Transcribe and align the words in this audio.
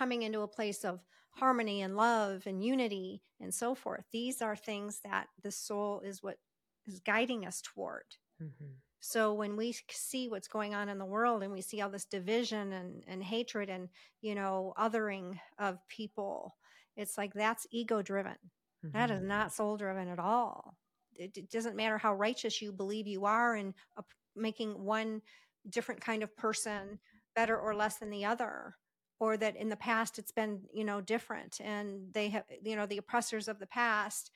coming 0.00 0.22
into 0.22 0.40
a 0.40 0.48
place 0.48 0.82
of 0.82 0.98
harmony 1.32 1.82
and 1.82 1.94
love 1.94 2.44
and 2.46 2.64
unity 2.64 3.20
and 3.38 3.52
so 3.52 3.74
forth. 3.74 4.04
These 4.10 4.40
are 4.40 4.56
things 4.56 5.00
that 5.04 5.26
the 5.42 5.52
soul 5.52 6.00
is 6.02 6.22
what 6.22 6.38
is 6.86 7.00
guiding 7.00 7.44
us 7.44 7.60
toward. 7.60 8.04
Mm-hmm. 8.42 8.72
So 9.00 9.34
when 9.34 9.56
we 9.56 9.76
see 9.90 10.28
what's 10.28 10.48
going 10.48 10.74
on 10.74 10.88
in 10.88 10.96
the 10.96 11.04
world 11.04 11.42
and 11.42 11.52
we 11.52 11.60
see 11.60 11.82
all 11.82 11.90
this 11.90 12.06
division 12.06 12.72
and, 12.72 13.04
and 13.06 13.22
hatred 13.22 13.68
and, 13.68 13.90
you 14.22 14.34
know, 14.34 14.72
othering 14.78 15.38
of 15.58 15.86
people, 15.88 16.56
it's 16.96 17.18
like 17.18 17.34
that's 17.34 17.66
ego 17.70 18.00
driven. 18.00 18.36
Mm-hmm. 18.84 18.96
That 18.96 19.10
is 19.10 19.18
mm-hmm. 19.18 19.28
not 19.28 19.52
soul 19.52 19.76
driven 19.76 20.08
at 20.08 20.18
all. 20.18 20.76
It, 21.14 21.36
it, 21.36 21.50
doesn't 21.50 21.76
matter 21.76 21.98
how 21.98 22.14
righteous 22.14 22.62
you 22.62 22.72
believe 22.72 23.06
you 23.06 23.26
are 23.26 23.54
in 23.54 23.74
uh, 23.98 24.02
making 24.34 24.82
one 24.82 25.20
different 25.68 26.00
kind 26.00 26.22
of 26.22 26.34
person 26.38 26.98
better 27.36 27.58
or 27.58 27.74
less 27.74 27.96
than 27.98 28.08
the 28.08 28.24
other 28.24 28.76
or 29.20 29.36
that 29.36 29.54
in 29.54 29.68
the 29.68 29.76
past 29.76 30.18
it's 30.18 30.32
been 30.32 30.62
you 30.72 30.84
know 30.84 31.00
different 31.00 31.60
and 31.62 32.12
they 32.12 32.28
have 32.28 32.44
you 32.62 32.74
know 32.74 32.86
the 32.86 32.98
oppressors 32.98 33.46
of 33.46 33.58
the 33.58 33.66
past 33.66 34.30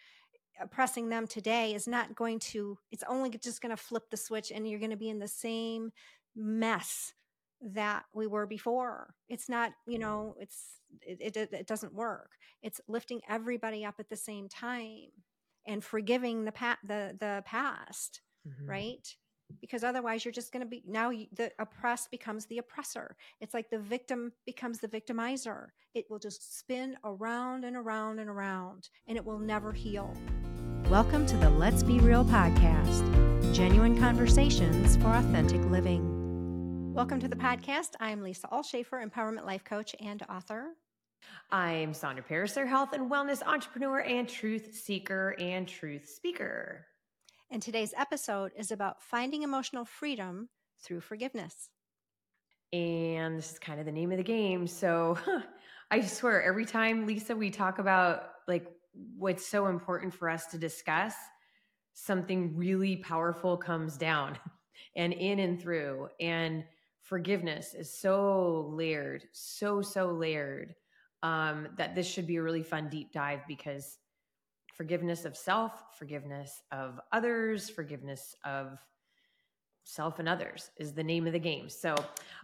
oppressing 0.60 1.08
them 1.08 1.26
today 1.26 1.74
is 1.74 1.88
not 1.88 2.14
going 2.14 2.38
to 2.38 2.78
it's 2.92 3.02
only 3.08 3.30
just 3.30 3.60
going 3.60 3.74
to 3.74 3.82
flip 3.82 4.04
the 4.10 4.16
switch 4.16 4.52
and 4.52 4.68
you're 4.68 4.78
going 4.78 4.90
to 4.90 4.96
be 4.96 5.08
in 5.08 5.18
the 5.18 5.26
same 5.26 5.90
mess 6.36 7.12
that 7.72 8.04
we 8.12 8.26
were 8.26 8.46
before. 8.46 9.14
It's 9.28 9.48
not 9.48 9.72
you 9.86 9.98
know 9.98 10.36
it's 10.38 10.80
it, 11.00 11.36
it, 11.36 11.52
it 11.52 11.66
doesn't 11.66 11.94
work. 11.94 12.30
It's 12.62 12.80
lifting 12.88 13.20
everybody 13.28 13.84
up 13.84 13.96
at 13.98 14.08
the 14.08 14.16
same 14.16 14.48
time 14.48 15.10
and 15.66 15.82
forgiving 15.82 16.44
the 16.44 16.52
pa- 16.52 16.78
the 16.84 17.16
the 17.18 17.42
past 17.46 18.20
mm-hmm. 18.46 18.68
right 18.68 19.16
because 19.60 19.84
otherwise 19.84 20.24
you're 20.24 20.32
just 20.32 20.52
going 20.52 20.64
to 20.64 20.68
be 20.68 20.82
now 20.86 21.10
the 21.10 21.50
oppressed 21.58 22.10
becomes 22.10 22.46
the 22.46 22.58
oppressor. 22.58 23.16
It's 23.40 23.54
like 23.54 23.70
the 23.70 23.78
victim 23.78 24.32
becomes 24.46 24.78
the 24.78 24.88
victimizer. 24.88 25.68
It 25.94 26.06
will 26.08 26.18
just 26.18 26.58
spin 26.58 26.96
around 27.04 27.64
and 27.64 27.76
around 27.76 28.18
and 28.18 28.28
around 28.28 28.88
and 29.06 29.16
it 29.16 29.24
will 29.24 29.38
never 29.38 29.72
heal. 29.72 30.14
Welcome 30.90 31.26
to 31.26 31.36
the 31.36 31.50
let's 31.50 31.82
be 31.82 31.98
real 32.00 32.24
podcast 32.24 33.54
genuine 33.54 33.98
conversations 33.98 34.96
for 34.96 35.08
authentic 35.08 35.62
living. 35.66 36.92
Welcome 36.94 37.20
to 37.20 37.28
the 37.28 37.36
podcast. 37.36 37.90
I'm 38.00 38.22
lisa 38.22 38.48
allshafer 38.48 39.04
empowerment 39.04 39.46
life 39.46 39.64
coach 39.64 39.94
and 40.00 40.22
author. 40.28 40.76
I'm 41.50 41.94
sandra 41.94 42.24
pariser 42.24 42.66
health 42.66 42.92
and 42.92 43.10
wellness 43.10 43.42
entrepreneur 43.42 44.00
and 44.00 44.28
truth 44.28 44.74
seeker 44.74 45.34
and 45.38 45.66
truth 45.66 46.08
speaker 46.08 46.86
and 47.54 47.62
today's 47.62 47.94
episode 47.96 48.50
is 48.56 48.72
about 48.72 49.00
finding 49.00 49.44
emotional 49.44 49.84
freedom 49.84 50.48
through 50.82 51.00
forgiveness. 51.00 51.70
And 52.72 53.38
this 53.38 53.52
is 53.52 53.58
kind 53.60 53.78
of 53.78 53.86
the 53.86 53.92
name 53.92 54.10
of 54.10 54.18
the 54.18 54.24
game. 54.24 54.66
So 54.66 55.16
I 55.92 56.00
swear, 56.00 56.42
every 56.42 56.64
time, 56.64 57.06
Lisa, 57.06 57.36
we 57.36 57.50
talk 57.50 57.78
about 57.78 58.24
like 58.48 58.66
what's 59.16 59.46
so 59.46 59.68
important 59.68 60.12
for 60.12 60.28
us 60.28 60.46
to 60.46 60.58
discuss, 60.58 61.14
something 61.92 62.56
really 62.56 62.96
powerful 62.96 63.56
comes 63.56 63.96
down 63.96 64.36
and 64.96 65.12
in 65.12 65.38
and 65.38 65.62
through. 65.62 66.08
And 66.18 66.64
forgiveness 67.02 67.72
is 67.72 67.96
so 67.96 68.68
layered, 68.72 69.28
so, 69.30 69.80
so 69.80 70.10
layered 70.10 70.74
um, 71.22 71.68
that 71.76 71.94
this 71.94 72.08
should 72.08 72.26
be 72.26 72.36
a 72.36 72.42
really 72.42 72.64
fun 72.64 72.88
deep 72.88 73.12
dive 73.12 73.42
because 73.46 73.96
forgiveness 74.76 75.24
of 75.24 75.36
self, 75.36 75.72
forgiveness 75.98 76.62
of 76.72 77.00
others, 77.12 77.70
forgiveness 77.70 78.34
of 78.44 78.78
self 79.84 80.18
and 80.18 80.28
others 80.28 80.70
is 80.78 80.92
the 80.92 81.04
name 81.04 81.26
of 81.26 81.32
the 81.32 81.38
game. 81.38 81.68
So 81.68 81.94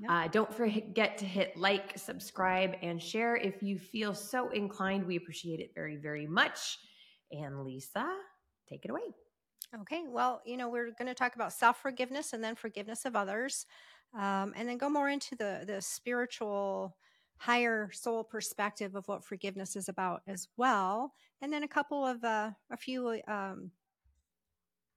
uh, 0.08 0.28
don't 0.28 0.52
forget 0.52 1.18
to 1.18 1.24
hit 1.24 1.56
like, 1.56 1.98
subscribe, 1.98 2.74
and 2.82 3.02
share 3.02 3.36
if 3.36 3.62
you 3.62 3.78
feel 3.78 4.14
so 4.14 4.50
inclined. 4.50 5.06
We 5.06 5.16
appreciate 5.16 5.60
it 5.60 5.70
very, 5.74 5.96
very 5.96 6.26
much. 6.26 6.78
And 7.32 7.64
Lisa, 7.64 8.06
take 8.68 8.84
it 8.84 8.90
away. 8.90 9.00
Okay. 9.82 10.02
Well, 10.06 10.42
you 10.44 10.56
know, 10.56 10.68
we're 10.68 10.90
going 10.92 11.06
to 11.06 11.14
talk 11.14 11.34
about 11.34 11.52
self 11.52 11.80
forgiveness 11.80 12.32
and 12.32 12.42
then 12.42 12.56
forgiveness 12.56 13.04
of 13.04 13.16
others, 13.16 13.66
um, 14.14 14.52
and 14.56 14.68
then 14.68 14.78
go 14.78 14.88
more 14.88 15.08
into 15.08 15.36
the 15.36 15.62
the 15.66 15.80
spiritual 15.80 16.96
higher 17.40 17.90
soul 17.90 18.22
perspective 18.22 18.94
of 18.94 19.08
what 19.08 19.24
forgiveness 19.24 19.74
is 19.74 19.88
about 19.88 20.20
as 20.26 20.46
well. 20.58 21.14
And 21.40 21.50
then 21.50 21.62
a 21.62 21.68
couple 21.68 22.06
of, 22.06 22.22
uh, 22.22 22.50
a 22.70 22.76
few 22.76 23.18
um, 23.26 23.70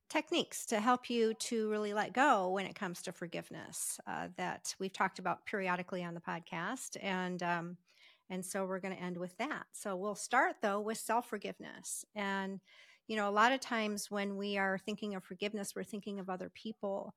techniques 0.09 0.66
to 0.66 0.81
help 0.81 1.09
you 1.09 1.34
to 1.36 1.70
really 1.70 1.94
let 1.94 2.12
go 2.12 2.50
when 2.50 2.66
it 2.66 2.76
comes 2.76 3.02
to 3.04 3.14
forgiveness 3.14 3.98
uh, 4.08 4.28
that 4.36 4.76
we've 4.78 4.92
talked 4.92 5.20
about 5.20 5.46
periodically 5.46 6.04
on 6.04 6.14
the 6.14 6.20
podcast. 6.20 6.98
And, 7.02 7.42
um, 7.42 7.78
and 8.30 8.44
so 8.46 8.66
we're 8.66 8.81
going 8.81 8.94
to 8.94 9.02
end 9.02 9.16
with 9.16 9.38
that. 9.38 9.64
So 9.72 9.96
we'll 9.96 10.14
start 10.14 10.58
though 10.62 10.81
with 10.81 10.98
self 10.98 11.30
forgiveness. 11.30 12.04
And, 12.14 12.60
you 13.08 13.16
know, 13.16 13.30
a 13.30 13.31
lot 13.31 13.54
of 13.54 13.62
times 13.62 14.12
when 14.12 14.36
we 14.36 14.58
are 14.58 14.78
thinking 14.78 15.16
of 15.16 15.24
forgiveness, 15.24 15.78
we're 15.78 15.84
thinking 15.86 16.20
of 16.20 16.30
other 16.30 16.52
people, 16.54 17.16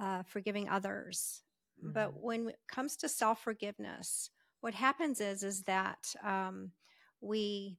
uh, 0.00 0.22
forgiving 0.22 0.68
others. 0.68 1.42
Mm-hmm. 1.82 1.92
But 1.92 2.22
when 2.22 2.50
it 2.50 2.58
comes 2.68 2.96
to 2.98 3.08
self 3.08 3.42
forgiveness, 3.42 4.30
what 4.60 4.74
happens 4.74 5.20
is 5.20 5.42
is 5.42 5.62
that 5.62 6.14
um, 6.24 6.72
we 7.20 7.78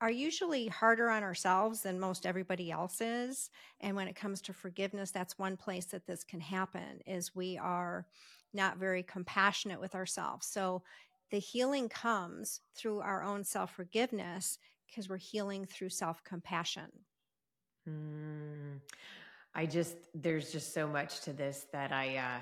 are 0.00 0.10
usually 0.10 0.68
harder 0.68 1.10
on 1.10 1.22
ourselves 1.22 1.82
than 1.82 2.00
most 2.00 2.24
everybody 2.24 2.70
else 2.70 3.00
is. 3.02 3.50
And 3.80 3.94
when 3.94 4.08
it 4.08 4.16
comes 4.16 4.40
to 4.42 4.52
forgiveness 4.52 5.10
that's 5.10 5.38
one 5.38 5.56
place 5.56 5.86
that 5.86 6.06
this 6.06 6.24
can 6.24 6.40
happen 6.40 7.00
is 7.06 7.34
we 7.34 7.58
are 7.58 8.06
not 8.52 8.78
very 8.78 9.02
compassionate 9.02 9.80
with 9.80 9.94
ourselves. 9.94 10.46
So 10.46 10.82
the 11.30 11.38
healing 11.38 11.88
comes 11.88 12.60
through 12.74 13.00
our 13.00 13.22
own 13.22 13.44
self-forgiveness 13.44 14.58
because 14.86 15.08
we're 15.08 15.18
healing 15.18 15.66
through 15.66 15.90
self-compassion. 15.90 16.90
Mm, 17.88 18.80
i 19.54 19.64
just 19.64 19.96
there's 20.14 20.52
just 20.52 20.74
so 20.74 20.86
much 20.86 21.22
to 21.22 21.32
this 21.32 21.66
that 21.72 21.92
i 21.92 22.16
uh 22.16 22.38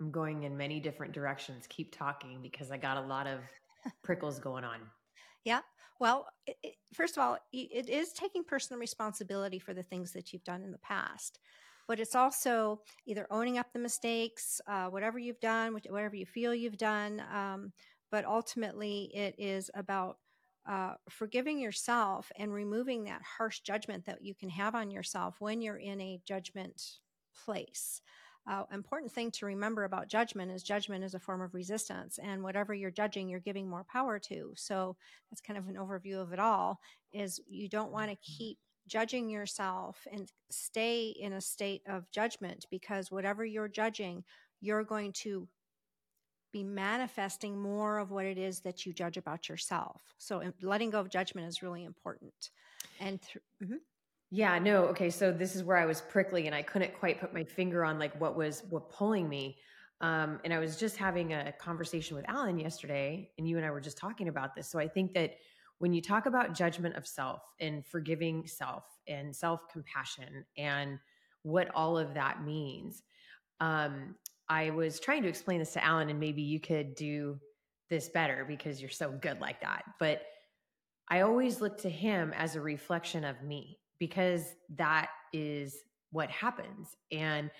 I'm 0.00 0.10
going 0.10 0.44
in 0.44 0.56
many 0.56 0.80
different 0.80 1.12
directions. 1.12 1.66
Keep 1.68 1.96
talking 1.96 2.38
because 2.42 2.70
I 2.70 2.78
got 2.78 2.96
a 2.96 3.02
lot 3.02 3.26
of 3.26 3.40
prickles 4.02 4.38
going 4.38 4.64
on. 4.64 4.80
Yeah. 5.44 5.60
Well, 6.00 6.26
it, 6.46 6.56
it, 6.62 6.74
first 6.94 7.18
of 7.18 7.22
all, 7.22 7.36
it 7.52 7.88
is 7.88 8.12
taking 8.12 8.42
personal 8.42 8.80
responsibility 8.80 9.58
for 9.58 9.74
the 9.74 9.82
things 9.82 10.12
that 10.12 10.32
you've 10.32 10.44
done 10.44 10.62
in 10.62 10.72
the 10.72 10.78
past, 10.78 11.38
but 11.86 12.00
it's 12.00 12.14
also 12.14 12.80
either 13.06 13.26
owning 13.30 13.58
up 13.58 13.72
the 13.74 13.78
mistakes, 13.78 14.62
uh, 14.66 14.86
whatever 14.86 15.18
you've 15.18 15.40
done, 15.40 15.74
whatever 15.74 16.16
you 16.16 16.24
feel 16.24 16.54
you've 16.54 16.78
done. 16.78 17.22
Um, 17.32 17.72
but 18.10 18.24
ultimately, 18.24 19.10
it 19.14 19.34
is 19.36 19.70
about 19.74 20.16
uh, 20.66 20.94
forgiving 21.10 21.58
yourself 21.58 22.32
and 22.36 22.52
removing 22.52 23.04
that 23.04 23.20
harsh 23.36 23.60
judgment 23.60 24.06
that 24.06 24.22
you 24.22 24.34
can 24.34 24.48
have 24.48 24.74
on 24.74 24.90
yourself 24.90 25.36
when 25.38 25.60
you're 25.60 25.76
in 25.76 26.00
a 26.00 26.20
judgment 26.26 26.82
place 27.44 28.00
uh, 28.50 28.64
important 28.72 29.12
thing 29.12 29.30
to 29.30 29.46
remember 29.46 29.84
about 29.84 30.08
judgment 30.08 30.50
is 30.50 30.64
judgment 30.64 31.04
is 31.04 31.14
a 31.14 31.20
form 31.20 31.40
of 31.40 31.54
resistance 31.54 32.18
and 32.20 32.42
whatever 32.42 32.74
you're 32.74 32.90
judging 32.90 33.28
you're 33.28 33.38
giving 33.38 33.70
more 33.70 33.84
power 33.84 34.18
to 34.18 34.52
so 34.56 34.96
that's 35.30 35.40
kind 35.40 35.56
of 35.56 35.68
an 35.68 35.76
overview 35.76 36.20
of 36.20 36.32
it 36.32 36.40
all 36.40 36.80
is 37.12 37.40
you 37.48 37.68
don't 37.68 37.92
want 37.92 38.10
to 38.10 38.16
mm-hmm. 38.16 38.38
keep 38.38 38.58
judging 38.88 39.30
yourself 39.30 40.04
and 40.12 40.32
stay 40.50 41.14
in 41.20 41.34
a 41.34 41.40
state 41.40 41.82
of 41.88 42.10
judgment 42.10 42.66
because 42.72 43.12
whatever 43.12 43.44
you're 43.44 43.68
judging 43.68 44.24
you're 44.60 44.84
going 44.84 45.12
to 45.12 45.46
be 46.52 46.64
manifesting 46.64 47.56
more 47.56 47.98
of 47.98 48.10
what 48.10 48.26
it 48.26 48.36
is 48.36 48.60
that 48.60 48.84
you 48.84 48.92
judge 48.92 49.16
about 49.16 49.48
yourself 49.48 50.02
so 50.18 50.42
letting 50.60 50.90
go 50.90 50.98
of 50.98 51.08
judgment 51.08 51.46
is 51.46 51.62
really 51.62 51.84
important 51.84 52.50
and 52.98 53.22
th- 53.22 53.44
mm-hmm. 53.62 53.76
Yeah, 54.30 54.58
no. 54.60 54.84
Okay, 54.86 55.10
so 55.10 55.32
this 55.32 55.56
is 55.56 55.64
where 55.64 55.76
I 55.76 55.86
was 55.86 56.00
prickly 56.00 56.46
and 56.46 56.54
I 56.54 56.62
couldn't 56.62 56.94
quite 56.98 57.20
put 57.20 57.34
my 57.34 57.42
finger 57.42 57.84
on 57.84 57.98
like 57.98 58.18
what 58.20 58.36
was 58.36 58.62
what 58.70 58.90
pulling 58.90 59.28
me. 59.28 59.58
Um, 60.00 60.40
and 60.44 60.54
I 60.54 60.60
was 60.60 60.76
just 60.76 60.96
having 60.96 61.32
a 61.34 61.52
conversation 61.52 62.16
with 62.16 62.24
Alan 62.28 62.58
yesterday, 62.58 63.30
and 63.36 63.46
you 63.46 63.56
and 63.58 63.66
I 63.66 63.70
were 63.70 63.80
just 63.80 63.98
talking 63.98 64.28
about 64.28 64.54
this. 64.54 64.70
So 64.70 64.78
I 64.78 64.88
think 64.88 65.12
that 65.14 65.34
when 65.78 65.92
you 65.92 66.00
talk 66.00 66.26
about 66.26 66.54
judgment 66.54 66.94
of 66.96 67.06
self 67.06 67.42
and 67.60 67.84
forgiving 67.84 68.46
self 68.46 68.84
and 69.08 69.34
self 69.34 69.68
compassion 69.68 70.44
and 70.56 70.98
what 71.42 71.68
all 71.74 71.98
of 71.98 72.14
that 72.14 72.44
means, 72.44 73.02
um, 73.60 74.14
I 74.48 74.70
was 74.70 75.00
trying 75.00 75.22
to 75.24 75.28
explain 75.28 75.58
this 75.58 75.72
to 75.72 75.84
Alan, 75.84 76.08
and 76.08 76.20
maybe 76.20 76.42
you 76.42 76.60
could 76.60 76.94
do 76.94 77.38
this 77.90 78.08
better 78.08 78.44
because 78.46 78.80
you're 78.80 78.90
so 78.90 79.10
good 79.10 79.40
like 79.40 79.60
that. 79.62 79.82
But 79.98 80.22
I 81.08 81.22
always 81.22 81.60
look 81.60 81.78
to 81.78 81.90
him 81.90 82.32
as 82.36 82.54
a 82.54 82.60
reflection 82.60 83.24
of 83.24 83.42
me 83.42 83.79
because 84.00 84.56
that 84.76 85.10
is 85.32 85.76
what 86.10 86.28
happens. 86.30 86.96
And 87.12 87.50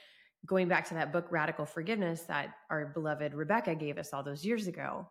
going 0.47 0.67
back 0.67 0.89
to 0.89 0.95
that 0.95 1.13
book, 1.13 1.27
Radical 1.31 1.67
Forgiveness, 1.67 2.23
that 2.23 2.55
our 2.71 2.87
beloved 2.87 3.35
Rebecca 3.35 3.77
gave 3.77 3.99
us 3.99 4.13
all 4.13 4.25
those 4.25 4.45
years 4.45 4.67
ago, 4.67 5.07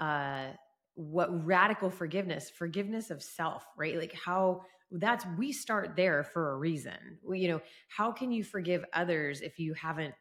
uh, 0.00 0.46
what 0.94 1.46
radical 1.46 1.90
forgiveness, 1.90 2.50
forgiveness 2.50 3.10
of 3.10 3.22
self, 3.22 3.64
right? 3.76 3.96
Like 3.96 4.14
how 4.14 4.62
that's, 4.90 5.24
we 5.38 5.52
start 5.52 5.94
there 5.94 6.24
for 6.24 6.52
a 6.52 6.56
reason. 6.56 7.18
We, 7.22 7.40
you 7.40 7.48
know, 7.48 7.60
how 7.88 8.12
can 8.12 8.32
you 8.32 8.42
forgive 8.42 8.84
others 8.92 9.40
if 9.40 9.58
you 9.58 9.74
haven't 9.74 10.14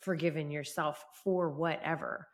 forgiven 0.00 0.50
yourself 0.50 1.04
for 1.24 1.50
whatever? 1.50 2.28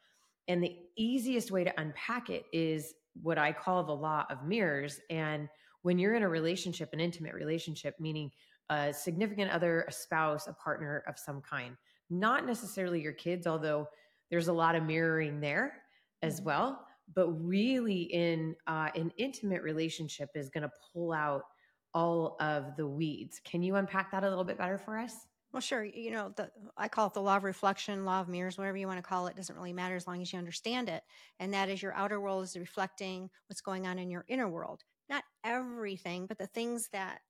And 0.49 0.63
the 0.63 0.77
easiest 0.97 1.51
way 1.51 1.65
to 1.65 1.81
unpack 1.81 2.29
it 2.29 2.45
is 2.53 2.93
what 3.23 3.39
I 3.39 3.53
call 3.53 3.85
the 3.85 3.93
law 3.93 4.25
of 4.31 4.45
mirrors. 4.45 5.01
And 5.09 5.49
when 5.83 5.99
you're 5.99 6.15
in 6.15 6.23
a 6.23 6.29
relationship, 6.29 6.91
an 6.93 7.01
intimate 7.01 7.35
relationship, 7.35 7.95
meaning 7.99 8.31
a 8.69 8.93
significant 8.93 9.51
other, 9.51 9.85
a 9.89 9.93
spouse, 9.93 10.47
a 10.47 10.53
partner 10.53 11.03
of 11.09 11.19
some 11.19 11.41
kind, 11.41 11.77
not 12.11 12.47
necessarily 12.47 13.01
your 13.01 13.13
kids, 13.13 13.47
although 13.47 13.87
there's 14.31 14.49
a 14.49 14.53
lot 14.53 14.75
of 14.75 14.85
mirroring 14.85 15.41
there 15.41 15.75
as 16.23 16.37
mm-hmm. 16.37 16.47
well. 16.47 16.87
But 17.13 17.29
really, 17.31 18.03
in 18.03 18.55
uh, 18.69 18.91
an 18.95 19.13
intimate 19.17 19.63
relationship, 19.63 20.29
is 20.37 20.49
going 20.49 20.63
to 20.63 20.71
pull 20.93 21.13
out 21.13 21.43
all 21.93 22.37
of 22.41 22.77
the 22.77 22.87
weeds. 22.87 23.41
Can 23.45 23.63
you 23.63 23.75
unpack 23.75 24.13
that 24.13 24.23
a 24.23 24.29
little 24.29 24.45
bit 24.45 24.59
better 24.59 24.79
for 24.79 24.97
us? 24.97 25.27
Well, 25.53 25.61
sure. 25.61 25.85
You 25.85 26.13
know, 26.13 26.33
the 26.37 26.51
I 26.77 26.87
call 26.87 27.09
it 27.09 27.15
the 27.15 27.21
law 27.21 27.37
of 27.37 27.43
reflection, 27.43 28.05
law 28.05 28.21
of 28.21 28.29
mirrors, 28.29 28.57
whatever 28.57 28.77
you 28.77 28.87
want 28.87 28.99
to 28.99 29.09
call 29.09 29.27
it, 29.27 29.35
doesn't 29.35 29.57
really 29.57 29.73
matter 29.73 29.97
as 29.97 30.07
long 30.07 30.23
as 30.23 30.33
you 30.33 30.39
understand 30.39 30.89
it. 30.89 31.03
And 31.41 31.53
that 31.53 31.69
is 31.69 31.83
your 31.83 31.95
outer 31.95 32.21
world 32.21 32.45
is 32.45 32.57
reflecting 32.57 33.29
what's 33.49 33.61
going 33.61 33.87
on 33.89 33.99
in 33.99 34.11
your 34.11 34.25
inner 34.29 34.49
world. 34.49 34.85
Not 35.11 35.25
everything, 35.45 36.27
but 36.27 36.39
the 36.39 36.47
things 36.49 36.89
that 36.93 37.21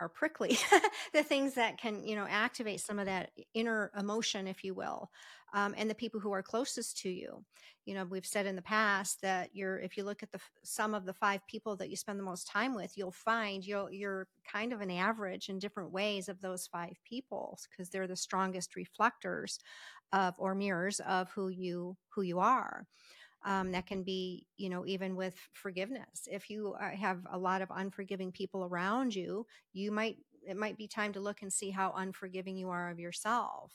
are 0.00 0.08
prickly, 0.10 0.58
the 1.14 1.22
things 1.24 1.54
that 1.54 1.78
can, 1.78 2.04
you 2.06 2.16
know, 2.16 2.26
activate 2.28 2.80
some 2.80 2.98
of 2.98 3.06
that 3.06 3.30
inner 3.54 3.92
emotion, 3.98 4.48
if 4.48 4.64
you 4.64 4.74
will, 4.74 5.10
um, 5.54 5.74
and 5.78 5.90
the 5.90 5.94
people 5.94 6.20
who 6.20 6.32
are 6.32 6.42
closest 6.42 6.98
to 6.98 7.10
you. 7.10 7.44
You 7.86 7.94
know, 7.94 8.04
we've 8.04 8.26
said 8.26 8.46
in 8.46 8.56
the 8.56 8.62
past 8.62 9.22
that 9.22 9.50
you're, 9.54 9.78
if 9.80 9.96
you 9.96 10.04
look 10.04 10.22
at 10.22 10.32
the 10.32 10.40
some 10.64 10.94
of 10.94 11.06
the 11.06 11.14
five 11.14 11.46
people 11.48 11.76
that 11.76 11.90
you 11.90 11.96
spend 11.96 12.18
the 12.20 12.24
most 12.24 12.48
time 12.48 12.74
with, 12.74 12.96
you'll 12.96 13.12
find 13.12 13.64
you'll 13.66 13.90
you're 13.92 14.28
kind 14.52 14.72
of 14.72 14.80
an 14.82 14.90
average 14.90 15.48
in 15.48 15.58
different 15.58 15.92
ways 15.92 16.28
of 16.28 16.40
those 16.42 16.66
five 16.66 16.96
people 17.04 17.58
because 17.70 17.90
they're 17.90 18.08
the 18.08 18.16
strongest 18.16 18.76
reflectors 18.76 19.58
of 20.12 20.34
or 20.38 20.54
mirrors 20.54 21.00
of 21.00 21.30
who 21.32 21.48
you 21.48 21.96
who 22.14 22.22
you 22.22 22.38
are 22.40 22.86
um, 23.44 23.72
that 23.72 23.86
can 23.86 24.02
be 24.02 24.46
you 24.56 24.68
know 24.68 24.84
even 24.86 25.16
with 25.16 25.34
forgiveness. 25.52 26.26
If 26.30 26.50
you 26.50 26.74
have 26.96 27.20
a 27.30 27.38
lot 27.38 27.62
of 27.62 27.70
unforgiving 27.74 28.32
people 28.32 28.64
around 28.64 29.14
you 29.14 29.46
you 29.72 29.90
might 29.92 30.16
it 30.46 30.56
might 30.56 30.78
be 30.78 30.88
time 30.88 31.12
to 31.12 31.20
look 31.20 31.42
and 31.42 31.52
see 31.52 31.70
how 31.70 31.92
unforgiving 31.96 32.56
you 32.56 32.70
are 32.70 32.90
of 32.90 32.98
yourself. 32.98 33.72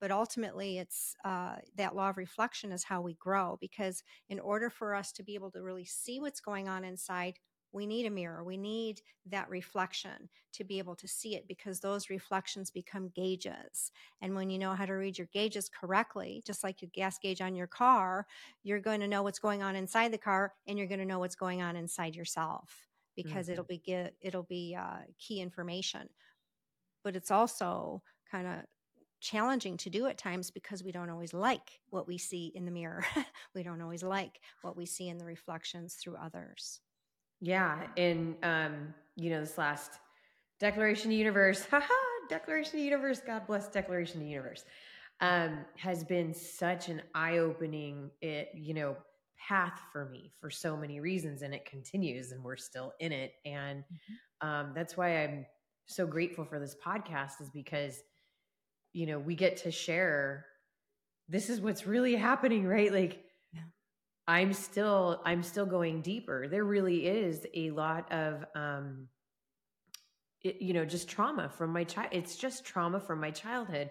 But 0.00 0.10
ultimately 0.10 0.78
it's 0.78 1.14
uh, 1.24 1.56
that 1.76 1.94
law 1.96 2.10
of 2.10 2.18
reflection 2.18 2.72
is 2.72 2.84
how 2.84 3.00
we 3.00 3.14
grow 3.14 3.56
because 3.60 4.02
in 4.28 4.40
order 4.40 4.68
for 4.70 4.94
us 4.94 5.12
to 5.12 5.22
be 5.22 5.34
able 5.34 5.50
to 5.52 5.62
really 5.62 5.86
see 5.86 6.20
what's 6.20 6.40
going 6.40 6.68
on 6.68 6.84
inside 6.84 7.38
we 7.72 7.86
need 7.86 8.06
a 8.06 8.10
mirror. 8.10 8.42
We 8.42 8.56
need 8.56 9.02
that 9.26 9.50
reflection 9.50 10.28
to 10.54 10.64
be 10.64 10.78
able 10.78 10.96
to 10.96 11.08
see 11.08 11.34
it 11.36 11.46
because 11.46 11.80
those 11.80 12.08
reflections 12.10 12.70
become 12.70 13.12
gauges. 13.14 13.92
And 14.22 14.34
when 14.34 14.48
you 14.50 14.58
know 14.58 14.74
how 14.74 14.86
to 14.86 14.94
read 14.94 15.18
your 15.18 15.28
gauges 15.32 15.68
correctly, 15.68 16.42
just 16.46 16.64
like 16.64 16.80
your 16.80 16.90
gas 16.94 17.18
gauge 17.18 17.40
on 17.40 17.54
your 17.54 17.66
car, 17.66 18.26
you're 18.62 18.80
going 18.80 19.00
to 19.00 19.08
know 19.08 19.22
what's 19.22 19.38
going 19.38 19.62
on 19.62 19.76
inside 19.76 20.12
the 20.12 20.18
car 20.18 20.54
and 20.66 20.78
you're 20.78 20.88
going 20.88 21.00
to 21.00 21.04
know 21.04 21.18
what's 21.18 21.36
going 21.36 21.60
on 21.60 21.76
inside 21.76 22.16
yourself 22.16 22.88
because 23.14 23.46
mm-hmm. 23.46 23.52
it'll 23.52 23.64
be 23.64 23.78
get, 23.78 24.14
it'll 24.20 24.42
be 24.44 24.76
uh, 24.78 25.00
key 25.18 25.40
information. 25.40 26.08
But 27.04 27.16
it's 27.16 27.30
also 27.30 28.02
kind 28.30 28.46
of 28.46 28.64
challenging 29.20 29.76
to 29.78 29.90
do 29.90 30.06
at 30.06 30.18
times 30.18 30.50
because 30.50 30.84
we 30.84 30.92
don't 30.92 31.10
always 31.10 31.34
like 31.34 31.80
what 31.90 32.06
we 32.06 32.18
see 32.18 32.52
in 32.54 32.64
the 32.64 32.70
mirror. 32.70 33.04
we 33.54 33.62
don't 33.62 33.80
always 33.80 34.02
like 34.02 34.40
what 34.62 34.76
we 34.76 34.86
see 34.86 35.08
in 35.08 35.18
the 35.18 35.24
reflections 35.24 35.94
through 35.94 36.16
others. 36.16 36.80
Yeah. 37.40 37.86
And, 37.96 38.36
um, 38.42 38.94
you 39.16 39.30
know, 39.30 39.40
this 39.40 39.58
last 39.58 39.92
Declaration 40.58 41.10
of 41.10 41.18
Universe, 41.18 41.64
haha, 41.70 41.86
Declaration 42.28 42.78
of 42.78 42.84
Universe, 42.84 43.20
God 43.26 43.46
bless 43.46 43.68
Declaration 43.68 44.22
of 44.22 44.26
Universe, 44.26 44.64
um, 45.20 45.64
has 45.76 46.04
been 46.04 46.34
such 46.34 46.88
an 46.88 47.02
eye 47.14 47.38
opening, 47.38 48.10
it, 48.20 48.50
you 48.54 48.74
know, 48.74 48.96
path 49.38 49.80
for 49.92 50.06
me 50.06 50.32
for 50.40 50.50
so 50.50 50.76
many 50.76 51.00
reasons. 51.00 51.42
And 51.42 51.54
it 51.54 51.64
continues 51.66 52.32
and 52.32 52.42
we're 52.42 52.56
still 52.56 52.92
in 53.00 53.12
it. 53.12 53.34
And 53.44 53.80
mm-hmm. 53.80 54.48
um, 54.48 54.72
that's 54.74 54.96
why 54.96 55.22
I'm 55.22 55.46
so 55.86 56.06
grateful 56.06 56.44
for 56.44 56.58
this 56.58 56.74
podcast 56.84 57.40
is 57.40 57.50
because, 57.50 58.00
you 58.92 59.06
know, 59.06 59.18
we 59.18 59.34
get 59.34 59.58
to 59.58 59.70
share 59.70 60.46
this 61.28 61.50
is 61.50 61.60
what's 61.60 61.86
really 61.86 62.14
happening, 62.14 62.66
right? 62.66 62.92
Like, 62.92 63.25
I'm 64.28 64.52
still 64.52 65.22
I'm 65.24 65.42
still 65.42 65.66
going 65.66 66.02
deeper. 66.02 66.48
There 66.48 66.64
really 66.64 67.06
is 67.06 67.46
a 67.54 67.70
lot 67.70 68.10
of 68.12 68.44
um 68.54 69.08
it, 70.42 70.60
you 70.60 70.74
know 70.74 70.84
just 70.84 71.08
trauma 71.08 71.48
from 71.48 71.72
my 71.72 71.84
child. 71.84 72.08
It's 72.12 72.36
just 72.36 72.64
trauma 72.64 73.00
from 73.00 73.20
my 73.20 73.30
childhood 73.30 73.90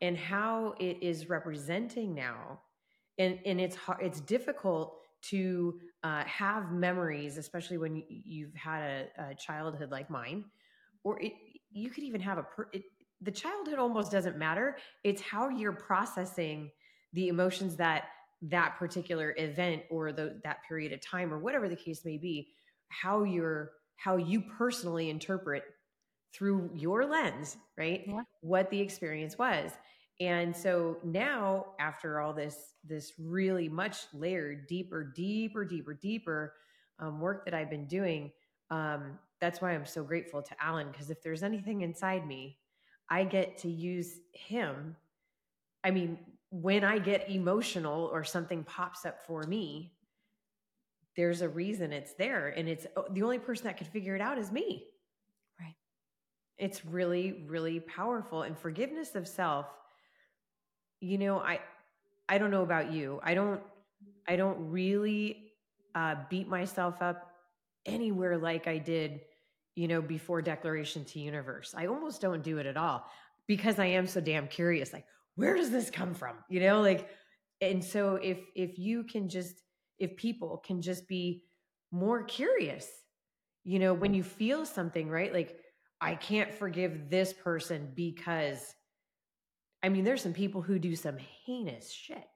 and 0.00 0.16
how 0.16 0.74
it 0.80 0.98
is 1.02 1.28
representing 1.28 2.14
now. 2.14 2.60
And 3.18 3.38
and 3.46 3.60
it's 3.60 3.76
hard, 3.76 4.00
it's 4.02 4.20
difficult 4.20 4.98
to 5.20 5.80
uh, 6.04 6.22
have 6.24 6.70
memories, 6.70 7.38
especially 7.38 7.78
when 7.78 8.04
you've 8.08 8.54
had 8.54 9.08
a, 9.18 9.30
a 9.30 9.34
childhood 9.34 9.90
like 9.90 10.08
mine, 10.08 10.44
or 11.02 11.20
it, 11.20 11.32
you 11.70 11.90
could 11.90 12.04
even 12.04 12.20
have 12.20 12.38
a 12.38 12.44
per, 12.44 12.68
it, 12.72 12.84
the 13.20 13.32
childhood 13.32 13.78
almost 13.78 14.12
doesn't 14.12 14.38
matter. 14.38 14.76
It's 15.02 15.20
how 15.20 15.48
you're 15.48 15.72
processing 15.72 16.70
the 17.12 17.28
emotions 17.28 17.76
that 17.76 18.04
that 18.42 18.76
particular 18.78 19.34
event 19.36 19.82
or 19.90 20.12
the, 20.12 20.40
that 20.44 20.58
period 20.66 20.92
of 20.92 21.00
time 21.00 21.32
or 21.32 21.38
whatever 21.38 21.68
the 21.68 21.76
case 21.76 22.04
may 22.04 22.16
be 22.16 22.48
how 22.88 23.24
you're 23.24 23.72
how 23.96 24.16
you 24.16 24.40
personally 24.56 25.10
interpret 25.10 25.64
through 26.32 26.70
your 26.74 27.04
lens 27.04 27.56
right 27.76 28.04
yeah. 28.06 28.20
what 28.40 28.70
the 28.70 28.80
experience 28.80 29.36
was 29.38 29.72
and 30.20 30.56
so 30.56 30.98
now 31.02 31.66
after 31.80 32.20
all 32.20 32.32
this 32.32 32.74
this 32.84 33.12
really 33.18 33.68
much 33.68 34.06
layered 34.14 34.66
deeper 34.66 35.02
deeper 35.16 35.64
deeper 35.64 35.94
deeper 35.94 36.54
um, 37.00 37.20
work 37.20 37.44
that 37.44 37.54
i've 37.54 37.70
been 37.70 37.86
doing 37.86 38.30
um, 38.70 39.18
that's 39.40 39.60
why 39.60 39.72
i'm 39.72 39.86
so 39.86 40.04
grateful 40.04 40.42
to 40.42 40.54
alan 40.62 40.90
because 40.92 41.10
if 41.10 41.22
there's 41.22 41.42
anything 41.42 41.80
inside 41.80 42.26
me 42.26 42.56
i 43.10 43.24
get 43.24 43.58
to 43.58 43.68
use 43.68 44.20
him 44.32 44.94
i 45.82 45.90
mean 45.90 46.18
when 46.50 46.84
I 46.84 46.98
get 46.98 47.28
emotional 47.28 48.08
or 48.12 48.24
something 48.24 48.64
pops 48.64 49.04
up 49.04 49.26
for 49.26 49.42
me, 49.42 49.92
there's 51.16 51.42
a 51.42 51.48
reason 51.48 51.92
it's 51.92 52.14
there. 52.14 52.48
And 52.48 52.68
it's 52.68 52.86
oh, 52.96 53.04
the 53.10 53.22
only 53.22 53.38
person 53.38 53.64
that 53.64 53.76
can 53.76 53.86
figure 53.86 54.14
it 54.14 54.20
out 54.20 54.38
is 54.38 54.50
me. 54.50 54.86
Right. 55.60 55.74
It's 56.56 56.84
really, 56.86 57.44
really 57.46 57.80
powerful. 57.80 58.42
And 58.42 58.56
forgiveness 58.56 59.14
of 59.14 59.26
self, 59.28 59.66
you 61.00 61.18
know, 61.18 61.38
I, 61.38 61.60
I 62.28 62.38
don't 62.38 62.50
know 62.50 62.62
about 62.62 62.92
you. 62.92 63.20
I 63.22 63.34
don't, 63.34 63.60
I 64.26 64.36
don't 64.36 64.70
really 64.70 65.52
uh, 65.94 66.16
beat 66.30 66.48
myself 66.48 67.02
up 67.02 67.32
anywhere 67.84 68.38
like 68.38 68.66
I 68.66 68.78
did, 68.78 69.20
you 69.74 69.88
know, 69.88 70.00
before 70.00 70.40
declaration 70.42 71.04
to 71.06 71.20
universe. 71.20 71.74
I 71.76 71.86
almost 71.86 72.20
don't 72.20 72.42
do 72.42 72.58
it 72.58 72.66
at 72.66 72.76
all 72.76 73.04
because 73.46 73.78
I 73.78 73.86
am 73.86 74.06
so 74.06 74.20
damn 74.20 74.46
curious. 74.46 74.92
Like, 74.92 75.06
where 75.38 75.54
does 75.54 75.70
this 75.70 75.88
come 75.88 76.14
from? 76.14 76.34
You 76.50 76.60
know 76.60 76.80
like 76.80 77.08
and 77.60 77.82
so 77.82 78.16
if 78.16 78.38
if 78.56 78.78
you 78.78 79.04
can 79.04 79.28
just 79.28 79.62
if 79.98 80.16
people 80.16 80.62
can 80.66 80.82
just 80.82 81.06
be 81.08 81.44
more 81.90 82.22
curious 82.24 82.86
you 83.64 83.78
know 83.78 83.94
when 83.94 84.14
you 84.14 84.22
feel 84.22 84.66
something 84.66 85.08
right? 85.08 85.32
Like 85.32 85.60
i 86.00 86.14
can't 86.14 86.54
forgive 86.54 87.10
this 87.10 87.32
person 87.32 87.90
because 87.94 88.74
i 89.82 89.88
mean 89.88 90.04
there's 90.04 90.22
some 90.22 90.32
people 90.32 90.62
who 90.62 90.78
do 90.78 90.94
some 90.94 91.16
heinous 91.46 91.90
shit. 91.90 92.26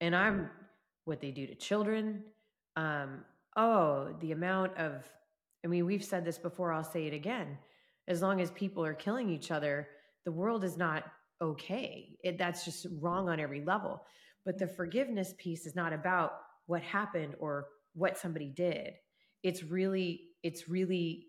And 0.00 0.14
i'm 0.14 0.50
what 1.04 1.20
they 1.20 1.32
do 1.32 1.46
to 1.46 1.54
children 1.54 2.24
um 2.76 3.24
oh 3.56 4.14
the 4.20 4.32
amount 4.32 4.76
of 4.76 5.04
i 5.64 5.68
mean 5.68 5.84
we've 5.84 6.04
said 6.04 6.24
this 6.24 6.38
before 6.38 6.72
i'll 6.72 6.84
say 6.84 7.06
it 7.06 7.14
again. 7.14 7.58
As 8.08 8.22
long 8.22 8.40
as 8.40 8.50
people 8.50 8.84
are 8.84 8.94
killing 8.94 9.30
each 9.30 9.50
other 9.50 9.88
the 10.24 10.32
world 10.32 10.64
is 10.64 10.76
not 10.76 11.04
okay. 11.40 12.16
It, 12.22 12.38
that's 12.38 12.64
just 12.64 12.86
wrong 13.00 13.28
on 13.28 13.40
every 13.40 13.64
level. 13.64 14.02
But 14.44 14.58
the 14.58 14.66
forgiveness 14.66 15.34
piece 15.38 15.66
is 15.66 15.76
not 15.76 15.92
about 15.92 16.32
what 16.66 16.82
happened 16.82 17.34
or 17.38 17.66
what 17.94 18.18
somebody 18.18 18.48
did. 18.48 18.94
It's 19.42 19.62
really, 19.62 20.28
it's 20.42 20.68
really 20.68 21.26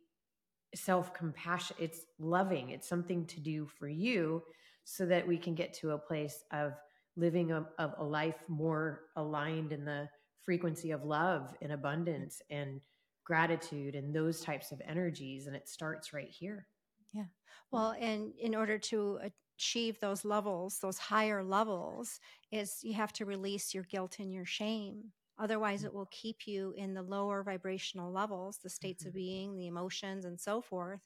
self 0.76 1.14
compassion. 1.14 1.76
It's 1.80 2.02
loving. 2.20 2.70
It's 2.70 2.88
something 2.88 3.26
to 3.28 3.40
do 3.40 3.68
for 3.68 3.88
you 3.88 4.44
so 4.84 5.06
that 5.06 5.28
we 5.28 5.38
can 5.38 5.56
get 5.56 5.74
to 5.76 5.92
a 5.92 5.98
place 5.98 6.44
of 6.52 6.74
living 7.16 7.52
a, 7.52 7.66
of 7.78 7.94
a 7.98 8.04
life 8.04 8.44
more 8.48 9.02
aligned 9.16 9.72
in 9.72 9.86
the 9.86 10.08
frequency 10.44 10.92
of 10.92 11.04
love 11.04 11.54
and 11.62 11.72
abundance 11.72 12.42
and 12.50 12.82
gratitude 13.26 13.96
and 13.96 14.14
those 14.14 14.42
types 14.42 14.72
of 14.72 14.82
energies. 14.88 15.48
And 15.48 15.56
it 15.56 15.68
starts 15.68 16.14
right 16.14 16.30
here. 16.30 16.68
Yeah. 17.14 17.26
Well, 17.72 17.96
and 18.00 18.34
in 18.40 18.56
order 18.56 18.78
to 18.78 19.20
uh, 19.26 19.30
achieve 19.62 20.00
those 20.00 20.26
levels, 20.26 20.80
those 20.80 20.98
higher 20.98 21.44
levels, 21.44 22.20
is 22.52 22.80
you 22.82 22.94
have 22.96 23.14
to 23.14 23.26
release 23.26 23.76
your 23.76 23.84
guilt 23.84 24.18
and 24.20 24.34
your 24.34 24.46
shame. 24.46 25.12
Otherwise, 25.38 25.84
it 25.84 25.94
will 25.94 26.08
keep 26.12 26.48
you 26.48 26.74
in 26.76 26.96
the 26.96 27.04
lower 27.04 27.44
vibrational 27.44 28.12
levels, 28.12 28.58
the 28.58 28.70
states 28.70 29.04
mm-hmm. 29.04 29.10
of 29.10 29.14
being, 29.14 29.56
the 29.56 29.68
emotions, 29.68 30.26
and 30.26 30.40
so 30.40 30.62
forth. 30.62 31.02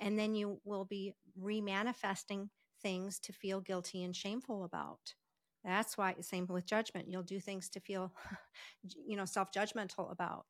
And 0.00 0.18
then 0.18 0.34
you 0.34 0.58
will 0.64 0.86
be 0.86 1.12
remanifesting 1.38 2.48
things 2.82 3.18
to 3.20 3.32
feel 3.32 3.60
guilty 3.60 4.02
and 4.02 4.16
shameful 4.16 4.64
about. 4.64 5.14
That's 5.62 5.98
why, 5.98 6.14
same 6.20 6.46
with 6.46 6.64
judgment. 6.64 7.10
You'll 7.10 7.22
do 7.22 7.40
things 7.40 7.68
to 7.70 7.80
feel, 7.80 8.12
you 9.06 9.16
know, 9.16 9.26
self 9.26 9.52
judgmental 9.52 10.10
about. 10.10 10.46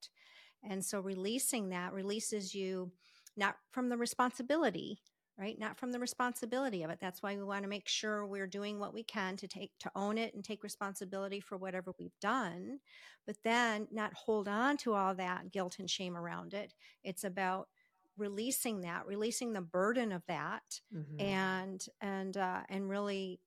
And 0.62 0.84
so 0.84 1.00
releasing 1.00 1.70
that 1.70 1.92
releases 1.92 2.54
you 2.54 2.92
not 3.36 3.56
from 3.72 3.88
the 3.88 3.96
responsibility, 3.96 5.00
right? 5.38 5.58
Not 5.58 5.78
from 5.78 5.92
the 5.92 6.00
responsibility 6.00 6.82
of 6.82 6.90
it. 6.90 6.98
That's 7.00 7.22
why 7.22 7.36
we 7.36 7.44
want 7.44 7.62
to 7.62 7.68
make 7.68 7.88
sure 7.88 8.26
we're 8.26 8.48
doing 8.48 8.80
what 8.80 8.92
we 8.92 9.04
can 9.04 9.36
to 9.36 9.46
take, 9.46 9.70
to 9.80 9.90
own 9.94 10.18
it 10.18 10.34
and 10.34 10.44
take 10.44 10.64
responsibility 10.64 11.38
for 11.38 11.56
whatever 11.56 11.92
we've 11.98 12.18
done, 12.20 12.80
but 13.24 13.36
then 13.44 13.86
not 13.92 14.12
hold 14.14 14.48
on 14.48 14.76
to 14.78 14.94
all 14.94 15.14
that 15.14 15.52
guilt 15.52 15.78
and 15.78 15.88
shame 15.88 16.16
around 16.16 16.54
it. 16.54 16.74
It's 17.04 17.22
about 17.22 17.68
releasing 18.16 18.80
that, 18.80 19.06
releasing 19.06 19.52
the 19.52 19.60
burden 19.60 20.10
of 20.10 20.24
that 20.26 20.80
mm-hmm. 20.92 21.20
and, 21.20 21.86
and, 22.00 22.36
uh, 22.36 22.62
and 22.68 22.90
really 22.90 23.38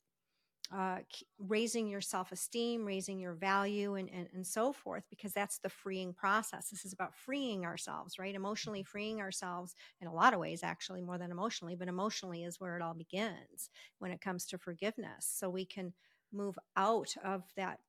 uh, 0.76 1.00
raising 1.40 1.88
your 1.88 2.02
self 2.02 2.32
esteem, 2.32 2.86
raising 2.86 3.20
your 3.20 3.34
value, 3.34 3.96
and, 3.96 4.10
and, 4.10 4.28
and 4.34 4.46
so 4.46 4.72
forth, 4.72 5.04
because 5.10 5.34
that's 5.34 5.60
the 5.60 5.70
freeing 5.70 6.14
process. 6.14 6.70
This 6.70 6.86
is 6.86 6.94
about 6.94 7.16
freeing 7.16 7.66
ourselves, 7.66 8.18
right? 8.18 8.36
Emotionally 8.36 8.84
freeing 8.84 9.20
ourselves 9.22 9.76
in 10.00 10.08
a 10.08 10.14
lot 10.14 10.34
of 10.34 10.40
ways, 10.40 10.62
actually, 10.64 11.02
more 11.02 11.18
than 11.18 11.32
emotionally, 11.32 11.76
but 11.76 11.88
emotionally 11.88 12.44
is 12.44 12.60
where 12.60 12.76
it 12.78 12.82
all 12.82 12.94
begins 12.94 13.70
when 14.00 14.12
it 14.12 14.22
comes 14.22 14.46
to 14.48 14.58
forgiveness. 14.58 15.30
So 15.30 15.50
we 15.50 15.66
can 15.66 15.94
move 16.32 16.58
out 16.78 17.14
of 17.24 17.44
that 17.58 17.80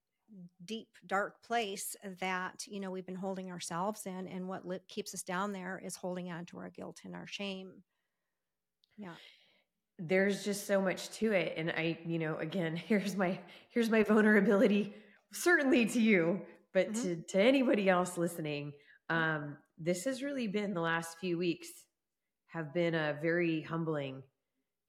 deep 0.64 0.88
dark 1.06 1.42
place 1.42 1.94
that 2.20 2.64
you 2.66 2.80
know 2.80 2.90
we've 2.90 3.06
been 3.06 3.14
holding 3.14 3.50
ourselves 3.50 4.06
in 4.06 4.26
and 4.26 4.48
what 4.48 4.66
li- 4.66 4.78
keeps 4.88 5.14
us 5.14 5.22
down 5.22 5.52
there 5.52 5.80
is 5.84 5.96
holding 5.96 6.30
on 6.30 6.46
to 6.46 6.58
our 6.58 6.70
guilt 6.70 7.00
and 7.04 7.14
our 7.14 7.26
shame 7.26 7.82
yeah 8.96 9.14
there's 10.09 10.44
just 10.44 10.66
so 10.66 10.80
much 10.80 11.11
to 11.11 11.32
it 11.32 11.54
and 11.56 11.71
i 11.71 11.97
you 12.04 12.18
know 12.18 12.37
again 12.38 12.76
here's 12.88 13.16
my 13.16 13.38
here's 13.71 13.90
my 13.90 14.02
vulnerability 14.02 14.94
certainly 15.32 15.87
to 15.87 16.00
you 16.00 16.40
but 16.75 16.92
mm-hmm. 16.92 17.02
to 17.02 17.16
to 17.28 17.40
anybody 17.40 17.88
else 17.88 18.18
listening 18.18 18.73
um 19.11 19.56
this 19.78 20.04
has 20.04 20.23
really 20.23 20.47
been 20.49 20.75
the 20.75 20.80
last 20.80 21.18
few 21.18 21.38
weeks 21.38 21.68
have 22.49 22.75
been 22.75 22.94
a 22.94 23.16
very 23.23 23.62
humbling 23.62 24.23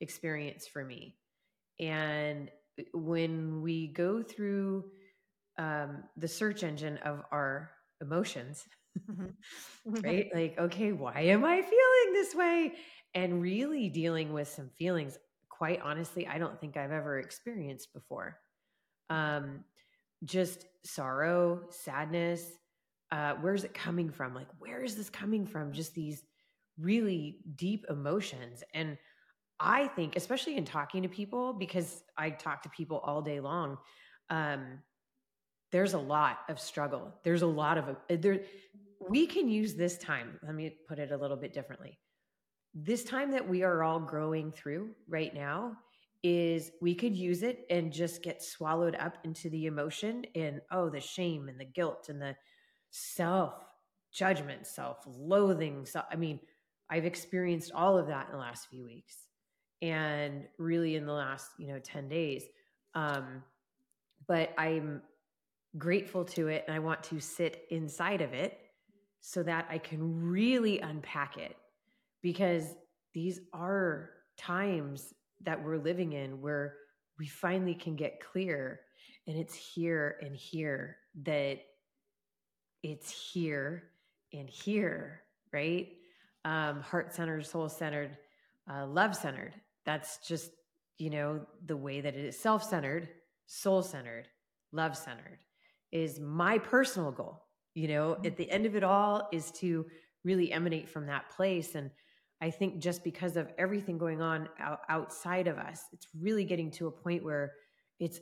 experience 0.02 0.68
for 0.68 0.84
me 0.84 1.16
and 1.80 2.50
when 2.94 3.62
we 3.62 3.88
go 3.88 4.22
through 4.22 4.84
um 5.60 6.04
the 6.18 6.28
search 6.28 6.64
engine 6.64 6.98
of 7.06 7.22
our 7.32 7.70
emotions 8.02 8.66
mm-hmm. 9.00 9.28
right 10.02 10.30
like 10.34 10.56
okay 10.58 10.92
why 10.92 11.22
am 11.22 11.46
i 11.46 11.62
feeling 11.62 12.14
this 12.14 12.34
way 12.34 12.74
and 13.16 13.42
really 13.42 13.90
dealing 13.90 14.34
with 14.34 14.48
some 14.48 14.70
feelings 14.78 15.18
quite 15.50 15.80
honestly 15.82 16.28
i 16.28 16.38
don't 16.38 16.60
think 16.60 16.78
i've 16.78 16.92
ever 16.92 17.20
experienced 17.20 17.94
before. 17.94 18.40
Um 19.10 19.64
just 20.24 20.66
sorrow 20.86 21.62
sadness 21.70 22.44
uh 23.12 23.34
where's 23.42 23.64
it 23.64 23.74
coming 23.74 24.10
from? 24.10 24.34
Like 24.34 24.48
where 24.60 24.84
is 24.84 24.96
this 24.96 25.10
coming 25.10 25.46
from? 25.46 25.74
Just 25.74 25.94
these 25.94 26.24
really 26.80 27.38
deep 27.56 27.86
emotions. 27.90 28.64
And 28.74 28.98
i 29.60 29.88
think 29.88 30.16
especially 30.16 30.58
in 30.58 30.66
talking 30.66 31.04
to 31.04 31.10
people 31.10 31.54
because 31.54 32.04
i 32.18 32.32
talk 32.32 32.64
to 32.64 32.70
people 32.70 32.98
all 33.06 33.22
day 33.22 33.40
long 33.40 33.78
um 34.32 34.80
there's 35.72 35.96
a 35.96 36.00
lot 36.00 36.40
of 36.50 36.60
struggle. 36.60 37.12
There's 37.24 37.42
a 37.42 37.48
lot 37.48 37.80
of 37.80 37.98
there 38.08 38.42
we 39.10 39.28
can 39.28 39.50
use 39.50 39.76
this 39.76 39.98
time 39.98 40.40
let 40.44 40.56
me 40.56 40.78
put 40.88 41.00
it 41.00 41.12
a 41.12 41.18
little 41.18 41.36
bit 41.36 41.54
differently 41.54 41.98
this 42.74 43.04
time 43.04 43.32
that 43.32 43.48
we 43.48 43.64
are 43.64 43.84
all 43.84 44.00
growing 44.00 44.52
through 44.52 44.90
right 45.08 45.34
now 45.34 45.78
is 46.24 46.72
we 46.82 46.96
could 46.96 47.16
use 47.16 47.44
it 47.44 47.66
and 47.70 47.92
just 47.92 48.24
get 48.24 48.42
swallowed 48.42 48.96
up 48.96 49.18
into 49.24 49.50
the 49.50 49.66
emotion 49.66 50.26
and 50.36 50.62
oh 50.72 50.90
the 50.90 51.00
shame 51.00 51.50
and 51.50 51.60
the 51.60 51.66
guilt 51.66 52.08
and 52.10 52.22
the 52.22 52.36
self 52.92 53.54
judgment 54.14 54.66
self 54.66 54.98
loathing 55.06 55.86
so 55.86 56.02
i 56.12 56.16
mean 56.16 56.40
i've 56.90 57.06
experienced 57.06 57.72
all 57.76 57.98
of 57.98 58.08
that 58.08 58.28
in 58.28 58.32
the 58.32 58.38
last 58.38 58.68
few 58.70 58.86
weeks 58.86 59.28
and 59.82 60.46
really 60.58 60.96
in 60.96 61.06
the 61.06 61.14
last 61.14 61.48
you 61.60 61.68
know 61.68 61.80
10 61.80 62.08
days. 62.08 62.44
Um 62.96 63.44
but 64.28 64.54
i'm 64.58 65.02
grateful 65.78 66.24
to 66.24 66.48
it 66.48 66.64
and 66.68 66.76
i 66.76 66.80
want 66.80 67.04
to 67.04 67.20
sit 67.20 67.66
inside 67.70 68.22
of 68.22 68.34
it 68.34 68.58
so 69.20 69.44
that 69.44 69.68
i 69.70 69.78
can 69.78 70.24
really 70.24 70.80
unpack 70.80 71.38
it 71.38 71.58
because 72.24 72.74
these 73.14 73.40
are 73.54 74.10
times 74.38 75.14
that 75.42 75.64
we're 75.64 75.78
living 75.78 76.14
in 76.14 76.42
where 76.42 76.78
we 77.20 77.28
finally 77.28 77.76
can 77.76 77.96
get 77.96 78.20
clear 78.20 78.80
and 79.28 79.38
it's 79.38 79.54
here 79.54 80.18
and 80.24 80.36
here 80.36 80.98
that 81.24 81.60
it's 82.82 83.12
here 83.12 83.84
and 84.34 84.50
here 84.50 85.24
right? 85.54 85.90
Um, 86.44 86.82
heart 86.82 87.14
centered 87.14 87.46
soul 87.46 87.70
centered 87.70 88.18
uh, 88.70 88.86
love 88.88 89.16
centered. 89.16 89.54
That's 89.86 90.18
just 90.28 90.52
you 90.98 91.10
know 91.10 91.46
the 91.66 91.78
way 91.78 92.02
that 92.02 92.16
it 92.16 92.26
is. 92.26 92.38
Self 92.38 92.64
centered 92.64 93.08
soul 93.46 93.82
centered 93.84 94.28
love 94.72 94.98
centered 94.98 95.40
is 95.92 96.20
my 96.20 96.58
personal 96.58 97.12
goal. 97.12 97.46
You 97.76 97.88
know 97.88 98.18
at 98.26 98.36
the 98.36 98.50
end 98.52 98.66
of 98.66 98.76
it 98.76 98.84
all 98.84 99.30
is 99.32 99.52
to 99.52 99.86
really 100.26 100.52
emanate 100.52 100.90
from 100.90 101.06
that 101.06 101.30
place 101.30 101.76
and 101.76 101.92
I 102.42 102.50
think 102.50 102.80
just 102.80 103.04
because 103.04 103.38
of 103.38 103.48
everything 103.58 103.98
going 103.98 104.22
on 104.22 104.50
out, 104.60 104.80
outside 104.90 105.48
of 105.48 105.58
us, 105.58 105.82
it's 105.94 106.08
really 106.20 106.44
getting 106.44 106.72
to 106.72 106.88
a 106.88 106.92
point 106.92 107.24
where 107.24 107.54
it's 108.00 108.20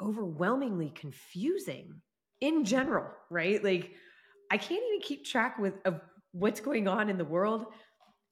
overwhelmingly 0.00 0.90
confusing 0.94 2.00
in 2.40 2.64
general, 2.64 3.06
right? 3.30 3.62
Like 3.62 3.92
I 4.50 4.58
can't 4.58 4.82
even 4.88 5.00
keep 5.00 5.24
track 5.24 5.58
with 5.58 5.74
of 5.84 6.00
what's 6.32 6.60
going 6.60 6.88
on 6.88 7.08
in 7.08 7.18
the 7.18 7.24
world, 7.24 7.66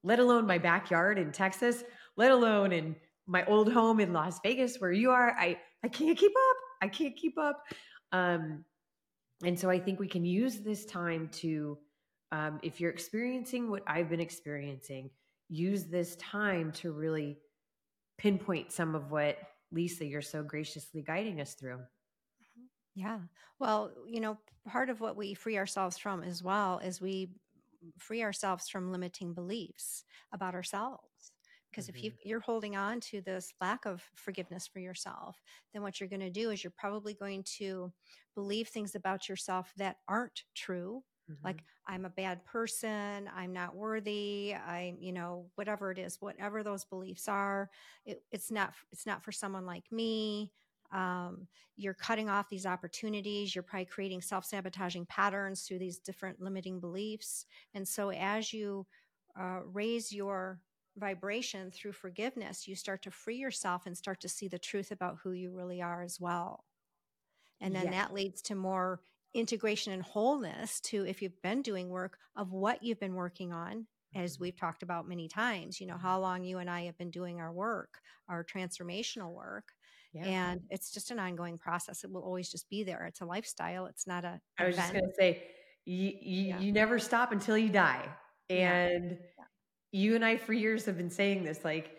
let 0.03 0.19
alone 0.19 0.45
my 0.45 0.57
backyard 0.57 1.17
in 1.17 1.31
Texas, 1.31 1.83
let 2.15 2.31
alone 2.31 2.71
in 2.71 2.95
my 3.27 3.45
old 3.45 3.71
home 3.71 3.99
in 3.99 4.13
Las 4.13 4.39
Vegas 4.43 4.77
where 4.77 4.91
you 4.91 5.11
are. 5.11 5.31
I 5.37 5.57
I 5.83 5.87
can't 5.87 6.17
keep 6.17 6.31
up. 6.31 6.57
I 6.81 6.87
can't 6.87 7.15
keep 7.15 7.37
up. 7.37 7.63
Um 8.11 8.63
and 9.43 9.59
so 9.59 9.69
I 9.69 9.79
think 9.79 9.99
we 9.99 10.07
can 10.07 10.23
use 10.23 10.59
this 10.59 10.85
time 10.85 11.29
to 11.33 11.77
um, 12.31 12.59
if 12.63 12.81
you're 12.81 12.89
experiencing 12.89 13.69
what 13.69 13.83
I've 13.85 14.09
been 14.09 14.19
experiencing, 14.19 15.11
use 15.53 15.85
this 15.85 16.15
time 16.15 16.71
to 16.71 16.91
really 16.91 17.37
pinpoint 18.17 18.71
some 18.71 18.95
of 18.95 19.11
what 19.11 19.37
Lisa, 19.71 20.05
you're 20.05 20.21
so 20.21 20.43
graciously 20.43 21.01
guiding 21.01 21.39
us 21.41 21.53
through. 21.53 21.77
Mm-hmm. 21.77 22.65
Yeah. 22.95 23.19
Well, 23.59 23.91
you 24.07 24.19
know, 24.19 24.37
part 24.67 24.89
of 24.89 24.99
what 24.99 25.15
we 25.15 25.33
free 25.33 25.57
ourselves 25.57 25.97
from 25.97 26.23
as 26.23 26.43
well 26.43 26.79
is 26.79 27.01
we 27.01 27.29
free 27.97 28.23
ourselves 28.23 28.69
from 28.69 28.91
limiting 28.91 29.33
beliefs 29.33 30.03
about 30.31 30.55
ourselves. 30.55 31.31
Because 31.69 31.87
mm-hmm. 31.87 31.97
if 31.97 32.03
you, 32.03 32.11
mm-hmm. 32.11 32.29
you're 32.29 32.39
holding 32.39 32.75
on 32.75 32.99
to 33.01 33.21
this 33.21 33.53
lack 33.61 33.85
of 33.85 34.03
forgiveness 34.15 34.67
for 34.67 34.79
yourself, 34.79 35.41
then 35.73 35.81
what 35.83 35.99
you're 35.99 36.09
going 36.09 36.19
to 36.19 36.29
do 36.31 36.49
is 36.49 36.63
you're 36.63 36.73
probably 36.77 37.13
going 37.13 37.43
to 37.57 37.91
believe 38.35 38.69
things 38.69 38.95
about 38.95 39.29
yourself 39.29 39.71
that 39.77 39.97
aren't 40.07 40.43
true 40.55 41.03
Mm-hmm. 41.33 41.45
Like 41.45 41.63
I'm 41.87 42.05
a 42.05 42.09
bad 42.09 42.45
person, 42.45 43.29
I'm 43.35 43.53
not 43.53 43.75
worthy, 43.75 44.55
I'm, 44.55 44.97
you 44.99 45.11
know, 45.11 45.45
whatever 45.55 45.91
it 45.91 45.99
is, 45.99 46.21
whatever 46.21 46.63
those 46.63 46.85
beliefs 46.85 47.27
are, 47.27 47.69
it, 48.05 48.23
it's 48.31 48.51
not 48.51 48.73
it's 48.91 49.05
not 49.05 49.23
for 49.23 49.31
someone 49.31 49.65
like 49.65 49.91
me. 49.91 50.51
Um, 50.91 51.47
you're 51.75 51.95
cutting 51.95 52.29
off 52.29 52.49
these 52.49 52.65
opportunities. 52.67 53.55
You're 53.55 53.63
probably 53.63 53.85
creating 53.85 54.21
self 54.21 54.45
sabotaging 54.45 55.07
patterns 55.07 55.63
through 55.63 55.79
these 55.79 55.97
different 55.97 56.39
limiting 56.41 56.79
beliefs. 56.79 57.45
And 57.73 57.87
so, 57.87 58.11
as 58.11 58.53
you 58.53 58.85
uh, 59.39 59.61
raise 59.65 60.13
your 60.13 60.59
vibration 60.97 61.71
through 61.71 61.93
forgiveness, 61.93 62.67
you 62.67 62.75
start 62.75 63.01
to 63.03 63.11
free 63.11 63.37
yourself 63.37 63.87
and 63.87 63.97
start 63.97 64.21
to 64.21 64.29
see 64.29 64.47
the 64.47 64.59
truth 64.59 64.91
about 64.91 65.17
who 65.23 65.31
you 65.31 65.51
really 65.51 65.81
are 65.81 66.03
as 66.03 66.19
well. 66.19 66.63
And 67.59 67.73
then 67.73 67.91
that 67.91 68.13
leads 68.13 68.41
to 68.43 68.55
more 68.55 68.99
integration 69.33 69.93
and 69.93 70.03
wholeness 70.03 70.79
to 70.81 71.05
if 71.05 71.21
you've 71.21 71.41
been 71.41 71.61
doing 71.61 71.89
work 71.89 72.17
of 72.35 72.51
what 72.51 72.83
you've 72.83 72.99
been 72.99 73.15
working 73.15 73.51
on 73.51 73.87
as 74.15 74.33
mm-hmm. 74.33 74.43
we've 74.43 74.57
talked 74.57 74.83
about 74.83 75.07
many 75.07 75.27
times 75.27 75.79
you 75.79 75.87
know 75.87 75.97
how 75.97 76.19
long 76.19 76.43
you 76.43 76.59
and 76.59 76.69
i 76.69 76.81
have 76.81 76.97
been 76.97 77.09
doing 77.09 77.39
our 77.39 77.51
work 77.51 77.99
our 78.29 78.43
transformational 78.43 79.33
work 79.33 79.65
yeah. 80.13 80.25
and 80.25 80.61
it's 80.69 80.91
just 80.91 81.11
an 81.11 81.19
ongoing 81.19 81.57
process 81.57 82.03
it 82.03 82.11
will 82.11 82.21
always 82.21 82.49
just 82.49 82.69
be 82.69 82.83
there 82.83 83.05
it's 83.05 83.21
a 83.21 83.25
lifestyle 83.25 83.85
it's 83.87 84.05
not 84.05 84.23
a 84.23 84.39
i 84.59 84.65
was 84.65 84.75
event. 84.75 84.93
just 84.93 84.93
going 84.93 85.05
to 85.05 85.15
say 85.17 85.43
you 85.85 86.11
you, 86.21 86.47
yeah. 86.47 86.59
you, 86.59 86.71
never 86.71 86.99
stop 86.99 87.31
until 87.31 87.57
you 87.57 87.69
die 87.69 88.07
and 88.49 89.11
yeah. 89.11 89.45
you 89.91 90.15
and 90.15 90.23
i 90.23 90.37
for 90.37 90.53
years 90.53 90.85
have 90.85 90.97
been 90.97 91.09
saying 91.09 91.43
this 91.43 91.65
like 91.65 91.97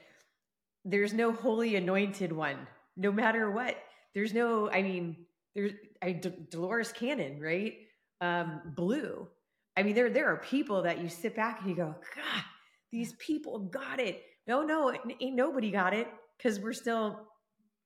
there's 0.84 1.12
no 1.12 1.32
holy 1.32 1.74
anointed 1.76 2.32
one 2.32 2.56
no 2.96 3.10
matter 3.10 3.50
what 3.50 3.76
there's 4.14 4.32
no 4.32 4.70
i 4.70 4.82
mean 4.82 5.16
there's 5.54 5.72
I, 6.04 6.12
D- 6.12 6.32
Dolores 6.50 6.92
Cannon, 6.92 7.40
right? 7.40 7.74
Um, 8.20 8.60
Blue. 8.76 9.28
I 9.76 9.82
mean, 9.82 9.94
there 9.94 10.10
there 10.10 10.32
are 10.32 10.36
people 10.36 10.82
that 10.82 11.00
you 11.00 11.08
sit 11.08 11.34
back 11.34 11.60
and 11.60 11.70
you 11.70 11.76
go, 11.76 11.94
God, 12.14 12.44
these 12.92 13.14
people 13.14 13.58
got 13.58 13.98
it. 13.98 14.22
No, 14.46 14.62
no, 14.62 14.92
ain't 15.20 15.34
nobody 15.34 15.70
got 15.70 15.94
it 15.94 16.06
because 16.36 16.60
we're 16.60 16.72
still 16.72 17.26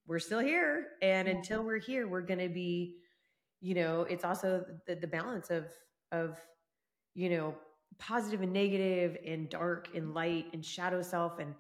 we're 0.09 0.19
still 0.19 0.41
here. 0.41 0.87
And 1.03 1.29
until 1.29 1.63
we're 1.63 1.79
here, 1.79 2.09
we're 2.09 2.23
going 2.23 2.41
to 2.41 2.49
be, 2.49 2.97
you 3.61 3.75
know, 3.75 4.03
it's 4.09 4.25
also 4.25 4.65
the, 4.87 4.97
the 4.97 5.07
balance 5.07 5.51
of, 5.51 5.67
of, 6.13 6.39
you 7.15 7.29
know, 7.29 7.55
positive 7.99 8.41
and 8.41 8.53
negative 8.53 9.19
and 9.27 9.51
dark 9.51 9.89
and 9.95 10.15
light 10.15 10.47
and 10.55 10.65
shadow 10.65 11.03
self. 11.03 11.39
And, 11.39 11.55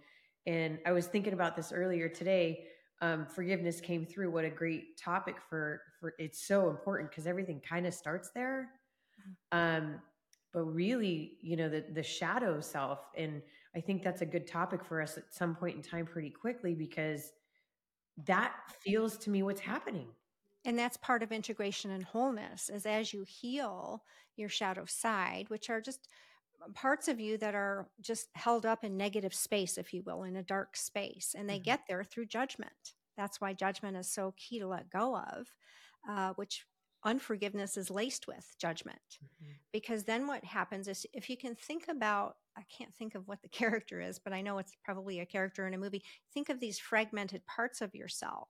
and 0.46 0.78
I 0.86 0.92
was 0.92 1.06
thinking 1.06 1.34
about 1.34 1.56
this 1.56 1.72
earlier 1.72 2.08
today. 2.08 2.64
Um, 3.02 3.26
forgiveness 3.26 3.80
came 3.80 4.06
through. 4.06 4.30
What 4.30 4.46
a 4.46 4.50
great 4.50 4.96
topic 4.98 5.36
for, 5.50 5.82
for 6.00 6.14
it's 6.18 6.46
so 6.46 6.70
important 6.70 7.10
because 7.10 7.26
everything 7.26 7.60
kind 7.60 7.86
of 7.86 7.94
starts 7.94 8.30
there. 8.34 8.70
Mm-hmm. 9.20 9.86
Um, 9.86 10.00
but 10.52 10.62
really, 10.62 11.36
you 11.40 11.56
know, 11.56 11.68
the, 11.68 11.84
the 11.92 12.02
shadow 12.02 12.60
self. 12.60 13.00
And 13.16 13.42
I 13.76 13.80
think 13.80 14.02
that's 14.02 14.22
a 14.22 14.26
good 14.26 14.46
topic 14.46 14.84
for 14.84 15.02
us 15.02 15.18
at 15.18 15.24
some 15.32 15.54
point 15.54 15.76
in 15.76 15.82
time 15.82 16.06
pretty 16.06 16.30
quickly 16.30 16.74
because 16.74 17.32
that 18.26 18.54
feels 18.80 19.16
to 19.18 19.30
me 19.30 19.42
what's 19.42 19.60
happening 19.60 20.08
and 20.64 20.78
that's 20.78 20.96
part 20.96 21.22
of 21.22 21.32
integration 21.32 21.90
and 21.90 22.04
wholeness 22.04 22.68
is 22.68 22.84
as 22.84 23.12
you 23.12 23.24
heal 23.26 24.02
your 24.36 24.48
shadow 24.48 24.84
side 24.86 25.46
which 25.48 25.70
are 25.70 25.80
just 25.80 26.08
parts 26.74 27.06
of 27.06 27.20
you 27.20 27.38
that 27.38 27.54
are 27.54 27.88
just 28.00 28.28
held 28.34 28.66
up 28.66 28.82
in 28.82 28.96
negative 28.96 29.32
space 29.32 29.78
if 29.78 29.94
you 29.94 30.02
will 30.04 30.24
in 30.24 30.36
a 30.36 30.42
dark 30.42 30.76
space 30.76 31.34
and 31.38 31.48
they 31.48 31.54
mm-hmm. 31.54 31.64
get 31.64 31.80
there 31.88 32.02
through 32.02 32.26
judgment 32.26 32.94
that's 33.16 33.40
why 33.40 33.52
judgment 33.52 33.96
is 33.96 34.08
so 34.08 34.34
key 34.36 34.58
to 34.58 34.66
let 34.66 34.90
go 34.90 35.16
of 35.16 35.46
uh, 36.08 36.32
which 36.36 36.64
unforgiveness 37.04 37.76
is 37.76 37.90
laced 37.90 38.26
with 38.26 38.54
judgment 38.58 38.98
mm-hmm. 39.22 39.52
because 39.72 40.04
then 40.04 40.26
what 40.26 40.44
happens 40.44 40.88
is 40.88 41.06
if 41.12 41.30
you 41.30 41.36
can 41.36 41.54
think 41.54 41.86
about 41.88 42.36
i 42.56 42.62
can't 42.76 42.92
think 42.92 43.14
of 43.14 43.28
what 43.28 43.40
the 43.40 43.48
character 43.60 44.00
is 44.00 44.18
but 44.18 44.32
i 44.32 44.40
know 44.40 44.58
it's 44.58 44.76
probably 44.84 45.20
a 45.20 45.26
character 45.26 45.66
in 45.66 45.74
a 45.74 45.78
movie 45.78 46.02
think 46.34 46.48
of 46.48 46.58
these 46.58 46.78
fragmented 46.78 47.44
parts 47.46 47.80
of 47.80 47.94
yourself 47.94 48.48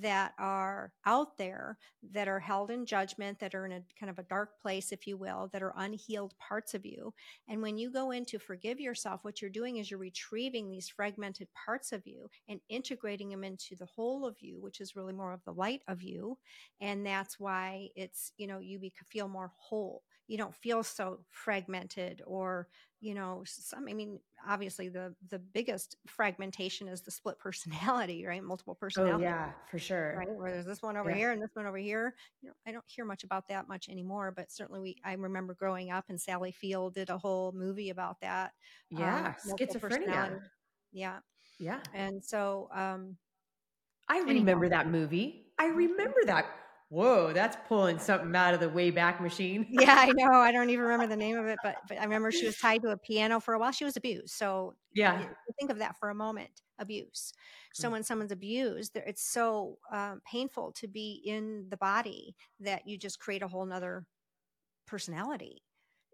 that 0.00 0.32
are 0.38 0.92
out 1.04 1.36
there 1.38 1.78
that 2.12 2.28
are 2.28 2.40
held 2.40 2.70
in 2.70 2.86
judgment, 2.86 3.38
that 3.40 3.54
are 3.54 3.66
in 3.66 3.72
a 3.72 3.82
kind 3.98 4.10
of 4.10 4.18
a 4.18 4.24
dark 4.24 4.60
place, 4.60 4.92
if 4.92 5.06
you 5.06 5.16
will, 5.16 5.48
that 5.52 5.62
are 5.62 5.72
unhealed 5.76 6.34
parts 6.38 6.74
of 6.74 6.84
you. 6.84 7.12
And 7.48 7.62
when 7.62 7.78
you 7.78 7.90
go 7.90 8.10
in 8.10 8.24
to 8.26 8.38
forgive 8.38 8.80
yourself, 8.80 9.24
what 9.24 9.40
you're 9.40 9.50
doing 9.50 9.78
is 9.78 9.90
you're 9.90 9.98
retrieving 9.98 10.70
these 10.70 10.88
fragmented 10.88 11.48
parts 11.64 11.92
of 11.92 12.06
you 12.06 12.28
and 12.48 12.60
integrating 12.68 13.30
them 13.30 13.44
into 13.44 13.76
the 13.76 13.86
whole 13.86 14.26
of 14.26 14.36
you, 14.40 14.60
which 14.60 14.80
is 14.80 14.96
really 14.96 15.12
more 15.12 15.32
of 15.32 15.44
the 15.44 15.52
light 15.52 15.82
of 15.88 16.02
you. 16.02 16.38
And 16.80 17.04
that's 17.06 17.40
why 17.40 17.88
it's, 17.96 18.32
you 18.36 18.46
know, 18.46 18.58
you 18.58 18.78
feel 19.08 19.28
more 19.28 19.52
whole. 19.56 20.02
You 20.28 20.38
don't 20.38 20.54
feel 20.54 20.82
so 20.82 21.20
fragmented 21.30 22.22
or 22.26 22.68
you 23.00 23.14
know 23.14 23.42
some 23.44 23.86
i 23.88 23.92
mean 23.92 24.18
obviously 24.48 24.88
the 24.88 25.14
the 25.28 25.38
biggest 25.38 25.96
fragmentation 26.06 26.88
is 26.88 27.02
the 27.02 27.10
split 27.10 27.38
personality 27.46 28.24
right? 28.26 28.42
Multiple 28.42 28.74
personality 28.74 29.24
oh, 29.24 29.28
yeah 29.28 29.50
for 29.70 29.78
sure. 29.78 30.16
right? 30.18 30.28
Where 30.30 30.52
there's 30.52 30.66
this 30.66 30.82
one 30.82 30.96
over 30.96 31.10
yeah. 31.10 31.16
here 31.16 31.32
and 31.32 31.42
this 31.42 31.50
one 31.54 31.66
over 31.66 31.76
here 31.76 32.14
you 32.42 32.48
know 32.48 32.54
i 32.66 32.72
don't 32.72 32.84
hear 32.86 33.04
much 33.04 33.24
about 33.24 33.48
that 33.48 33.68
much 33.68 33.88
anymore 33.88 34.32
but 34.34 34.50
certainly 34.50 34.80
we 34.80 34.96
i 35.04 35.12
remember 35.12 35.54
growing 35.54 35.90
up 35.90 36.04
and 36.08 36.20
sally 36.20 36.52
field 36.52 36.94
did 36.94 37.10
a 37.10 37.18
whole 37.18 37.52
movie 37.52 37.90
about 37.90 38.20
that 38.20 38.52
yeah 38.90 39.34
um, 39.46 39.56
schizophrenia. 39.56 40.40
yeah. 40.92 41.18
Yeah. 41.58 41.80
And 41.94 42.22
so 42.22 42.68
um 42.74 43.16
i 44.08 44.18
remember 44.18 44.66
anyhow. 44.66 44.82
that 44.82 44.90
movie. 44.90 45.46
I 45.58 45.66
mm-hmm. 45.66 45.76
remember 45.76 46.20
that 46.26 46.46
whoa, 46.88 47.32
that's 47.32 47.56
pulling 47.68 47.98
something 47.98 48.34
out 48.34 48.54
of 48.54 48.60
the 48.60 48.68
way 48.68 48.90
back 48.90 49.20
machine. 49.20 49.66
yeah, 49.70 49.96
I 49.98 50.12
know. 50.12 50.32
I 50.32 50.52
don't 50.52 50.70
even 50.70 50.84
remember 50.84 51.06
the 51.06 51.16
name 51.16 51.36
of 51.36 51.46
it, 51.46 51.58
but, 51.62 51.76
but 51.88 51.98
I 51.98 52.04
remember 52.04 52.30
she 52.30 52.46
was 52.46 52.56
tied 52.58 52.82
to 52.82 52.90
a 52.90 52.96
piano 52.96 53.40
for 53.40 53.54
a 53.54 53.58
while. 53.58 53.72
She 53.72 53.84
was 53.84 53.96
abused. 53.96 54.34
So 54.34 54.74
yeah, 54.94 55.22
think 55.58 55.70
of 55.70 55.78
that 55.78 55.98
for 55.98 56.10
a 56.10 56.14
moment. 56.14 56.50
Abuse. 56.78 57.32
So 57.72 57.88
mm. 57.88 57.92
when 57.92 58.02
someone's 58.02 58.32
abused, 58.32 58.96
it's 58.96 59.22
so 59.22 59.78
um, 59.90 60.20
painful 60.30 60.72
to 60.72 60.86
be 60.86 61.22
in 61.24 61.66
the 61.70 61.78
body 61.78 62.36
that 62.60 62.86
you 62.86 62.98
just 62.98 63.18
create 63.18 63.42
a 63.42 63.48
whole 63.48 63.64
nother 63.64 64.04
personality 64.86 65.62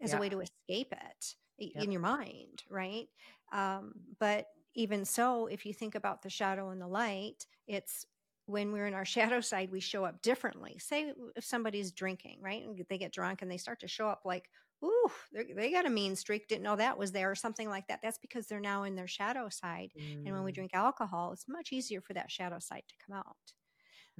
as 0.01 0.13
yeah. 0.13 0.19
a 0.19 0.21
way 0.21 0.29
to 0.29 0.41
escape 0.41 0.93
it 0.93 1.35
yep. 1.59 1.83
in 1.83 1.91
your 1.91 2.01
mind, 2.01 2.63
right? 2.71 3.07
Um, 3.53 3.93
but 4.21 4.47
even 4.75 5.05
so, 5.05 5.47
if 5.47 5.67
you 5.67 5.75
think 5.75 5.95
about 5.95 6.23
the 6.23 6.31
shadow 6.31 6.71
and 6.71 6.81
the 6.81 6.87
light, 6.87 7.47
it's 7.67 8.07
when 8.53 8.71
we're 8.71 8.87
in 8.87 8.95
our 8.95 9.05
shadow 9.05 9.41
side, 9.41 9.71
we 9.73 9.81
show 9.81 10.05
up 10.05 10.23
differently. 10.23 10.77
Say 10.79 11.13
if 11.35 11.45
somebody's 11.45 11.91
drinking, 11.91 12.39
right? 12.41 12.63
And 12.63 12.85
they 12.89 12.99
get 12.99 13.13
drunk 13.13 13.43
and 13.43 13.51
they 13.51 13.57
start 13.57 13.81
to 13.81 13.89
show 13.89 14.09
up 14.09 14.21
like, 14.25 14.49
ooh, 14.85 15.11
they 15.33 15.73
got 15.73 15.87
a 15.87 15.91
mean 15.91 16.15
streak, 16.15 16.49
didn't 16.49 16.65
know 16.65 16.77
that 16.77 16.99
was 16.99 17.13
there, 17.13 17.31
or 17.31 17.35
something 17.35 17.69
like 17.69 17.89
that. 17.89 18.01
That's 18.03 18.19
because 18.19 18.47
they're 18.47 18.61
now 18.61 18.83
in 18.85 18.95
their 18.95 19.09
shadow 19.09 19.49
side. 19.49 19.91
Mm. 19.99 20.27
And 20.27 20.35
when 20.35 20.45
we 20.45 20.53
mm. 20.53 20.57
drink 20.57 20.73
alcohol, 20.75 21.33
it's 21.33 21.49
much 21.49 21.73
easier 21.73 22.01
for 22.01 22.13
that 22.15 22.31
shadow 22.31 22.59
side 22.59 22.85
to 22.89 22.95
come 23.07 23.17
out 23.17 23.37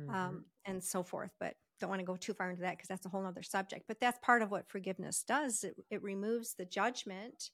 mm-hmm. 0.01 0.15
um, 0.15 0.45
and 0.65 0.83
so 0.83 1.03
forth. 1.03 1.31
But 1.39 1.55
don't 1.81 1.91
want 1.91 2.01
to 2.01 2.07
go 2.07 2.17
too 2.17 2.35
far 2.35 2.51
into 2.51 2.63
that 2.63 2.77
because 2.77 2.89
that's 2.89 3.07
a 3.07 3.09
whole 3.09 3.27
other 3.27 3.43
subject. 3.43 3.85
But 3.89 4.01
that's 4.01 4.19
part 4.23 4.43
of 4.43 4.51
what 4.51 4.69
forgiveness 4.69 5.25
does. 5.27 5.65
It, 5.65 5.75
it 5.91 6.03
removes 6.03 6.55
the 6.55 6.65
judgment, 6.65 7.51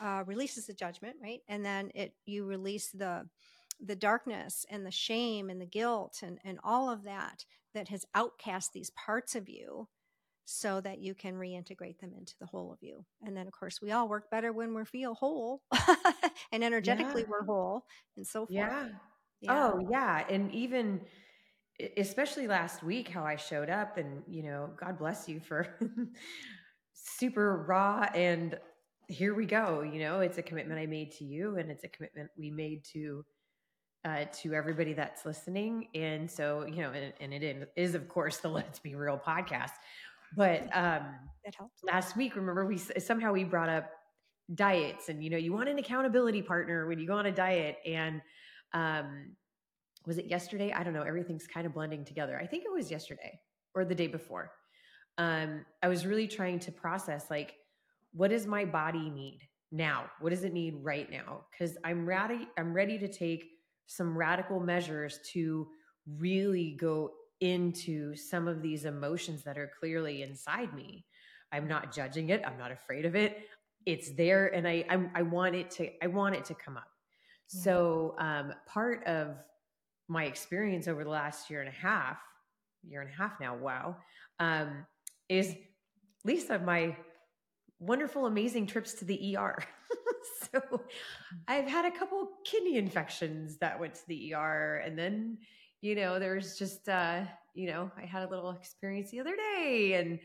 uh, 0.00 0.22
releases 0.26 0.66
the 0.66 0.74
judgment, 0.74 1.16
right? 1.22 1.40
And 1.48 1.64
then 1.64 1.90
it 1.94 2.14
you 2.24 2.44
release 2.44 2.90
the 2.90 3.26
the 3.84 3.96
darkness 3.96 4.64
and 4.70 4.86
the 4.86 4.90
shame 4.90 5.50
and 5.50 5.60
the 5.60 5.66
guilt 5.66 6.20
and, 6.22 6.38
and 6.44 6.58
all 6.62 6.90
of 6.90 7.04
that 7.04 7.44
that 7.74 7.88
has 7.88 8.04
outcast 8.14 8.72
these 8.72 8.90
parts 8.90 9.34
of 9.34 9.48
you 9.48 9.88
so 10.44 10.80
that 10.80 10.98
you 10.98 11.14
can 11.14 11.34
reintegrate 11.34 11.98
them 11.98 12.12
into 12.16 12.34
the 12.40 12.46
whole 12.46 12.72
of 12.72 12.78
you. 12.80 13.04
And 13.22 13.36
then, 13.36 13.46
of 13.46 13.52
course, 13.52 13.80
we 13.80 13.92
all 13.92 14.08
work 14.08 14.30
better 14.30 14.52
when 14.52 14.74
we 14.74 14.84
feel 14.84 15.14
whole 15.14 15.62
and 16.52 16.62
energetically 16.64 17.22
yeah. 17.22 17.28
we're 17.28 17.44
whole 17.44 17.84
and 18.16 18.26
so 18.26 18.40
forth. 18.40 18.50
Yeah. 18.50 18.88
yeah. 19.40 19.66
Oh, 19.66 19.86
yeah. 19.90 20.24
And 20.28 20.52
even, 20.52 21.00
especially 21.96 22.46
last 22.48 22.82
week, 22.82 23.08
how 23.08 23.24
I 23.24 23.36
showed 23.36 23.70
up 23.70 23.98
and, 23.98 24.22
you 24.28 24.42
know, 24.42 24.70
God 24.78 24.98
bless 24.98 25.28
you 25.28 25.40
for 25.40 25.66
super 26.92 27.64
raw 27.66 28.08
and 28.14 28.58
here 29.08 29.34
we 29.34 29.46
go. 29.46 29.82
You 29.82 30.00
know, 30.00 30.20
it's 30.20 30.38
a 30.38 30.42
commitment 30.42 30.80
I 30.80 30.86
made 30.86 31.12
to 31.12 31.24
you 31.24 31.56
and 31.56 31.70
it's 31.70 31.84
a 31.84 31.88
commitment 31.88 32.30
we 32.36 32.50
made 32.50 32.84
to 32.92 33.24
uh, 34.04 34.24
to 34.32 34.54
everybody 34.54 34.92
that's 34.92 35.24
listening. 35.24 35.88
And 35.94 36.30
so, 36.30 36.66
you 36.66 36.82
know, 36.82 36.90
and, 36.90 37.12
and 37.20 37.32
it 37.32 37.72
is, 37.76 37.94
of 37.94 38.08
course, 38.08 38.38
the 38.38 38.48
Let's 38.48 38.78
Be 38.78 38.94
Real 38.94 39.20
podcast. 39.24 39.72
But 40.36 40.62
um, 40.74 41.06
that 41.44 41.54
helps. 41.56 41.82
Last 41.84 42.16
week, 42.16 42.36
remember, 42.36 42.66
we 42.66 42.78
somehow 42.78 43.32
we 43.32 43.44
brought 43.44 43.68
up 43.68 43.90
diets, 44.54 45.08
and 45.08 45.22
you 45.22 45.30
know, 45.30 45.36
you 45.36 45.52
want 45.52 45.68
an 45.68 45.78
accountability 45.78 46.42
partner 46.42 46.86
when 46.86 46.98
you 46.98 47.06
go 47.06 47.14
on 47.14 47.26
a 47.26 47.32
diet. 47.32 47.78
And 47.86 48.20
um, 48.72 49.36
was 50.06 50.18
it 50.18 50.26
yesterday? 50.26 50.72
I 50.72 50.82
don't 50.82 50.94
know. 50.94 51.02
Everything's 51.02 51.46
kind 51.46 51.66
of 51.66 51.74
blending 51.74 52.04
together. 52.04 52.38
I 52.40 52.46
think 52.46 52.64
it 52.64 52.72
was 52.72 52.90
yesterday 52.90 53.38
or 53.74 53.84
the 53.84 53.94
day 53.94 54.08
before. 54.08 54.50
Um, 55.18 55.64
I 55.82 55.88
was 55.88 56.06
really 56.06 56.26
trying 56.26 56.58
to 56.60 56.72
process 56.72 57.30
like, 57.30 57.54
what 58.12 58.30
does 58.30 58.46
my 58.46 58.64
body 58.64 59.10
need 59.10 59.40
now? 59.70 60.06
What 60.20 60.30
does 60.30 60.44
it 60.44 60.52
need 60.52 60.76
right 60.82 61.10
now? 61.10 61.44
Because 61.50 61.76
I'm 61.84 62.06
ready. 62.06 62.48
I'm 62.58 62.72
ready 62.72 62.98
to 62.98 63.08
take 63.08 63.51
some 63.86 64.16
radical 64.16 64.60
measures 64.60 65.20
to 65.32 65.68
really 66.18 66.76
go 66.78 67.10
into 67.40 68.14
some 68.14 68.46
of 68.48 68.62
these 68.62 68.84
emotions 68.84 69.42
that 69.42 69.58
are 69.58 69.70
clearly 69.78 70.22
inside 70.22 70.72
me. 70.74 71.04
I'm 71.52 71.68
not 71.68 71.92
judging 71.94 72.30
it. 72.30 72.42
I'm 72.46 72.56
not 72.56 72.72
afraid 72.72 73.04
of 73.04 73.14
it. 73.14 73.48
It's 73.84 74.12
there, 74.12 74.46
and 74.54 74.66
I 74.66 74.84
I, 74.88 75.08
I 75.16 75.22
want 75.22 75.56
it 75.56 75.70
to 75.72 75.90
I 76.02 76.06
want 76.06 76.36
it 76.36 76.44
to 76.46 76.54
come 76.54 76.76
up. 76.76 76.88
Yeah. 77.52 77.62
So 77.62 78.14
um, 78.18 78.54
part 78.66 79.04
of 79.06 79.36
my 80.08 80.24
experience 80.24 80.88
over 80.88 81.04
the 81.04 81.10
last 81.10 81.50
year 81.50 81.60
and 81.60 81.68
a 81.68 81.72
half, 81.72 82.18
year 82.84 83.00
and 83.00 83.10
a 83.10 83.14
half 83.14 83.40
now, 83.40 83.56
wow, 83.56 83.96
um, 84.38 84.86
is 85.28 85.54
Lisa, 86.24 86.58
my 86.60 86.96
wonderful, 87.80 88.26
amazing 88.26 88.66
trips 88.66 88.94
to 88.94 89.04
the 89.04 89.36
ER. 89.36 89.58
so 90.52 90.82
I've 91.48 91.66
had 91.66 91.84
a 91.84 91.90
couple 91.90 92.28
kidney 92.44 92.76
infections 92.76 93.58
that 93.58 93.78
went 93.78 93.94
to 93.94 94.06
the 94.08 94.34
ER. 94.34 94.82
And 94.84 94.98
then, 94.98 95.38
you 95.80 95.94
know, 95.94 96.18
there's 96.18 96.56
just, 96.58 96.88
uh, 96.88 97.22
you 97.54 97.68
know, 97.68 97.90
I 97.96 98.06
had 98.06 98.22
a 98.22 98.30
little 98.30 98.50
experience 98.50 99.10
the 99.10 99.20
other 99.20 99.36
day. 99.36 99.94
And 99.94 100.18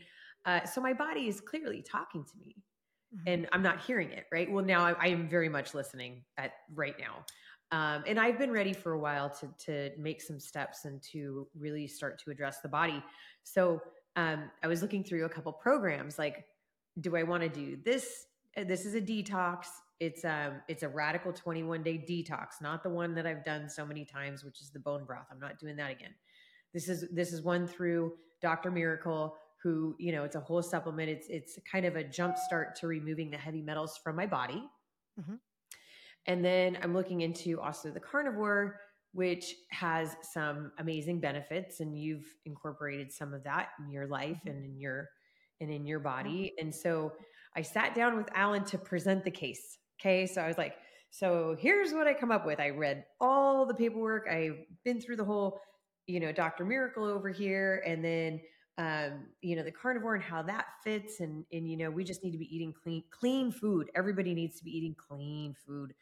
uh, 0.44 0.64
so 0.66 0.80
my 0.80 0.92
body 0.92 1.28
is 1.28 1.40
clearly 1.40 1.82
talking 1.82 2.24
to 2.24 2.32
me 2.44 2.56
mm-hmm. 3.14 3.28
and 3.28 3.48
I'm 3.52 3.62
not 3.62 3.80
hearing 3.80 4.10
it. 4.10 4.26
Right. 4.32 4.50
Well, 4.50 4.64
now 4.64 4.84
I, 4.84 4.92
I 4.92 5.08
am 5.08 5.28
very 5.28 5.48
much 5.48 5.74
listening 5.74 6.22
at 6.36 6.52
right 6.74 6.94
now. 6.98 7.24
Um, 7.70 8.04
and 8.06 8.18
I've 8.18 8.38
been 8.38 8.52
ready 8.52 8.72
for 8.72 8.92
a 8.92 8.98
while 8.98 9.28
to, 9.28 9.48
to 9.66 9.90
make 9.98 10.22
some 10.22 10.40
steps 10.40 10.86
and 10.86 11.02
to 11.12 11.46
really 11.58 11.86
start 11.86 12.18
to 12.24 12.30
address 12.30 12.60
the 12.60 12.68
body. 12.68 13.02
So 13.42 13.82
um, 14.16 14.50
I 14.62 14.68
was 14.68 14.80
looking 14.80 15.04
through 15.04 15.26
a 15.26 15.28
couple 15.28 15.52
programs 15.52 16.18
like, 16.18 16.46
do 17.00 17.14
I 17.14 17.22
want 17.24 17.42
to 17.42 17.48
do 17.48 17.78
this? 17.84 18.24
This 18.56 18.86
is 18.86 18.94
a 18.94 19.00
detox 19.00 19.66
it's 20.00 20.24
um 20.24 20.60
it's 20.68 20.82
a 20.82 20.88
radical 20.88 21.32
21 21.32 21.82
day 21.82 21.98
detox 22.08 22.60
not 22.60 22.82
the 22.82 22.88
one 22.88 23.14
that 23.14 23.26
i've 23.26 23.44
done 23.44 23.68
so 23.68 23.84
many 23.84 24.04
times 24.04 24.44
which 24.44 24.60
is 24.60 24.70
the 24.70 24.78
bone 24.78 25.04
broth 25.04 25.26
i'm 25.30 25.40
not 25.40 25.58
doing 25.58 25.76
that 25.76 25.90
again 25.90 26.14
this 26.72 26.88
is 26.88 27.06
this 27.12 27.32
is 27.32 27.42
one 27.42 27.66
through 27.66 28.12
dr 28.40 28.70
miracle 28.70 29.36
who 29.62 29.96
you 29.98 30.12
know 30.12 30.24
it's 30.24 30.36
a 30.36 30.40
whole 30.40 30.62
supplement 30.62 31.08
it's 31.08 31.28
it's 31.28 31.58
kind 31.70 31.84
of 31.84 31.96
a 31.96 32.04
jump 32.04 32.36
start 32.36 32.76
to 32.76 32.86
removing 32.86 33.30
the 33.30 33.36
heavy 33.36 33.62
metals 33.62 33.98
from 34.02 34.14
my 34.14 34.26
body 34.26 34.62
mm-hmm. 35.20 35.34
and 36.26 36.44
then 36.44 36.78
i'm 36.82 36.94
looking 36.94 37.22
into 37.22 37.60
also 37.60 37.90
the 37.90 38.00
carnivore 38.00 38.80
which 39.12 39.54
has 39.70 40.14
some 40.22 40.70
amazing 40.78 41.18
benefits 41.18 41.80
and 41.80 41.98
you've 41.98 42.26
incorporated 42.44 43.10
some 43.12 43.32
of 43.32 43.42
that 43.42 43.70
in 43.80 43.90
your 43.90 44.06
life 44.06 44.36
mm-hmm. 44.38 44.50
and 44.50 44.64
in 44.64 44.78
your 44.78 45.08
and 45.60 45.70
in 45.70 45.86
your 45.86 46.00
body. 46.00 46.52
And 46.58 46.74
so 46.74 47.12
I 47.56 47.62
sat 47.62 47.94
down 47.94 48.16
with 48.16 48.28
Alan 48.34 48.64
to 48.66 48.78
present 48.78 49.24
the 49.24 49.30
case. 49.30 49.78
Okay. 50.00 50.26
So 50.26 50.40
I 50.40 50.46
was 50.46 50.58
like, 50.58 50.76
so 51.10 51.56
here's 51.58 51.92
what 51.92 52.06
I 52.06 52.14
come 52.14 52.30
up 52.30 52.46
with. 52.46 52.60
I 52.60 52.70
read 52.70 53.04
all 53.20 53.66
the 53.66 53.74
paperwork. 53.74 54.28
I've 54.30 54.58
been 54.84 55.00
through 55.00 55.16
the 55.16 55.24
whole, 55.24 55.60
you 56.06 56.20
know, 56.20 56.32
Dr. 56.32 56.64
Miracle 56.64 57.04
over 57.04 57.30
here. 57.30 57.82
And 57.86 58.04
then 58.04 58.40
um, 58.78 59.26
you 59.42 59.56
know, 59.56 59.64
the 59.64 59.72
carnivore 59.72 60.14
and 60.14 60.22
how 60.22 60.40
that 60.42 60.66
fits. 60.84 61.18
And, 61.18 61.44
and, 61.52 61.68
you 61.68 61.76
know, 61.76 61.90
we 61.90 62.04
just 62.04 62.22
need 62.22 62.30
to 62.30 62.38
be 62.38 62.54
eating 62.54 62.72
clean, 62.72 63.02
clean 63.10 63.50
food. 63.50 63.90
Everybody 63.96 64.34
needs 64.34 64.56
to 64.58 64.64
be 64.64 64.70
eating 64.70 64.94
clean 64.94 65.54
food. 65.66 65.92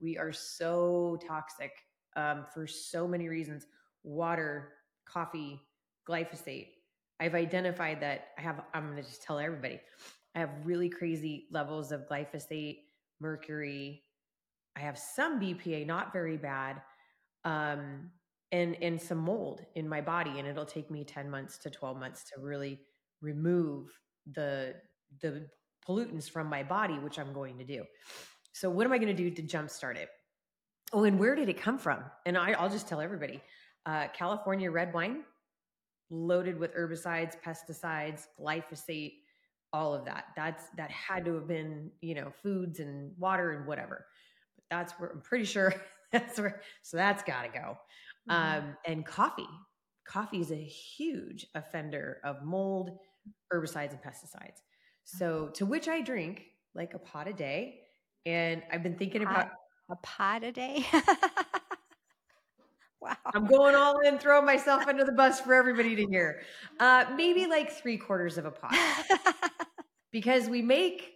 We 0.00 0.18
are 0.18 0.32
so 0.32 1.16
toxic 1.26 1.70
um, 2.16 2.44
for 2.52 2.66
so 2.66 3.06
many 3.06 3.28
reasons 3.28 3.66
water, 4.02 4.72
coffee, 5.06 5.60
glyphosate. 6.08 6.68
I've 7.20 7.36
identified 7.36 8.00
that 8.00 8.28
I 8.36 8.42
have, 8.42 8.60
I'm 8.74 8.90
going 8.90 8.96
to 8.96 9.08
just 9.08 9.22
tell 9.22 9.38
everybody, 9.38 9.80
I 10.34 10.40
have 10.40 10.50
really 10.64 10.90
crazy 10.90 11.46
levels 11.52 11.92
of 11.92 12.06
glyphosate, 12.08 12.78
mercury. 13.20 14.02
I 14.76 14.80
have 14.80 14.98
some 14.98 15.40
BPA, 15.40 15.86
not 15.86 16.12
very 16.12 16.36
bad. 16.36 16.82
Um, 17.44 18.10
and 18.54 18.76
and 18.80 19.02
some 19.02 19.18
mold 19.18 19.62
in 19.74 19.88
my 19.88 20.00
body 20.00 20.38
and 20.38 20.46
it'll 20.46 20.64
take 20.64 20.90
me 20.90 21.04
10 21.04 21.28
months 21.28 21.58
to 21.58 21.70
12 21.70 21.98
months 21.98 22.24
to 22.24 22.40
really 22.40 22.80
remove 23.20 23.88
the 24.32 24.74
the 25.20 25.46
pollutants 25.86 26.30
from 26.30 26.46
my 26.46 26.62
body 26.62 26.94
which 27.00 27.18
i'm 27.18 27.32
going 27.32 27.58
to 27.58 27.64
do 27.64 27.84
so 28.52 28.70
what 28.70 28.86
am 28.86 28.92
i 28.92 28.98
going 28.98 29.14
to 29.14 29.22
do 29.22 29.30
to 29.30 29.42
jumpstart 29.42 29.96
it 29.96 30.08
oh 30.92 31.02
and 31.02 31.18
where 31.18 31.34
did 31.34 31.48
it 31.48 31.60
come 31.60 31.78
from 31.78 31.98
and 32.26 32.38
I, 32.38 32.52
i'll 32.52 32.70
just 32.70 32.88
tell 32.88 33.00
everybody 33.00 33.42
uh, 33.86 34.06
california 34.16 34.70
red 34.70 34.94
wine 34.94 35.24
loaded 36.10 36.58
with 36.58 36.74
herbicides 36.74 37.34
pesticides 37.44 38.26
glyphosate 38.40 39.14
all 39.74 39.92
of 39.92 40.04
that 40.04 40.26
that's 40.36 40.64
that 40.76 40.90
had 40.90 41.24
to 41.24 41.34
have 41.34 41.48
been 41.48 41.90
you 42.00 42.14
know 42.14 42.32
foods 42.42 42.80
and 42.80 43.12
water 43.18 43.50
and 43.50 43.66
whatever 43.66 44.06
but 44.54 44.64
that's 44.70 44.92
where 44.94 45.10
i'm 45.10 45.20
pretty 45.20 45.44
sure 45.44 45.74
that's 46.12 46.38
where 46.38 46.60
so 46.82 46.96
that's 46.96 47.22
got 47.24 47.42
to 47.42 47.48
go 47.48 47.76
mm-hmm. 48.30 48.58
um, 48.58 48.76
and 48.84 49.04
coffee. 49.04 49.48
Coffee 50.06 50.40
is 50.40 50.50
a 50.50 50.56
huge 50.56 51.46
offender 51.54 52.18
of 52.24 52.42
mold, 52.44 52.98
herbicides, 53.52 53.92
and 53.92 54.02
pesticides. 54.02 54.60
So, 55.04 55.48
to 55.54 55.64
which 55.64 55.88
I 55.88 56.02
drink 56.02 56.42
like 56.74 56.94
a 56.94 56.98
pot 56.98 57.28
a 57.28 57.32
day. 57.32 57.80
And 58.26 58.62
I've 58.72 58.82
been 58.82 58.96
thinking 58.96 59.22
about 59.22 59.48
a 59.90 59.96
pot 59.96 60.44
a 60.44 60.52
day. 60.52 60.84
wow. 63.04 63.16
I'm 63.34 63.46
going 63.46 63.74
all 63.74 63.98
in, 64.00 64.18
throwing 64.18 64.46
myself 64.46 64.86
under 64.86 65.04
the 65.04 65.12
bus 65.12 65.40
for 65.40 65.54
everybody 65.54 65.94
to 65.96 66.06
hear. 66.06 66.42
Uh, 66.80 67.04
maybe 67.16 67.46
like 67.46 67.70
three 67.70 67.96
quarters 67.96 68.38
of 68.38 68.46
a 68.46 68.50
pot. 68.50 68.74
because 70.12 70.48
we 70.48 70.62
make 70.62 71.10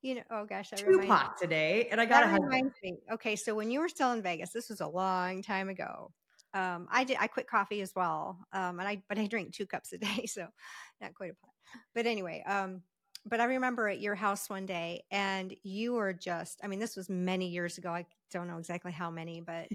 you 0.00 0.14
know, 0.14 0.22
oh 0.30 0.44
gosh, 0.44 0.72
I 0.72 0.76
two 0.76 1.02
pots 1.08 1.42
a 1.42 1.46
day, 1.48 1.88
and 1.90 2.00
I 2.00 2.06
got 2.06 2.22
a 2.22 2.28
husband. 2.28 2.70
Okay, 3.12 3.34
so 3.34 3.52
when 3.54 3.68
you 3.68 3.80
were 3.80 3.88
still 3.88 4.12
in 4.12 4.22
Vegas, 4.22 4.50
this 4.50 4.68
was 4.68 4.80
a 4.80 4.86
long 4.86 5.42
time 5.42 5.68
ago 5.68 6.12
um, 6.54 6.88
I 6.90 7.04
did. 7.04 7.18
I 7.20 7.26
quit 7.26 7.46
coffee 7.46 7.82
as 7.82 7.92
well, 7.94 8.38
um, 8.52 8.78
and 8.80 8.88
I 8.88 9.02
but 9.08 9.18
I 9.18 9.26
drink 9.26 9.52
two 9.52 9.66
cups 9.66 9.92
a 9.92 9.98
day, 9.98 10.26
so 10.26 10.46
not 11.00 11.14
quite 11.14 11.30
a 11.30 11.34
pot. 11.34 11.52
But 11.94 12.06
anyway, 12.06 12.42
um, 12.46 12.82
but 13.26 13.40
I 13.40 13.44
remember 13.44 13.88
at 13.88 14.00
your 14.00 14.14
house 14.14 14.48
one 14.48 14.66
day, 14.66 15.04
and 15.10 15.54
you 15.62 15.94
were 15.94 16.12
just. 16.12 16.60
I 16.62 16.66
mean, 16.66 16.78
this 16.78 16.96
was 16.96 17.08
many 17.08 17.48
years 17.48 17.78
ago. 17.78 17.90
I 17.90 18.06
don't 18.30 18.48
know 18.48 18.58
exactly 18.58 18.92
how 18.92 19.10
many, 19.10 19.40
but 19.40 19.68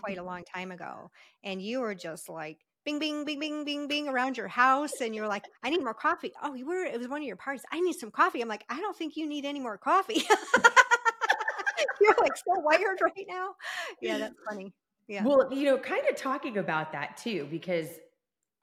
quite 0.00 0.18
a 0.18 0.22
long 0.30 0.44
time 0.44 0.72
ago. 0.72 1.10
And 1.44 1.60
you 1.60 1.80
were 1.80 1.94
just 1.94 2.28
like 2.28 2.58
bing, 2.84 2.98
bing, 2.98 3.24
bing, 3.24 3.38
bing, 3.38 3.64
bing, 3.64 3.88
bing 3.88 4.08
around 4.08 4.36
your 4.36 4.48
house, 4.48 5.00
and 5.00 5.14
you 5.14 5.22
were 5.22 5.28
like, 5.28 5.44
"I 5.62 5.70
need 5.70 5.82
more 5.82 5.94
coffee." 5.94 6.32
Oh, 6.42 6.54
you 6.54 6.66
were. 6.66 6.84
It 6.84 6.98
was 6.98 7.08
one 7.08 7.20
of 7.20 7.26
your 7.26 7.36
parties. 7.36 7.64
I 7.72 7.80
need 7.80 7.94
some 7.94 8.10
coffee. 8.10 8.40
I'm 8.40 8.48
like, 8.48 8.64
I 8.68 8.80
don't 8.80 8.96
think 8.96 9.16
you 9.16 9.26
need 9.26 9.44
any 9.44 9.60
more 9.60 9.78
coffee. 9.78 10.22
You're 12.00 12.16
like 12.20 12.36
so 12.36 12.58
wired 12.60 12.98
right 13.02 13.26
now. 13.28 13.54
Yeah, 14.00 14.18
that's 14.18 14.34
funny. 14.48 14.72
Yeah. 15.08 15.24
Well, 15.24 15.52
you 15.52 15.64
know, 15.64 15.78
kind 15.78 16.02
of 16.08 16.16
talking 16.16 16.58
about 16.58 16.92
that 16.92 17.16
too, 17.16 17.46
because 17.50 17.88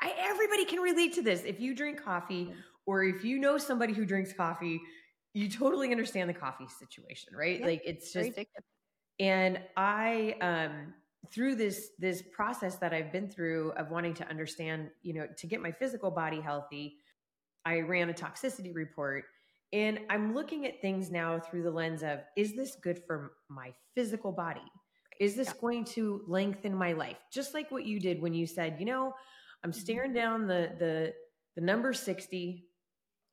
I, 0.02 0.14
everybody 0.18 0.66
can 0.66 0.80
relate 0.80 1.14
to 1.14 1.22
this. 1.22 1.44
If 1.44 1.60
you 1.60 1.76
drink 1.76 2.02
coffee 2.02 2.46
mm. 2.46 2.54
Or 2.90 3.04
if 3.04 3.24
you 3.24 3.38
know 3.38 3.60
somebody 3.60 3.94
who 3.94 4.04
drinks 4.04 4.34
coffee, 4.34 4.82
you 5.36 5.48
totally 5.48 5.92
understand 5.92 6.28
the 6.28 6.34
coffee 6.34 6.66
situation, 6.80 7.36
right? 7.36 7.60
Yeah, 7.60 7.66
like 7.68 7.84
it's 7.86 8.12
just, 8.12 8.32
and 9.20 9.60
I, 9.78 10.36
um, 10.42 10.96
through 11.32 11.54
this 11.54 11.92
this 12.00 12.24
process 12.34 12.78
that 12.78 12.92
I've 12.92 13.12
been 13.12 13.30
through 13.30 13.74
of 13.74 13.92
wanting 13.92 14.16
to 14.16 14.28
understand, 14.28 14.90
you 15.04 15.14
know, 15.14 15.28
to 15.38 15.46
get 15.46 15.62
my 15.62 15.72
physical 15.72 16.10
body 16.10 16.42
healthy, 16.42 16.96
I 17.64 17.82
ran 17.82 18.10
a 18.10 18.14
toxicity 18.14 18.74
report 18.74 19.26
and 19.72 20.00
I'm 20.10 20.34
looking 20.34 20.66
at 20.66 20.82
things 20.82 21.12
now 21.12 21.40
through 21.40 21.62
the 21.62 21.72
lens 21.72 22.02
of 22.02 22.22
is 22.36 22.56
this 22.56 22.76
good 22.82 23.04
for 23.06 23.34
my 23.50 23.72
physical 23.94 24.32
body? 24.32 24.66
Is 25.20 25.36
this 25.36 25.50
yeah. 25.50 25.62
going 25.62 25.86
to 25.86 26.24
lengthen 26.28 26.74
my 26.74 26.94
life? 26.94 27.18
Just 27.32 27.54
like 27.54 27.70
what 27.70 27.86
you 27.86 28.00
did 28.00 28.20
when 28.20 28.34
you 28.34 28.48
said, 28.48 28.78
you 28.80 28.88
know, 28.88 29.14
I'm 29.64 29.70
mm-hmm. 29.70 29.80
staring 29.80 30.14
down 30.14 30.48
the 30.48 30.72
the 30.80 31.14
the 31.56 31.62
number 31.62 31.94
60 31.94 32.66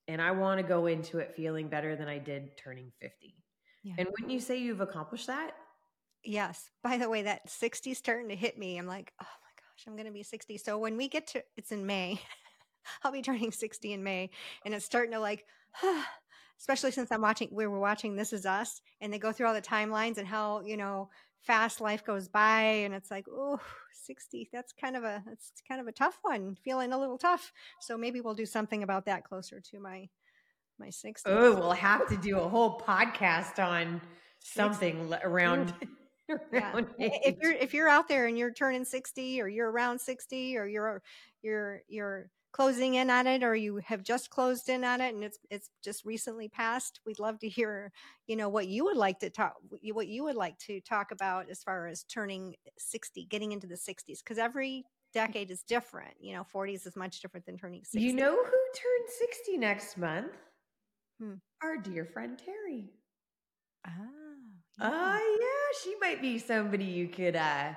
and 0.08 0.20
I 0.22 0.30
want 0.30 0.60
to 0.60 0.66
go 0.66 0.86
into 0.86 1.18
it 1.18 1.34
feeling 1.34 1.68
better 1.68 1.96
than 1.96 2.08
I 2.08 2.18
did 2.18 2.56
turning 2.56 2.92
50. 3.00 3.34
Yeah. 3.82 3.94
And 3.98 4.08
wouldn't 4.08 4.30
you 4.30 4.40
say 4.40 4.58
you've 4.58 4.80
accomplished 4.80 5.26
that? 5.26 5.52
Yes. 6.24 6.70
By 6.82 6.96
the 6.96 7.08
way, 7.08 7.22
that 7.22 7.48
60 7.48 7.94
starting 7.94 8.28
to 8.28 8.36
hit 8.36 8.58
me. 8.58 8.78
I'm 8.78 8.86
like, 8.86 9.12
oh 9.20 9.24
my 9.24 9.50
gosh, 9.56 9.84
I'm 9.86 9.94
going 9.94 10.06
to 10.06 10.12
be 10.12 10.22
60. 10.22 10.58
So 10.58 10.78
when 10.78 10.96
we 10.96 11.08
get 11.08 11.28
to, 11.28 11.42
it's 11.56 11.72
in 11.72 11.86
May. 11.86 12.20
I'll 13.02 13.12
be 13.12 13.22
turning 13.22 13.52
60 13.52 13.92
in 13.92 14.02
May, 14.02 14.30
and 14.64 14.74
it's 14.74 14.84
starting 14.84 15.12
to 15.12 15.20
like, 15.20 15.44
especially 16.60 16.90
since 16.92 17.10
I'm 17.10 17.20
watching. 17.20 17.48
We 17.52 17.66
were 17.66 17.80
watching 17.80 18.16
This 18.16 18.32
Is 18.32 18.46
Us, 18.46 18.80
and 19.00 19.12
they 19.12 19.18
go 19.18 19.32
through 19.32 19.48
all 19.48 19.54
the 19.54 19.62
timelines 19.62 20.18
and 20.18 20.26
how 20.26 20.62
you 20.62 20.76
know 20.76 21.10
fast 21.46 21.80
life 21.80 22.04
goes 22.04 22.28
by 22.28 22.62
and 22.62 22.92
it's 22.92 23.10
like 23.10 23.26
oh 23.30 23.60
60 24.04 24.48
that's 24.52 24.72
kind 24.72 24.96
of 24.96 25.04
a 25.04 25.22
that's 25.26 25.52
kind 25.66 25.80
of 25.80 25.86
a 25.86 25.92
tough 25.92 26.18
one 26.22 26.56
feeling 26.64 26.92
a 26.92 26.98
little 26.98 27.18
tough. 27.18 27.52
So 27.80 27.96
maybe 27.96 28.20
we'll 28.20 28.34
do 28.34 28.46
something 28.46 28.82
about 28.82 29.06
that 29.06 29.24
closer 29.24 29.60
to 29.60 29.80
my 29.80 30.08
my 30.78 30.88
60s 30.88 31.22
oh 31.24 31.54
we'll 31.54 31.72
have 31.72 32.06
to 32.06 32.18
do 32.18 32.38
a 32.38 32.48
whole 32.48 32.78
podcast 32.78 33.58
on 33.64 33.98
something 34.40 35.10
around 35.24 35.72
around 36.52 36.86
yeah. 36.98 37.08
if 37.24 37.36
you're 37.40 37.52
if 37.52 37.72
you're 37.72 37.88
out 37.88 38.08
there 38.08 38.26
and 38.26 38.36
you're 38.36 38.52
turning 38.52 38.84
60 38.84 39.40
or 39.40 39.48
you're 39.48 39.70
around 39.70 39.98
60 39.98 40.58
or 40.58 40.66
you're 40.66 41.02
you're 41.42 41.82
you're 41.88 42.30
closing 42.52 42.94
in 42.94 43.10
on 43.10 43.26
it 43.26 43.42
or 43.42 43.54
you 43.54 43.80
have 43.84 44.02
just 44.02 44.30
closed 44.30 44.68
in 44.68 44.84
on 44.84 45.00
it 45.00 45.14
and 45.14 45.22
it's 45.22 45.38
it's 45.50 45.70
just 45.84 46.04
recently 46.04 46.48
passed 46.48 47.00
we'd 47.04 47.18
love 47.18 47.38
to 47.38 47.48
hear 47.48 47.92
you 48.26 48.36
know 48.36 48.48
what 48.48 48.66
you 48.66 48.84
would 48.84 48.96
like 48.96 49.18
to 49.18 49.28
talk 49.28 49.54
what 49.92 50.08
you 50.08 50.24
would 50.24 50.36
like 50.36 50.56
to 50.58 50.80
talk 50.80 51.10
about 51.10 51.50
as 51.50 51.62
far 51.62 51.86
as 51.86 52.04
turning 52.04 52.54
60 52.78 53.26
getting 53.26 53.52
into 53.52 53.66
the 53.66 53.74
60s 53.74 54.20
because 54.24 54.38
every 54.38 54.84
decade 55.12 55.50
is 55.50 55.62
different 55.62 56.14
you 56.18 56.34
know 56.34 56.44
40s 56.54 56.86
is 56.86 56.96
much 56.96 57.20
different 57.20 57.44
than 57.46 57.58
turning 57.58 57.84
60 57.84 58.00
you 58.00 58.14
know 58.14 58.36
who 58.36 58.42
turned 58.42 59.08
60 59.18 59.58
next 59.58 59.98
month 59.98 60.32
hmm. 61.20 61.34
our 61.62 61.76
dear 61.76 62.04
friend 62.04 62.38
terry 62.42 62.90
ah 63.86 63.90
yeah. 64.80 64.86
uh 64.86 65.18
yeah 65.40 65.82
she 65.82 65.94
might 66.00 66.20
be 66.22 66.38
somebody 66.38 66.84
you 66.84 67.08
could 67.08 67.36
uh 67.36 67.72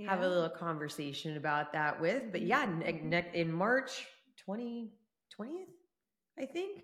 yeah. 0.00 0.10
have 0.10 0.22
a 0.22 0.28
little 0.28 0.48
conversation 0.48 1.36
about 1.36 1.72
that 1.72 2.00
with. 2.00 2.32
But 2.32 2.42
yeah, 2.42 2.64
ne- 2.64 2.92
mm-hmm. 2.92 3.08
ne- 3.08 3.30
in 3.34 3.52
March 3.52 4.06
20, 4.44 4.90
20th, 5.38 5.48
I 6.38 6.46
think. 6.46 6.82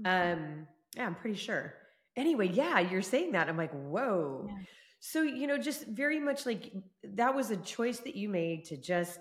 Mm-hmm. 0.00 0.06
Um, 0.42 0.66
yeah, 0.96 1.06
I'm 1.06 1.14
pretty 1.14 1.36
sure. 1.36 1.74
Anyway, 2.16 2.48
yeah, 2.48 2.78
you're 2.78 3.02
saying 3.02 3.32
that. 3.32 3.48
I'm 3.48 3.56
like, 3.56 3.72
whoa. 3.72 4.46
Yeah. 4.48 4.56
So, 5.00 5.22
you 5.22 5.46
know, 5.46 5.58
just 5.58 5.86
very 5.86 6.20
much 6.20 6.46
like 6.46 6.72
that 7.02 7.34
was 7.34 7.50
a 7.50 7.56
choice 7.56 7.98
that 8.00 8.14
you 8.14 8.28
made 8.28 8.66
to 8.66 8.76
just, 8.76 9.18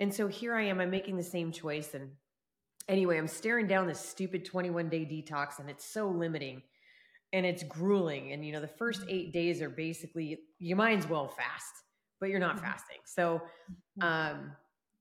and 0.00 0.12
so 0.12 0.26
here 0.26 0.54
I 0.54 0.62
am, 0.62 0.80
I'm 0.80 0.90
making 0.90 1.16
the 1.16 1.22
same 1.22 1.52
choice. 1.52 1.94
And 1.94 2.10
anyway, 2.88 3.18
I'm 3.18 3.28
staring 3.28 3.66
down 3.66 3.86
this 3.86 4.00
stupid 4.00 4.44
21 4.44 4.88
day 4.88 5.04
detox 5.04 5.58
and 5.60 5.70
it's 5.70 5.84
so 5.84 6.08
limiting 6.08 6.62
and 7.32 7.46
it's 7.46 7.62
grueling. 7.62 8.32
And, 8.32 8.44
you 8.44 8.52
know, 8.52 8.60
the 8.60 8.66
first 8.66 9.02
mm-hmm. 9.02 9.10
eight 9.10 9.32
days 9.32 9.62
are 9.62 9.70
basically, 9.70 10.38
you 10.58 10.74
might 10.74 10.98
as 10.98 11.06
well 11.06 11.28
fast 11.28 11.72
but 12.20 12.28
you're 12.28 12.40
not 12.40 12.56
mm-hmm. 12.56 12.66
fasting. 12.66 12.98
So, 13.04 13.42
mm-hmm. 14.00 14.06
um, 14.06 14.52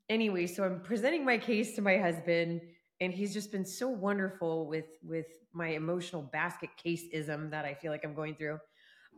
anyway, 0.10 0.48
so 0.48 0.64
I'm 0.64 0.82
presenting 0.82 1.26
my 1.26 1.38
case 1.38 1.76
to 1.76 1.82
my 1.82 1.98
husband, 1.98 2.62
and 3.02 3.14
he's 3.14 3.34
just 3.34 3.52
been 3.52 3.66
so 3.66 3.88
wonderful 3.88 4.68
with 4.68 4.86
with 5.04 5.28
my 5.54 5.70
emotional 5.70 6.22
basket 6.22 6.70
case 6.82 7.04
ism 7.12 7.50
that 7.52 7.66
I 7.66 7.74
feel 7.74 7.92
like 7.92 8.04
I'm 8.04 8.16
going 8.16 8.36
through. 8.36 8.60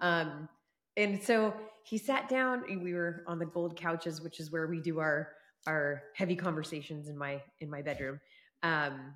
Um, 0.01 0.47
and 0.95 1.21
so 1.21 1.53
he 1.83 1.97
sat 1.97 2.27
down, 2.27 2.63
and 2.69 2.83
we 2.83 2.93
were 2.93 3.23
on 3.27 3.39
the 3.39 3.45
gold 3.45 3.79
couches, 3.79 4.21
which 4.21 4.39
is 4.39 4.51
where 4.51 4.67
we 4.67 4.81
do 4.81 4.99
our 4.99 5.29
our 5.67 6.03
heavy 6.15 6.36
conversations 6.36 7.10
in 7.10 7.17
my 7.17 7.41
in 7.60 7.69
my 7.69 7.81
bedroom. 7.81 8.19
Um, 8.63 9.13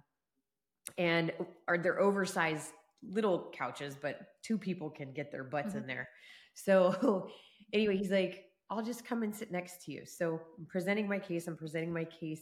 and 0.98 1.32
are 1.68 1.78
they're 1.78 2.00
oversized 2.00 2.72
little 3.04 3.52
couches, 3.54 3.96
but 4.00 4.20
two 4.44 4.58
people 4.58 4.90
can 4.90 5.14
get 5.14 5.32
their 5.32 5.44
butts 5.44 5.70
mm-hmm. 5.70 5.80
in 5.80 5.88
there. 5.88 6.10
So 6.54 7.30
anyway, 7.74 7.98
he's 7.98 8.12
like, 8.12 8.46
I'll 8.72 8.82
just 8.82 9.06
come 9.06 9.22
and 9.22 9.36
sit 9.36 9.52
next 9.52 9.84
to 9.84 9.92
you. 9.92 10.06
So 10.06 10.40
I'm 10.58 10.66
presenting 10.66 11.08
my 11.08 11.20
case. 11.20 11.46
I'm 11.48 11.58
presenting 11.58 11.94
my 11.94 12.06
case. 12.06 12.42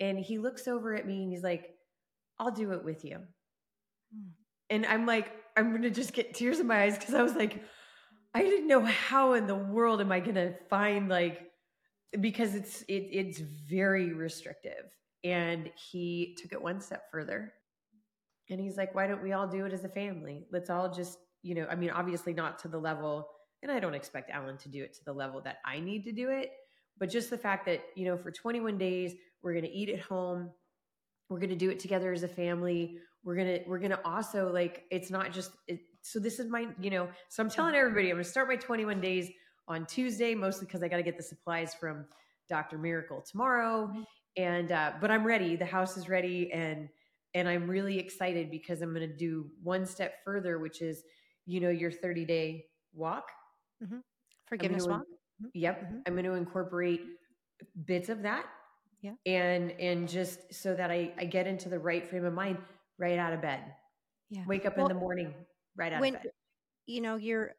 And 0.00 0.18
he 0.18 0.38
looks 0.38 0.66
over 0.66 0.96
at 0.96 1.06
me 1.06 1.22
and 1.22 1.32
he's 1.32 1.44
like, 1.44 1.70
I'll 2.40 2.50
do 2.50 2.72
it 2.72 2.84
with 2.84 3.04
you. 3.04 3.18
Mm. 4.14 4.30
And 4.68 4.86
I'm 4.86 5.06
like, 5.06 5.30
I'm 5.56 5.70
going 5.70 5.82
to 5.82 5.90
just 5.90 6.12
get 6.12 6.34
tears 6.34 6.58
in 6.58 6.66
my 6.66 6.82
eyes 6.82 6.98
because 6.98 7.14
I 7.14 7.22
was 7.22 7.34
like, 7.34 7.62
I 8.34 8.42
didn't 8.42 8.66
know 8.66 8.84
how 8.84 9.34
in 9.34 9.46
the 9.46 9.54
world 9.54 10.00
am 10.00 10.10
I 10.10 10.18
going 10.18 10.34
to 10.34 10.54
find 10.68 11.08
like, 11.08 11.40
because 12.20 12.56
it's, 12.56 12.82
it, 12.82 13.08
it's 13.12 13.38
very 13.38 14.12
restrictive. 14.12 14.90
And 15.22 15.70
he 15.90 16.36
took 16.40 16.52
it 16.52 16.60
one 16.60 16.80
step 16.80 17.04
further 17.12 17.52
and 18.48 18.58
he's 18.58 18.76
like, 18.76 18.94
why 18.94 19.06
don't 19.06 19.22
we 19.22 19.32
all 19.32 19.46
do 19.46 19.66
it 19.66 19.72
as 19.72 19.84
a 19.84 19.88
family? 19.88 20.46
Let's 20.50 20.70
all 20.70 20.92
just, 20.92 21.18
you 21.42 21.54
know, 21.54 21.66
I 21.70 21.76
mean, 21.76 21.90
obviously 21.90 22.32
not 22.32 22.58
to 22.60 22.68
the 22.68 22.78
level, 22.78 23.28
and 23.62 23.70
I 23.70 23.80
don't 23.80 23.94
expect 23.94 24.30
Alan 24.30 24.56
to 24.58 24.68
do 24.68 24.82
it 24.82 24.94
to 24.94 25.04
the 25.04 25.12
level 25.12 25.40
that 25.42 25.58
I 25.64 25.80
need 25.80 26.04
to 26.04 26.12
do 26.12 26.30
it, 26.30 26.52
but 26.98 27.10
just 27.10 27.30
the 27.30 27.38
fact 27.38 27.66
that, 27.66 27.82
you 27.94 28.04
know, 28.04 28.16
for 28.16 28.30
21 28.30 28.78
days, 28.78 29.14
we're 29.42 29.52
going 29.52 29.64
to 29.64 29.70
eat 29.70 29.88
at 29.88 30.00
home. 30.00 30.50
We're 31.28 31.38
going 31.38 31.50
to 31.50 31.56
do 31.56 31.70
it 31.70 31.78
together 31.78 32.12
as 32.12 32.22
a 32.22 32.28
family. 32.28 32.98
We're 33.24 33.36
going 33.36 33.46
to, 33.46 33.68
we're 33.68 33.78
going 33.78 33.90
to 33.90 34.04
also 34.06 34.52
like, 34.52 34.84
it's 34.90 35.10
not 35.10 35.32
just, 35.32 35.52
it, 35.68 35.80
so 36.02 36.18
this 36.18 36.38
is 36.38 36.48
my, 36.48 36.68
you 36.80 36.90
know, 36.90 37.08
so 37.28 37.42
I'm 37.42 37.50
telling 37.50 37.74
everybody, 37.74 38.08
I'm 38.08 38.16
going 38.16 38.24
to 38.24 38.30
start 38.30 38.48
my 38.48 38.56
21 38.56 39.00
days 39.00 39.30
on 39.68 39.86
Tuesday, 39.86 40.34
mostly 40.34 40.66
because 40.66 40.82
I 40.82 40.88
got 40.88 40.96
to 40.96 41.02
get 41.02 41.16
the 41.16 41.22
supplies 41.22 41.74
from 41.74 42.04
Dr. 42.48 42.78
Miracle 42.78 43.22
tomorrow. 43.22 43.86
Mm-hmm. 43.86 44.02
And, 44.36 44.72
uh, 44.72 44.92
but 45.00 45.10
I'm 45.10 45.24
ready. 45.24 45.56
The 45.56 45.66
house 45.66 45.96
is 45.96 46.08
ready. 46.08 46.52
And, 46.52 46.88
and 47.34 47.48
I'm 47.48 47.68
really 47.68 47.98
excited 47.98 48.50
because 48.50 48.82
I'm 48.82 48.92
going 48.94 49.08
to 49.08 49.16
do 49.16 49.46
one 49.62 49.86
step 49.86 50.24
further, 50.24 50.58
which 50.58 50.82
is, 50.82 51.02
you 51.46 51.60
know, 51.60 51.70
your 51.70 51.92
30 51.92 52.24
day 52.24 52.66
walk. 52.92 53.30
Mm-hmm. 53.82 53.98
Forgiveness 54.46 54.86
walk. 54.86 55.02
Mm-hmm. 55.02 55.48
Yep. 55.54 55.84
Mm-hmm. 55.84 55.98
I'm 56.06 56.12
going 56.14 56.24
to 56.24 56.34
incorporate 56.34 57.02
bits 57.84 58.08
of 58.08 58.22
that. 58.22 58.46
Yeah. 59.02 59.14
And, 59.26 59.72
and 59.72 60.08
just 60.08 60.52
so 60.52 60.74
that 60.74 60.90
I, 60.90 61.12
I 61.18 61.24
get 61.24 61.46
into 61.46 61.68
the 61.68 61.78
right 61.78 62.06
frame 62.06 62.24
of 62.24 62.34
mind 62.34 62.58
right 62.98 63.18
out 63.18 63.32
of 63.32 63.40
bed. 63.40 63.60
Yeah. 64.28 64.44
Wake 64.46 64.66
up 64.66 64.76
well, 64.76 64.86
in 64.86 64.94
the 64.94 65.00
morning 65.00 65.34
right 65.76 65.92
out 65.92 66.00
when, 66.00 66.16
of 66.16 66.22
bed. 66.22 66.32
You 66.86 67.00
know, 67.00 67.16
you're, 67.16 67.54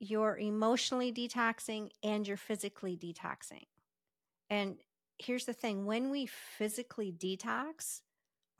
you're 0.00 0.36
emotionally 0.38 1.12
detoxing 1.12 1.90
and 2.02 2.26
you're 2.26 2.36
physically 2.36 2.96
detoxing. 2.96 3.66
And 4.50 4.76
here's 5.18 5.44
the 5.44 5.52
thing 5.52 5.86
when 5.86 6.10
we 6.10 6.26
physically 6.26 7.12
detox, 7.12 8.00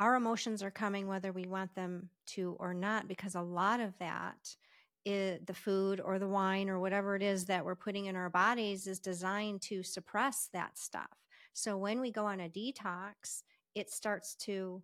our 0.00 0.14
emotions 0.14 0.62
are 0.62 0.70
coming 0.70 1.08
whether 1.08 1.32
we 1.32 1.46
want 1.46 1.74
them 1.74 2.08
to 2.26 2.56
or 2.58 2.74
not, 2.74 3.08
because 3.08 3.34
a 3.34 3.40
lot 3.40 3.80
of 3.80 3.98
that 3.98 4.56
is 5.04 5.40
the 5.46 5.54
food 5.54 6.00
or 6.00 6.18
the 6.18 6.28
wine 6.28 6.68
or 6.68 6.78
whatever 6.78 7.14
it 7.14 7.22
is 7.22 7.44
that 7.46 7.64
we're 7.64 7.74
putting 7.74 8.06
in 8.06 8.16
our 8.16 8.30
bodies 8.30 8.86
is 8.86 8.98
designed 8.98 9.62
to 9.62 9.82
suppress 9.82 10.48
that 10.52 10.78
stuff. 10.78 11.24
So 11.52 11.76
when 11.76 12.00
we 12.00 12.10
go 12.10 12.26
on 12.26 12.40
a 12.40 12.48
detox, 12.48 13.42
it 13.74 13.90
starts 13.90 14.34
to 14.36 14.82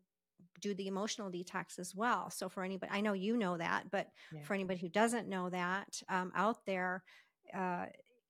do 0.61 0.74
the 0.74 0.87
emotional 0.87 1.30
detox 1.30 1.78
as 1.78 1.94
well. 1.94 2.30
So 2.30 2.48
for 2.48 2.62
anybody, 2.62 2.92
I 2.92 3.00
know 3.00 3.12
you 3.12 3.37
know 3.37 3.56
that, 3.56 3.90
but 3.90 4.09
yeah. 4.33 4.42
for 4.42 4.54
anybody 4.54 4.78
who 4.78 4.88
doesn't 4.88 5.28
know 5.28 5.48
that 5.50 6.02
um, 6.09 6.33
out 6.35 6.66
there, 6.66 7.02
uh, 7.54 7.87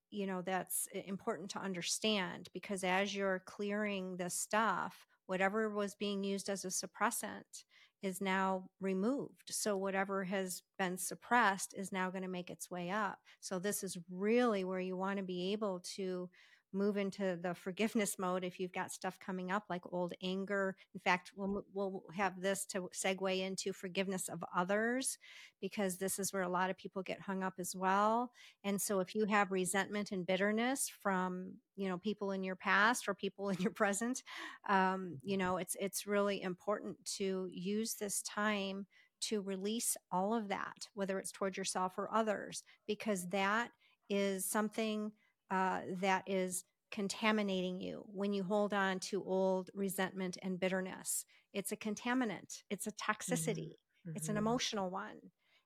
you 0.09 0.27
know, 0.27 0.41
that's 0.41 0.87
important 1.05 1.49
to 1.51 1.59
understand 1.59 2.49
because 2.53 2.83
as 2.83 3.15
you're 3.15 3.43
clearing 3.45 4.17
the 4.17 4.29
stuff, 4.29 5.07
whatever 5.27 5.69
was 5.69 5.95
being 5.95 6.23
used 6.23 6.49
as 6.49 6.65
a 6.65 6.67
suppressant 6.67 7.63
is 8.01 8.21
now 8.21 8.65
removed. 8.79 9.49
So 9.49 9.77
whatever 9.77 10.23
has 10.23 10.63
been 10.77 10.97
suppressed 10.97 11.73
is 11.77 11.91
now 11.91 12.09
going 12.09 12.23
to 12.23 12.27
make 12.27 12.49
its 12.49 12.69
way 12.71 12.89
up. 12.89 13.19
So 13.39 13.59
this 13.59 13.83
is 13.83 13.97
really 14.09 14.63
where 14.63 14.79
you 14.79 14.97
want 14.97 15.17
to 15.17 15.23
be 15.23 15.51
able 15.53 15.81
to 15.95 16.29
move 16.73 16.97
into 16.97 17.37
the 17.41 17.53
forgiveness 17.53 18.17
mode 18.17 18.43
if 18.43 18.59
you've 18.59 18.71
got 18.71 18.91
stuff 18.91 19.17
coming 19.19 19.51
up 19.51 19.63
like 19.69 19.81
old 19.91 20.13
anger. 20.23 20.75
In 20.93 20.99
fact, 20.99 21.31
we'll, 21.35 21.65
we'll 21.73 22.03
have 22.15 22.41
this 22.41 22.65
to 22.67 22.89
segue 22.93 23.41
into 23.41 23.73
forgiveness 23.73 24.29
of 24.29 24.43
others 24.55 25.17
because 25.59 25.97
this 25.97 26.19
is 26.19 26.33
where 26.33 26.43
a 26.43 26.49
lot 26.49 26.69
of 26.69 26.77
people 26.77 27.03
get 27.03 27.21
hung 27.21 27.43
up 27.43 27.55
as 27.59 27.75
well. 27.75 28.31
And 28.63 28.81
so 28.81 28.99
if 28.99 29.15
you 29.15 29.25
have 29.25 29.51
resentment 29.51 30.11
and 30.11 30.25
bitterness 30.25 30.89
from, 31.01 31.53
you 31.75 31.89
know, 31.89 31.97
people 31.97 32.31
in 32.31 32.43
your 32.43 32.55
past 32.55 33.07
or 33.07 33.13
people 33.13 33.49
in 33.49 33.57
your 33.59 33.71
present, 33.71 34.23
um, 34.69 35.17
you 35.21 35.37
know, 35.37 35.57
it's, 35.57 35.75
it's 35.79 36.07
really 36.07 36.41
important 36.41 36.97
to 37.17 37.49
use 37.51 37.95
this 37.95 38.21
time 38.21 38.85
to 39.21 39.41
release 39.41 39.95
all 40.11 40.33
of 40.33 40.47
that, 40.47 40.87
whether 40.95 41.19
it's 41.19 41.31
towards 41.31 41.57
yourself 41.57 41.93
or 41.97 42.09
others, 42.11 42.63
because 42.87 43.29
that 43.29 43.69
is 44.09 44.45
something 44.45 45.11
uh, 45.51 45.81
that 45.99 46.23
is 46.27 46.63
contaminating 46.91 47.79
you 47.79 48.05
when 48.13 48.33
you 48.33 48.43
hold 48.43 48.73
on 48.73 48.99
to 48.99 49.23
old 49.23 49.69
resentment 49.73 50.37
and 50.41 50.59
bitterness. 50.59 51.25
It's 51.53 51.71
a 51.71 51.77
contaminant, 51.77 52.63
it's 52.69 52.87
a 52.87 52.91
toxicity, 52.91 53.75
mm-hmm. 54.07 54.11
it's 54.15 54.29
an 54.29 54.35
mm-hmm. 54.35 54.47
emotional 54.47 54.89
one. 54.89 55.17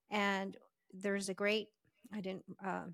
And 0.10 0.58
there's 0.91 1.30
a 1.30 1.34
great, 1.34 1.67
I 2.13 2.21
didn't 2.21 2.45
uh, 2.63 2.86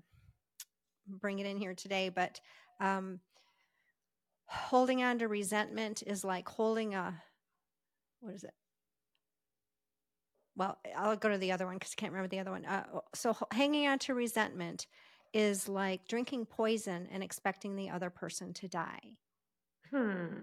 bring 1.06 1.38
it 1.38 1.46
in 1.46 1.56
here 1.56 1.74
today, 1.74 2.10
but 2.10 2.40
um, 2.80 3.20
holding 4.46 5.02
on 5.02 5.18
to 5.18 5.28
resentment 5.28 6.02
is 6.06 6.24
like 6.24 6.48
holding 6.48 6.94
a, 6.94 7.14
what 8.20 8.34
is 8.34 8.44
it? 8.44 8.54
Well, 10.54 10.78
I'll 10.96 11.16
go 11.16 11.30
to 11.30 11.38
the 11.38 11.52
other 11.52 11.64
one 11.64 11.76
because 11.76 11.94
I 11.96 12.00
can't 12.00 12.12
remember 12.12 12.28
the 12.28 12.40
other 12.40 12.50
one. 12.50 12.66
Uh, 12.66 12.84
so, 13.14 13.34
hanging 13.52 13.86
on 13.88 13.98
to 14.00 14.12
resentment 14.12 14.86
is 15.32 15.68
like 15.68 16.06
drinking 16.08 16.46
poison 16.46 17.08
and 17.10 17.22
expecting 17.22 17.76
the 17.76 17.90
other 17.90 18.10
person 18.10 18.52
to 18.54 18.68
die. 18.68 19.16
Hmm. 19.90 20.38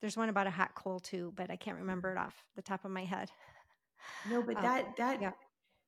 There's 0.00 0.16
one 0.16 0.28
about 0.28 0.46
a 0.46 0.50
hot 0.50 0.74
coal 0.74 1.00
too, 1.00 1.32
but 1.36 1.50
I 1.50 1.56
can't 1.56 1.78
remember 1.78 2.10
it 2.10 2.18
off 2.18 2.34
the 2.56 2.62
top 2.62 2.84
of 2.84 2.90
my 2.90 3.04
head. 3.04 3.30
No, 4.28 4.42
but 4.42 4.56
um, 4.58 4.62
that 4.62 4.96
that 4.96 5.22
yeah. 5.22 5.32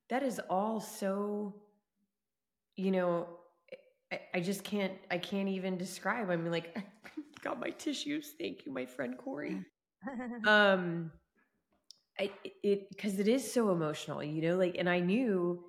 that 0.09 0.23
is 0.23 0.39
all 0.49 0.79
so 0.79 1.53
you 2.77 2.91
know, 2.91 3.27
I, 4.11 4.19
I, 4.33 4.39
just 4.41 4.65
can't 4.65 4.93
I 5.09 5.17
can't 5.17 5.47
even 5.47 5.77
describe. 5.77 6.29
I 6.29 6.35
mean 6.35 6.51
like 6.51 6.77
got 7.41 7.59
my 7.59 7.69
tissues. 7.69 8.33
Thank 8.39 8.65
you, 8.65 8.71
my 8.71 8.85
friend 8.85 9.17
Corey. 9.17 9.63
um 10.47 11.11
I 12.19 12.31
it 12.63 12.89
because 12.89 13.19
it 13.19 13.27
is 13.27 13.49
so 13.51 13.71
emotional, 13.71 14.23
you 14.23 14.41
know, 14.41 14.55
like 14.55 14.75
and 14.77 14.89
I 14.89 14.99
knew 14.99 15.63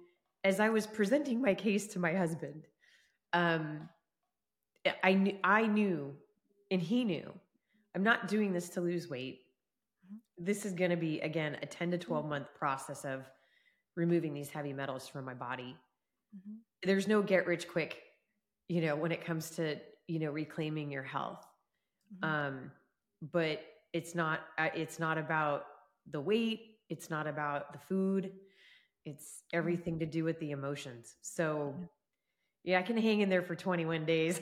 as 0.46 0.60
I 0.60 0.68
was 0.68 0.86
presenting 0.86 1.42
my 1.42 1.54
case 1.54 1.88
to 1.88 1.98
my 1.98 2.14
husband, 2.14 2.68
um, 3.32 3.88
I 5.02 5.14
knew, 5.14 5.36
I 5.42 5.66
knew, 5.66 6.14
and 6.70 6.80
he 6.80 7.02
knew, 7.02 7.32
I'm 7.96 8.04
not 8.04 8.28
doing 8.28 8.52
this 8.52 8.68
to 8.70 8.80
lose 8.80 9.10
weight. 9.10 9.40
This 10.38 10.64
is 10.64 10.72
going 10.72 10.92
to 10.92 10.96
be 10.96 11.18
again 11.20 11.56
a 11.62 11.66
10 11.66 11.90
to 11.90 11.98
12 11.98 12.26
month 12.26 12.46
process 12.54 13.04
of 13.04 13.24
removing 13.96 14.34
these 14.34 14.48
heavy 14.48 14.72
metals 14.72 15.08
from 15.08 15.24
my 15.24 15.34
body. 15.34 15.76
Mm-hmm. 16.36 16.58
There's 16.84 17.08
no 17.08 17.22
get 17.22 17.48
rich 17.48 17.66
quick, 17.66 18.04
you 18.68 18.82
know, 18.82 18.94
when 18.94 19.10
it 19.10 19.24
comes 19.24 19.50
to 19.56 19.76
you 20.06 20.20
know 20.20 20.30
reclaiming 20.30 20.92
your 20.92 21.02
health. 21.02 21.44
Mm-hmm. 22.22 22.32
Um, 22.32 22.70
but 23.32 23.62
it's 23.92 24.14
not. 24.14 24.42
Uh, 24.58 24.68
it's 24.76 25.00
not 25.00 25.18
about 25.18 25.64
the 26.12 26.20
weight. 26.20 26.76
It's 26.88 27.10
not 27.10 27.26
about 27.26 27.72
the 27.72 27.80
food 27.80 28.30
it's 29.06 29.42
everything 29.52 29.98
to 30.00 30.06
do 30.06 30.24
with 30.24 30.38
the 30.40 30.50
emotions. 30.50 31.16
So 31.22 31.74
yeah, 32.66 32.80
I 32.80 32.82
can 32.82 32.96
hang 32.96 33.20
in 33.20 33.28
there 33.28 33.42
for 33.42 33.54
21 33.54 34.04
days. 34.04 34.40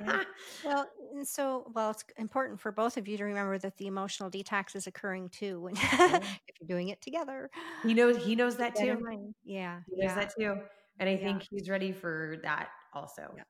yeah. 0.00 0.24
Well, 0.64 0.86
and 1.14 1.26
so 1.26 1.70
well, 1.74 1.90
it's 1.90 2.04
important 2.16 2.60
for 2.60 2.72
both 2.72 2.96
of 2.96 3.06
you 3.06 3.16
to 3.18 3.24
remember 3.24 3.58
that 3.58 3.76
the 3.76 3.86
emotional 3.86 4.30
detox 4.30 4.74
is 4.74 4.86
occurring 4.86 5.28
too 5.28 5.60
when 5.60 5.74
if 5.76 6.56
you're 6.60 6.66
doing 6.66 6.88
it 6.88 7.00
together. 7.02 7.50
He 7.82 7.94
knows 7.94 8.16
he 8.24 8.34
knows 8.34 8.56
that 8.56 8.74
too. 8.74 8.98
Yeah. 9.44 9.80
He 9.90 9.96
knows 9.96 10.10
yeah. 10.10 10.14
that 10.14 10.32
too. 10.38 10.56
And 10.98 11.08
I 11.08 11.16
think 11.16 11.46
he's 11.50 11.68
ready 11.68 11.92
for 11.92 12.36
that 12.42 12.68
also. 12.94 13.32
Yeah. 13.36 13.42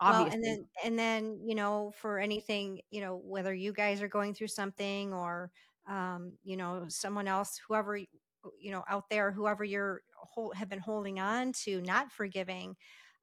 Obviously. 0.00 0.24
Well, 0.24 0.34
and 0.34 0.44
then 0.44 0.66
and 0.84 0.98
then, 0.98 1.40
you 1.44 1.54
know, 1.54 1.92
for 1.96 2.18
anything, 2.18 2.80
you 2.90 3.00
know, 3.00 3.20
whether 3.24 3.52
you 3.52 3.72
guys 3.72 4.00
are 4.00 4.08
going 4.08 4.34
through 4.34 4.48
something 4.48 5.12
or 5.12 5.50
um, 5.88 6.32
you 6.44 6.56
know, 6.56 6.84
someone 6.88 7.26
else, 7.26 7.60
whoever 7.66 7.98
you 8.58 8.70
know 8.70 8.84
out 8.88 9.04
there 9.10 9.32
whoever 9.32 9.64
you're 9.64 10.02
hold, 10.14 10.54
have 10.54 10.68
been 10.68 10.78
holding 10.78 11.18
on 11.20 11.52
to 11.52 11.80
not 11.82 12.10
forgiving 12.10 12.76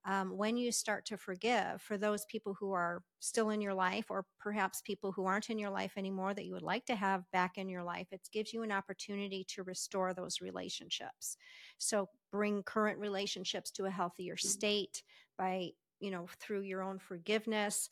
um, 0.06 0.38
when 0.38 0.56
you 0.56 0.72
start 0.72 1.06
to 1.06 1.18
forgive 1.18 1.82
for 1.82 1.98
those 1.98 2.26
people 2.26 2.56
who 2.58 2.72
are 2.72 3.04
still 3.20 3.50
in 3.50 3.60
your 3.60 3.74
life 3.74 4.06
or 4.10 4.26
perhaps 4.40 4.82
people 4.82 5.12
who 5.12 5.26
aren't 5.26 5.50
in 5.50 5.60
your 5.60 5.70
life 5.70 5.94
anymore 5.98 6.34
that 6.34 6.46
you 6.46 6.54
would 6.54 6.62
like 6.62 6.86
to 6.86 6.96
have 6.96 7.30
back 7.32 7.58
in 7.58 7.68
your 7.68 7.84
life 7.84 8.08
it 8.12 8.22
gives 8.32 8.54
you 8.54 8.64
an 8.64 8.72
opportunity 8.72 9.46
to 9.50 9.64
restore 9.64 10.14
those 10.14 10.40
relationships. 10.40 11.36
So 11.78 12.08
bring 12.32 12.64
current 12.64 13.00
relationships 13.00 13.70
to 13.72 13.86
a 13.86 13.92
healthier 13.92 14.38
state 14.38 15.04
by 15.38 15.72
you 16.00 16.12
know 16.12 16.28
through 16.40 16.62
your 16.62 16.82
own 16.84 17.00
forgiveness. 17.00 17.90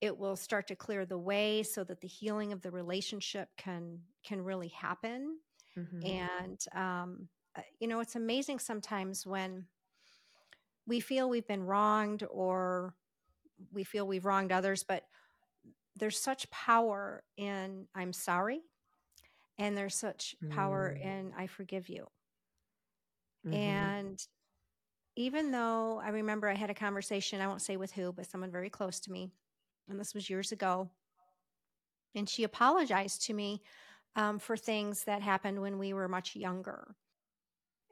It 0.00 0.16
will 0.16 0.36
start 0.36 0.66
to 0.68 0.76
clear 0.76 1.04
the 1.04 1.18
way 1.18 1.62
so 1.62 1.84
that 1.84 2.00
the 2.00 2.08
healing 2.08 2.52
of 2.54 2.62
the 2.62 2.70
relationship 2.70 3.50
can 3.58 3.98
can 4.24 4.40
really 4.40 4.68
happen 4.68 5.36
Mm-hmm. 5.80 6.06
And, 6.06 6.64
um, 6.74 7.28
uh, 7.56 7.62
you 7.80 7.88
know, 7.88 8.00
it's 8.00 8.16
amazing 8.16 8.58
sometimes 8.58 9.26
when 9.26 9.66
we 10.86 11.00
feel 11.00 11.28
we've 11.28 11.46
been 11.46 11.64
wronged 11.64 12.24
or 12.30 12.94
we 13.72 13.84
feel 13.84 14.06
we've 14.06 14.24
wronged 14.24 14.52
others, 14.52 14.84
but 14.84 15.04
there's 15.96 16.18
such 16.18 16.50
power 16.50 17.24
in 17.36 17.86
I'm 17.94 18.12
sorry, 18.12 18.62
and 19.58 19.76
there's 19.76 19.96
such 19.96 20.36
power 20.48 20.88
Mm. 20.88 21.00
in 21.00 21.32
I 21.36 21.46
forgive 21.46 21.88
you. 21.88 22.08
Mhm. 23.44 23.94
And 24.02 24.18
even 25.16 25.50
though 25.50 26.00
I 26.00 26.10
remember 26.10 26.48
I 26.48 26.54
had 26.54 26.70
a 26.70 26.74
conversation, 26.74 27.40
I 27.40 27.48
won't 27.48 27.62
say 27.62 27.76
with 27.76 27.92
who, 27.92 28.12
but 28.12 28.26
someone 28.26 28.50
very 28.50 28.70
close 28.70 29.00
to 29.00 29.12
me, 29.12 29.30
and 29.88 29.98
this 30.00 30.14
was 30.14 30.30
years 30.30 30.52
ago, 30.52 30.90
and 32.14 32.28
she 32.28 32.44
apologized 32.44 33.22
to 33.22 33.34
me 33.34 33.62
um, 34.16 34.38
for 34.38 34.56
things 34.56 35.04
that 35.04 35.22
happened 35.22 35.60
when 35.60 35.78
we 35.78 35.92
were 35.92 36.08
much 36.08 36.36
younger. 36.36 36.96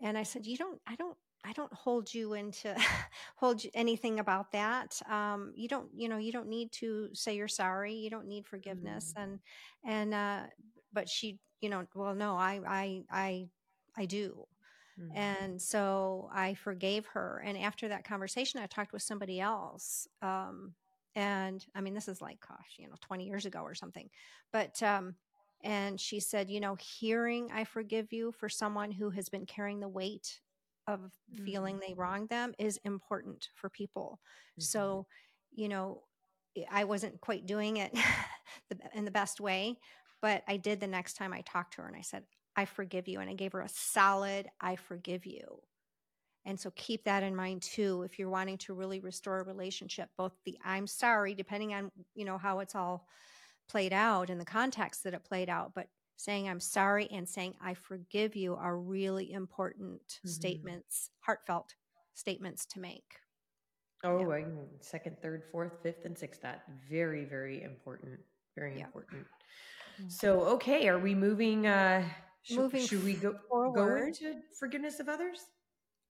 And 0.00 0.16
I 0.16 0.22
said, 0.22 0.46
"You 0.46 0.56
don't, 0.56 0.80
I 0.86 0.94
don't, 0.96 1.18
I 1.44 1.52
don't 1.52 1.72
hold 1.72 2.12
you 2.12 2.34
into 2.34 2.74
hold 3.36 3.64
you, 3.64 3.70
anything 3.74 4.20
about 4.20 4.52
that. 4.52 5.00
Um, 5.10 5.52
you 5.56 5.68
don't, 5.68 5.90
you 5.94 6.08
know, 6.08 6.18
you 6.18 6.32
don't 6.32 6.48
need 6.48 6.72
to 6.72 7.10
say 7.14 7.36
you're 7.36 7.48
sorry. 7.48 7.94
You 7.94 8.10
don't 8.10 8.26
need 8.28 8.46
forgiveness." 8.46 9.12
Mm. 9.12 9.16
And 9.16 9.40
and 9.84 10.14
uh, 10.14 10.46
but 10.92 11.08
she, 11.08 11.40
you 11.60 11.68
know, 11.70 11.86
well, 11.94 12.14
no, 12.14 12.36
I, 12.36 12.60
I, 12.66 13.04
I, 13.10 13.48
I 13.96 14.06
do. 14.06 14.46
Mhm. 14.96 15.14
And 15.14 15.60
so 15.60 16.28
I 16.32 16.54
forgave 16.54 17.06
her. 17.08 17.42
And 17.44 17.56
after 17.58 17.88
that 17.88 18.04
conversation, 18.04 18.60
I 18.60 18.66
talked 18.66 18.92
with 18.92 19.02
somebody 19.02 19.40
else. 19.40 20.06
Um, 20.22 20.74
and 21.14 21.64
I 21.74 21.80
mean, 21.80 21.94
this 21.94 22.08
is 22.08 22.20
like, 22.20 22.46
gosh, 22.46 22.76
you 22.78 22.88
know, 22.88 22.94
20 23.00 23.26
years 23.26 23.46
ago 23.46 23.60
or 23.62 23.74
something. 23.74 24.10
But, 24.52 24.82
um, 24.82 25.16
and 25.62 26.00
she 26.00 26.20
said, 26.20 26.50
you 26.50 26.60
know, 26.60 26.76
hearing 26.76 27.50
I 27.52 27.64
forgive 27.64 28.12
you 28.12 28.32
for 28.32 28.48
someone 28.48 28.92
who 28.92 29.10
has 29.10 29.28
been 29.28 29.46
carrying 29.46 29.80
the 29.80 29.88
weight 29.88 30.40
of 30.86 31.12
feeling 31.32 31.78
they 31.78 31.94
wronged 31.94 32.28
them 32.30 32.54
is 32.58 32.78
important 32.78 33.48
for 33.54 33.68
people. 33.68 34.20
Mhm. 34.56 34.62
So, 34.62 35.06
you 35.50 35.68
know, 35.68 36.04
I 36.70 36.84
wasn't 36.84 37.20
quite 37.20 37.46
doing 37.46 37.76
it 37.76 37.92
in 38.94 39.04
the 39.04 39.10
best 39.10 39.40
way, 39.40 39.78
but 40.20 40.42
I 40.48 40.56
did 40.56 40.80
the 40.80 40.86
next 40.86 41.14
time 41.14 41.32
I 41.32 41.42
talked 41.42 41.74
to 41.74 41.82
her 41.82 41.88
and 41.88 41.96
I 41.96 42.00
said, 42.02 42.26
I 42.56 42.64
forgive 42.64 43.06
you. 43.06 43.20
And 43.20 43.30
I 43.30 43.34
gave 43.34 43.52
her 43.52 43.60
a 43.60 43.68
solid, 43.68 44.48
I 44.60 44.76
forgive 44.76 45.26
you. 45.26 45.62
And 46.44 46.58
so 46.58 46.70
keep 46.70 47.04
that 47.04 47.22
in 47.22 47.36
mind 47.36 47.62
too 47.62 48.02
if 48.02 48.18
you're 48.18 48.30
wanting 48.30 48.58
to 48.58 48.74
really 48.74 49.00
restore 49.00 49.40
a 49.40 49.44
relationship, 49.44 50.10
both 50.16 50.34
the 50.44 50.58
I'm 50.64 50.86
sorry, 50.86 51.34
depending 51.34 51.74
on, 51.74 51.90
you 52.14 52.24
know, 52.24 52.38
how 52.38 52.60
it's 52.60 52.74
all 52.74 53.06
played 53.68 53.92
out 53.92 54.30
and 54.30 54.40
the 54.40 54.44
context 54.44 55.04
that 55.04 55.14
it 55.14 55.24
played 55.24 55.48
out, 55.48 55.72
but 55.74 55.88
saying 56.16 56.48
I'm 56.48 56.60
sorry 56.60 57.06
and 57.10 57.28
saying 57.28 57.54
I 57.60 57.74
forgive 57.74 58.34
you 58.34 58.54
are 58.56 58.76
really 58.78 59.32
important 59.32 60.20
Mhm. 60.24 60.28
statements, 60.28 61.10
heartfelt 61.20 61.74
statements 62.14 62.66
to 62.66 62.80
make. 62.80 63.20
Oh, 64.04 64.18
can 64.24 64.80
second, 64.80 65.20
third, 65.22 65.44
fourth, 65.50 65.82
fifth, 65.82 66.04
and 66.04 66.16
sixth. 66.16 66.40
That 66.42 66.64
very, 66.88 67.24
very 67.24 67.62
important. 67.62 68.20
Very 68.56 68.78
Yeah. 68.78 68.86
important. 68.86 69.26
Yeah. 69.98 70.08
So, 70.08 70.40
okay, 70.54 70.88
are 70.88 70.98
we 70.98 71.14
moving? 71.14 71.66
uh 71.66 72.08
sh- 72.42 72.52
Moving 72.52 72.86
Should 72.86 73.04
we 73.04 73.14
go 73.14 73.32
go 73.32 73.38
forward. 73.48 74.08
into 74.08 74.40
forgiveness 74.58 75.00
of 75.00 75.08
others? 75.08 75.46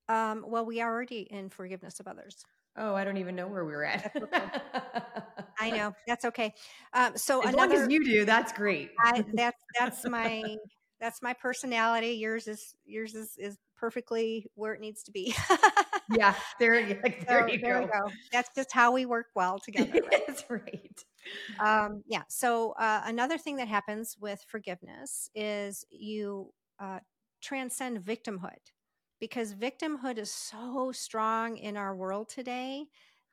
Um, 0.09 0.45
well, 0.47 0.65
we 0.65 0.81
are 0.81 0.91
already 0.93 1.23
in 1.23 1.49
forgiveness 1.51 1.99
of 2.01 2.07
others. 2.07 2.45
Oh, 2.77 2.95
I 2.95 3.05
don't 3.05 3.17
even 3.17 3.35
know 3.35 3.49
where 3.49 3.65
we 3.65 3.73
were 3.73 3.85
at. 3.85 4.13
I 5.59 5.71
know 5.71 5.95
that's 6.07 6.25
okay. 6.27 6.55
Um, 6.93 7.17
so 7.17 7.41
as 7.43 7.55
long 7.55 7.73
as 7.73 7.89
you 7.91 8.05
do, 8.05 8.25
that's 8.25 8.53
great. 8.53 8.91
I, 9.01 9.25
that's 9.35 9.63
that's 9.79 10.07
my 10.07 10.57
that's 11.01 11.23
my 11.23 11.33
personality. 11.33 12.13
Yours 12.13 12.47
is 12.47 12.75
yours 12.85 13.15
is 13.15 13.37
is 13.39 13.59
perfectly 13.77 14.47
where 14.55 14.75
it 14.75 14.81
needs 14.81 15.03
to 15.05 15.13
be. 15.13 15.35
yeah, 16.17 16.35
there, 16.59 16.81
So 17.03 17.25
there 17.29 17.49
you 17.49 17.61
there 17.61 17.81
go. 17.81 17.87
go. 17.87 18.11
That's 18.33 18.51
just 18.55 18.73
how 18.73 18.93
we 18.93 19.07
work 19.07 19.27
well 19.35 19.59
together. 19.59 19.95
Right? 20.11 20.23
that's 20.27 20.45
right. 20.49 21.05
um, 21.65 22.03
yeah. 22.07 22.23
So 22.29 22.73
uh, 22.73 23.03
another 23.05 23.39
thing 23.39 23.57
that 23.57 23.69
happens 23.69 24.17
with 24.21 24.45
forgiveness 24.49 25.31
is 25.35 25.85
you 25.91 26.53
uh, 26.81 27.01
transcend 27.43 28.01
victimhood 28.01 28.73
because 29.21 29.55
victimhood 29.55 30.19
is 30.19 30.31
so 30.31 30.93
strong 30.93 31.57
in 31.57 31.77
our 31.77 31.95
world 31.95 32.29
today, 32.29 32.87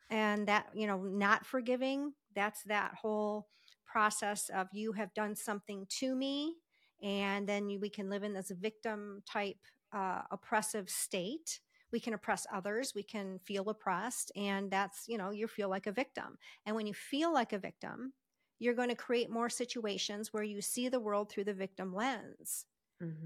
and 0.10 0.48
that 0.48 0.68
you 0.74 0.88
know 0.88 1.02
not 1.04 1.46
forgiving. 1.46 2.14
That's 2.36 2.64
that 2.64 2.96
whole 2.96 3.48
process 3.86 4.50
of 4.50 4.68
you 4.74 4.94
have 4.94 5.14
done 5.14 5.36
something 5.36 5.86
to 6.00 6.16
me, 6.16 6.56
and 7.02 7.48
then 7.48 7.70
you, 7.70 7.80
we 7.80 7.90
can 7.90 8.10
live 8.10 8.24
in 8.24 8.34
this 8.34 8.52
victim 8.52 9.24
type 9.26 9.58
uh, 9.92 10.22
oppressive 10.32 10.90
state. 10.90 11.60
We 11.92 12.00
can 12.00 12.14
oppress 12.14 12.46
others. 12.52 12.94
We 12.96 13.04
can 13.04 13.40
feel 13.40 13.70
oppressed, 13.70 14.32
and 14.36 14.72
that's 14.72 15.06
you 15.08 15.18
know 15.18 15.32
you 15.32 15.48
feel 15.48 15.70
like 15.70 15.88
a 15.88 15.92
victim. 15.92 16.38
And 16.66 16.76
when 16.76 16.88
you 16.88 16.94
feel 16.94 17.34
like 17.34 17.54
a 17.54 17.60
victim, 17.60 18.14
you're 18.60 18.74
going 18.74 18.90
to 18.90 18.96
create 18.96 19.30
more 19.30 19.50
situations 19.50 20.34
where 20.34 20.44
you 20.44 20.62
see 20.62 20.90
the 20.90 21.00
world 21.00 21.30
through 21.32 21.46
the 21.46 21.54
victim 21.54 21.94
lens. 21.94 22.66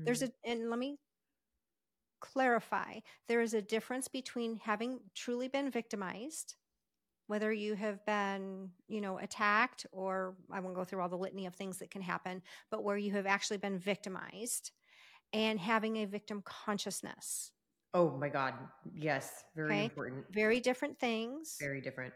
There's 0.06 0.22
Mhm. 0.22 0.24
a, 0.24 0.32
and 0.46 0.70
let 0.70 0.80
me 0.80 0.98
clarify 2.22 3.00
there 3.28 3.42
is 3.42 3.54
a 3.54 3.62
difference 3.62 4.08
between 4.08 4.58
having 4.58 5.00
truly 5.15 5.48
been 5.48 5.72
victimized, 5.72 6.56
whether 7.30 7.54
you 7.54 7.76
have 7.76 8.04
been, 8.08 8.72
you 8.88 9.02
know, 9.02 9.20
attacked 9.20 9.86
or 9.92 10.36
I 10.52 10.60
won't 10.60 10.74
go 10.74 10.84
through 10.84 11.04
all 11.04 11.10
the 11.10 11.15
litany 11.15 11.46
of 11.46 11.54
things 11.54 11.78
that 11.78 11.92
can 11.92 12.02
happen, 12.02 12.42
but 12.72 12.84
where 12.84 12.98
you 12.98 13.12
have 13.12 13.28
actually 13.28 13.58
been 13.58 13.78
victimized 13.78 14.72
and 15.32 15.60
having 15.60 15.98
a 15.98 16.06
victim 16.06 16.42
consciousness. 16.44 17.52
Oh 17.94 18.18
my 18.18 18.30
God. 18.30 18.56
Yes, 18.96 19.44
very 19.56 19.76
Okay. 19.76 19.84
important. 19.84 20.26
Very 20.32 20.60
different 20.60 20.98
things. 20.98 21.58
Very 21.60 21.82
different. 21.82 22.15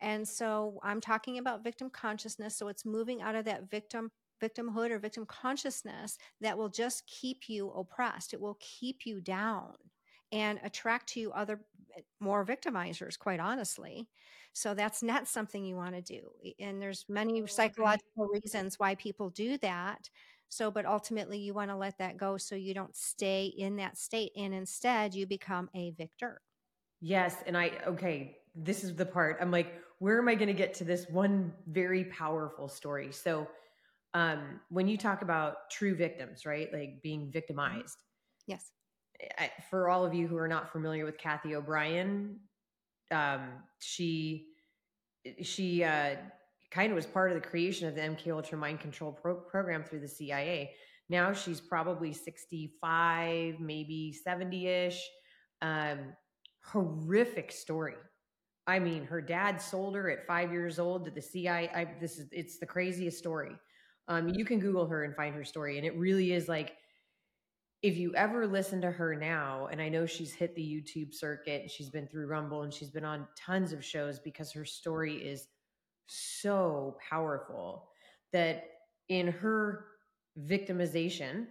And 0.00 0.26
so 0.26 0.80
I'm 0.82 1.00
talking 1.00 1.38
about 1.38 1.62
victim 1.62 1.88
consciousness. 1.88 2.56
So 2.56 2.66
it's 2.66 2.84
moving 2.84 3.22
out 3.22 3.36
of 3.36 3.44
that 3.44 3.70
victim 3.70 4.10
victimhood 4.42 4.90
or 4.90 4.98
victim 4.98 5.26
consciousness 5.26 6.18
that 6.40 6.58
will 6.58 6.70
just 6.70 7.06
keep 7.06 7.48
you 7.48 7.70
oppressed. 7.70 8.34
It 8.34 8.40
will 8.40 8.56
keep 8.58 9.06
you 9.06 9.20
down 9.20 9.74
and 10.32 10.58
attract 10.62 11.08
to 11.10 11.20
you 11.20 11.32
other 11.32 11.60
Eh, 11.96 12.02
more 12.20 12.44
victimizers, 12.44 13.18
quite 13.18 13.40
honestly. 13.40 14.08
So 14.52 14.74
that's 14.74 15.02
not 15.02 15.28
something 15.28 15.64
you 15.64 15.76
want 15.76 15.94
to 15.94 16.02
do. 16.02 16.30
Eh, 16.44 16.52
and 16.60 16.80
there's 16.80 17.04
many 17.08 17.42
oh, 17.42 17.46
psychological 17.46 18.28
reasons 18.32 18.78
why 18.78 18.94
people 18.94 19.30
do 19.30 19.58
that. 19.58 20.10
So, 20.48 20.70
but 20.70 20.84
ultimately 20.84 21.38
you 21.38 21.54
want 21.54 21.70
to 21.70 21.76
let 21.76 21.98
that 21.98 22.16
go 22.16 22.36
so 22.36 22.54
you 22.56 22.74
don't 22.74 22.96
stay 22.96 23.46
in 23.46 23.76
that 23.76 23.96
state 23.96 24.32
and 24.36 24.52
instead 24.52 25.14
you 25.14 25.26
become 25.26 25.70
a 25.74 25.92
victor. 25.92 26.40
Yes. 27.00 27.36
And 27.46 27.56
I, 27.56 27.72
okay, 27.86 28.38
this 28.54 28.82
is 28.82 28.96
the 28.96 29.06
part 29.06 29.38
I'm 29.40 29.52
like, 29.52 29.74
where 30.00 30.18
am 30.18 30.28
I 30.28 30.34
going 30.34 30.48
to 30.48 30.54
get 30.54 30.74
to 30.74 30.84
this 30.84 31.06
one 31.08 31.52
very 31.68 32.04
powerful 32.04 32.68
story? 32.68 33.12
So, 33.12 33.46
um, 34.12 34.58
when 34.70 34.88
you 34.88 34.96
talk 34.98 35.22
about 35.22 35.70
true 35.70 35.94
victims, 35.94 36.44
right? 36.44 36.68
Like 36.72 37.00
being 37.00 37.20
mm-hmm. 37.20 37.30
victimized, 37.30 37.96
Yes. 38.50 38.72
I, 39.38 39.50
for 39.70 39.88
all 39.88 40.04
of 40.04 40.14
you 40.14 40.26
who 40.26 40.36
are 40.36 40.48
not 40.48 40.70
familiar 40.72 41.04
with 41.04 41.18
Cathy 41.18 41.54
O'Brien, 41.54 42.38
um, 43.10 43.48
she, 43.80 44.48
she, 45.42 45.84
uh, 45.84 46.16
kind 46.70 46.92
of 46.92 46.96
was 46.96 47.06
part 47.06 47.32
of 47.32 47.42
the 47.42 47.48
creation 47.48 47.88
of 47.88 47.94
the 47.94 48.00
MK 48.00 48.28
Ultra 48.28 48.56
mind 48.56 48.80
control 48.80 49.12
pro- 49.12 49.34
program 49.34 49.82
through 49.82 50.00
the 50.00 50.08
CIA. 50.08 50.72
Now 51.08 51.32
she's 51.32 51.60
probably 51.60 52.12
65, 52.12 53.58
maybe 53.58 54.12
70 54.12 54.66
ish. 54.68 55.02
Um, 55.60 56.14
horrific 56.64 57.50
story. 57.50 57.94
I 58.66 58.78
mean, 58.78 59.04
her 59.06 59.20
dad 59.20 59.60
sold 59.60 59.96
her 59.96 60.10
at 60.10 60.26
five 60.26 60.52
years 60.52 60.78
old 60.78 61.04
to 61.06 61.10
the 61.10 61.20
CIA. 61.20 61.68
I, 61.74 61.88
this 62.00 62.18
is 62.18 62.28
it's 62.30 62.58
the 62.58 62.66
craziest 62.66 63.18
story. 63.18 63.56
Um, 64.06 64.28
you 64.28 64.44
can 64.44 64.60
Google 64.60 64.86
her 64.86 65.04
and 65.04 65.14
find 65.14 65.34
her 65.34 65.44
story, 65.44 65.76
and 65.78 65.86
it 65.86 65.96
really 65.96 66.32
is 66.32 66.48
like 66.48 66.76
if 67.82 67.96
you 67.96 68.14
ever 68.14 68.46
listen 68.46 68.82
to 68.82 68.90
her 68.90 69.14
now, 69.14 69.68
and 69.70 69.80
I 69.80 69.88
know 69.88 70.04
she's 70.04 70.32
hit 70.32 70.54
the 70.54 70.62
YouTube 70.62 71.14
circuit, 71.14 71.62
and 71.62 71.70
she's 71.70 71.88
been 71.88 72.06
through 72.06 72.26
Rumble, 72.26 72.62
and 72.62 72.72
she's 72.72 72.90
been 72.90 73.04
on 73.04 73.26
tons 73.36 73.72
of 73.72 73.84
shows 73.84 74.18
because 74.18 74.52
her 74.52 74.64
story 74.66 75.16
is 75.16 75.46
so 76.06 76.96
powerful 77.08 77.88
that 78.32 78.64
in 79.08 79.28
her 79.28 79.86
victimization, 80.38 81.46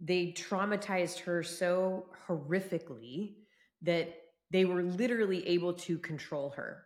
they 0.00 0.32
traumatized 0.32 1.20
her 1.20 1.42
so 1.42 2.06
horrifically 2.28 3.36
that 3.82 4.12
they 4.50 4.64
were 4.64 4.82
literally 4.82 5.46
able 5.46 5.72
to 5.72 5.98
control 5.98 6.50
her, 6.50 6.82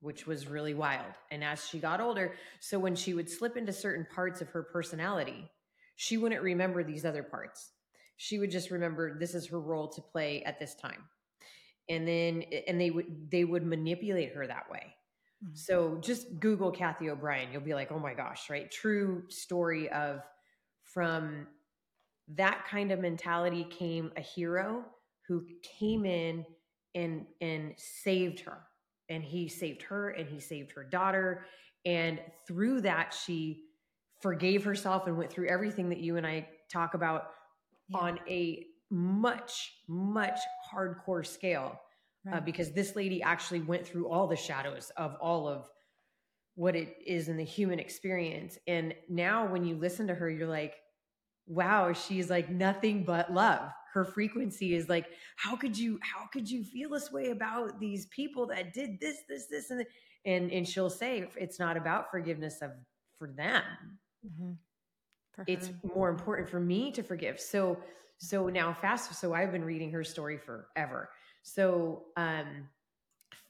which 0.00 0.26
was 0.26 0.48
really 0.48 0.74
wild. 0.74 1.12
And 1.30 1.44
as 1.44 1.66
she 1.66 1.78
got 1.78 2.00
older, 2.00 2.34
so 2.60 2.78
when 2.78 2.96
she 2.96 3.14
would 3.14 3.30
slip 3.30 3.56
into 3.56 3.72
certain 3.72 4.06
parts 4.14 4.40
of 4.40 4.50
her 4.50 4.62
personality, 4.62 5.48
she 6.00 6.16
wouldn't 6.16 6.42
remember 6.42 6.84
these 6.84 7.04
other 7.04 7.24
parts. 7.24 7.72
She 8.18 8.38
would 8.38 8.52
just 8.52 8.70
remember 8.70 9.18
this 9.18 9.34
is 9.34 9.48
her 9.48 9.60
role 9.60 9.88
to 9.88 10.00
play 10.00 10.44
at 10.44 10.60
this 10.60 10.76
time. 10.76 11.02
And 11.88 12.06
then 12.06 12.44
and 12.68 12.80
they 12.80 12.90
would 12.90 13.30
they 13.32 13.44
would 13.44 13.66
manipulate 13.66 14.32
her 14.32 14.46
that 14.46 14.70
way. 14.70 14.94
Mhm. 15.44 15.58
So 15.58 15.96
just 15.96 16.38
Google 16.38 16.70
Cathy 16.70 17.10
O'Brien. 17.10 17.50
You'll 17.52 17.62
be 17.62 17.74
like, 17.74 17.90
oh 17.90 17.98
my 17.98 18.14
gosh, 18.14 18.48
right? 18.48 18.70
True 18.70 19.24
story 19.28 19.88
of 19.90 20.22
from 20.84 21.48
that 22.28 22.64
kind 22.70 22.92
of 22.92 23.00
mentality 23.00 23.64
came 23.64 24.12
a 24.16 24.20
hero 24.20 24.84
who 25.26 25.46
came 25.62 26.04
in 26.06 26.46
and 26.94 27.26
and 27.40 27.74
saved 27.76 28.38
her 28.40 28.66
and 29.08 29.24
he 29.24 29.48
saved 29.48 29.82
her 29.82 30.10
and 30.10 30.28
he 30.28 30.38
saved 30.38 30.70
her 30.72 30.84
daughter 30.84 31.44
and 31.84 32.20
through 32.46 32.82
that 32.82 33.12
she 33.14 33.67
forgave 34.20 34.64
herself 34.64 35.06
and 35.06 35.16
went 35.16 35.30
through 35.30 35.48
everything 35.48 35.88
that 35.88 35.98
you 35.98 36.16
and 36.16 36.26
I 36.26 36.48
talk 36.70 36.94
about 36.94 37.30
yeah. 37.88 37.98
on 37.98 38.20
a 38.28 38.66
much 38.90 39.74
much 39.86 40.40
hardcore 40.72 41.26
scale 41.26 41.78
uh, 42.26 42.30
right. 42.30 42.36
uh, 42.38 42.40
because 42.40 42.72
this 42.72 42.96
lady 42.96 43.22
actually 43.22 43.60
went 43.60 43.86
through 43.86 44.08
all 44.08 44.26
the 44.26 44.36
shadows 44.36 44.90
of 44.96 45.14
all 45.20 45.46
of 45.46 45.68
what 46.54 46.74
it 46.74 46.96
is 47.06 47.28
in 47.28 47.36
the 47.36 47.44
human 47.44 47.78
experience 47.78 48.58
and 48.66 48.94
now 49.08 49.46
when 49.46 49.64
you 49.64 49.76
listen 49.76 50.06
to 50.06 50.14
her 50.14 50.30
you're 50.30 50.48
like 50.48 50.76
wow 51.46 51.92
she's 51.92 52.30
like 52.30 52.48
nothing 52.48 53.04
but 53.04 53.32
love 53.32 53.70
her 53.92 54.04
frequency 54.04 54.74
is 54.74 54.88
like 54.88 55.06
how 55.36 55.54
could 55.54 55.76
you 55.76 55.98
how 56.02 56.26
could 56.32 56.50
you 56.50 56.64
feel 56.64 56.90
this 56.90 57.12
way 57.12 57.30
about 57.30 57.78
these 57.78 58.06
people 58.06 58.46
that 58.46 58.72
did 58.72 58.98
this 59.00 59.18
this 59.28 59.46
this 59.46 59.70
and 59.70 59.84
and 60.24 60.50
and 60.50 60.66
she'll 60.66 60.90
say 60.90 61.28
it's 61.36 61.58
not 61.58 61.76
about 61.76 62.10
forgiveness 62.10 62.58
of 62.62 62.70
for 63.18 63.28
them 63.36 63.62
mm-hmm. 64.26 64.52
it's 65.46 65.70
more 65.94 66.08
important 66.08 66.48
for 66.48 66.60
me 66.60 66.90
to 66.90 67.02
forgive 67.02 67.40
so 67.40 67.78
so 68.18 68.48
now 68.48 68.72
fast 68.72 69.14
so 69.14 69.34
i've 69.34 69.52
been 69.52 69.64
reading 69.64 69.90
her 69.90 70.04
story 70.04 70.38
forever 70.38 71.10
so 71.42 72.04
um 72.16 72.68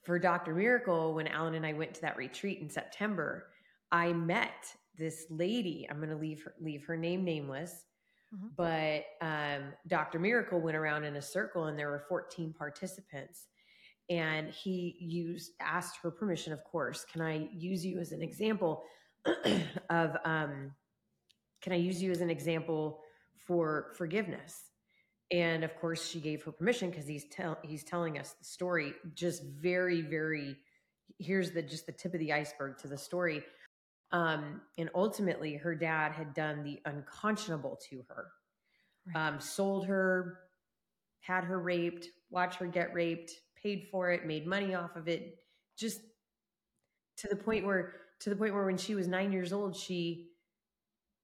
for 0.05 0.19
dr 0.19 0.53
miracle 0.55 1.14
when 1.14 1.27
alan 1.27 1.55
and 1.55 1.66
i 1.66 1.73
went 1.73 1.95
to 1.95 2.01
that 2.01 2.16
retreat 2.16 2.61
in 2.61 2.69
september 2.69 3.47
i 3.93 4.12
met 4.12 4.75
this 4.97 5.27
lady 5.31 5.87
i'm 5.91 5.99
going 5.99 6.11
to 6.11 6.16
leave 6.16 6.43
her 6.43 6.55
leave 6.61 6.85
her 6.85 6.97
name 6.97 7.25
nameless 7.25 7.85
Mm-hmm. 8.35 8.49
But 8.57 9.05
um, 9.25 9.73
Dr. 9.87 10.19
Miracle 10.19 10.61
went 10.61 10.77
around 10.77 11.05
in 11.05 11.16
a 11.16 11.23
circle 11.23 11.64
and 11.64 11.79
there 11.79 11.91
were 11.91 12.05
14 12.09 12.55
participants. 12.57 13.47
And 14.11 14.51
he 14.51 14.97
used, 14.99 15.53
asked 15.61 15.99
her 16.03 16.11
permission, 16.11 16.53
of 16.53 16.64
course, 16.64 17.05
can 17.11 17.21
I 17.21 17.49
use 17.53 17.85
you 17.85 17.99
as 17.99 18.12
an 18.12 18.23
example 18.23 18.83
of, 19.91 20.16
um, 20.24 20.72
can 21.62 21.72
I 21.72 21.76
use 21.76 22.03
you 22.03 22.11
as 22.11 22.20
an 22.20 22.31
example 22.31 23.01
for 23.47 23.93
forgiveness? 23.97 24.70
And 25.31 25.64
of 25.64 25.76
course, 25.76 26.09
she 26.09 26.20
gave 26.20 26.43
her 26.45 26.53
permission 26.53 26.91
because 26.91 27.07
he's 27.07 27.26
tell 27.31 27.59
he's 27.62 27.85
telling 27.85 28.18
us 28.18 28.35
the 28.39 28.45
story. 28.45 28.95
Just 29.14 29.43
very, 29.43 30.01
very. 30.01 30.57
Here's 31.18 31.51
the 31.51 31.62
just 31.62 31.87
the 31.87 31.93
tip 31.93 32.14
of 32.14 32.20
the 32.20 32.33
iceberg 32.33 32.79
to 32.79 32.89
the 32.89 32.97
story. 32.97 33.45
Um, 34.11 34.62
and 34.79 34.89
ultimately, 34.95 35.55
her 35.57 35.74
dad 35.74 36.12
had 36.12 36.33
done 36.33 36.64
the 36.64 36.81
unconscionable 36.87 37.79
to 37.91 38.03
her, 38.09 38.29
right. 39.14 39.29
um, 39.29 39.41
sold 39.41 39.87
her, 39.87 40.39
had 41.20 41.45
her 41.45 41.59
raped, 41.61 42.07
watched 42.31 42.59
her 42.61 42.66
get 42.66 42.95
raped, 42.95 43.33
paid 43.62 43.87
for 43.91 44.11
it, 44.11 44.24
made 44.24 44.47
money 44.47 44.74
off 44.74 44.97
of 44.97 45.09
it, 45.09 45.37
just 45.76 46.01
to 47.18 47.29
the 47.29 47.37
point 47.37 47.66
where 47.66 47.97
to 48.21 48.31
the 48.31 48.37
point 48.37 48.55
where 48.55 48.66
when 48.66 48.77
she 48.77 48.95
was 48.95 49.07
nine 49.07 49.33
years 49.33 49.53
old, 49.53 49.77
she 49.77 50.31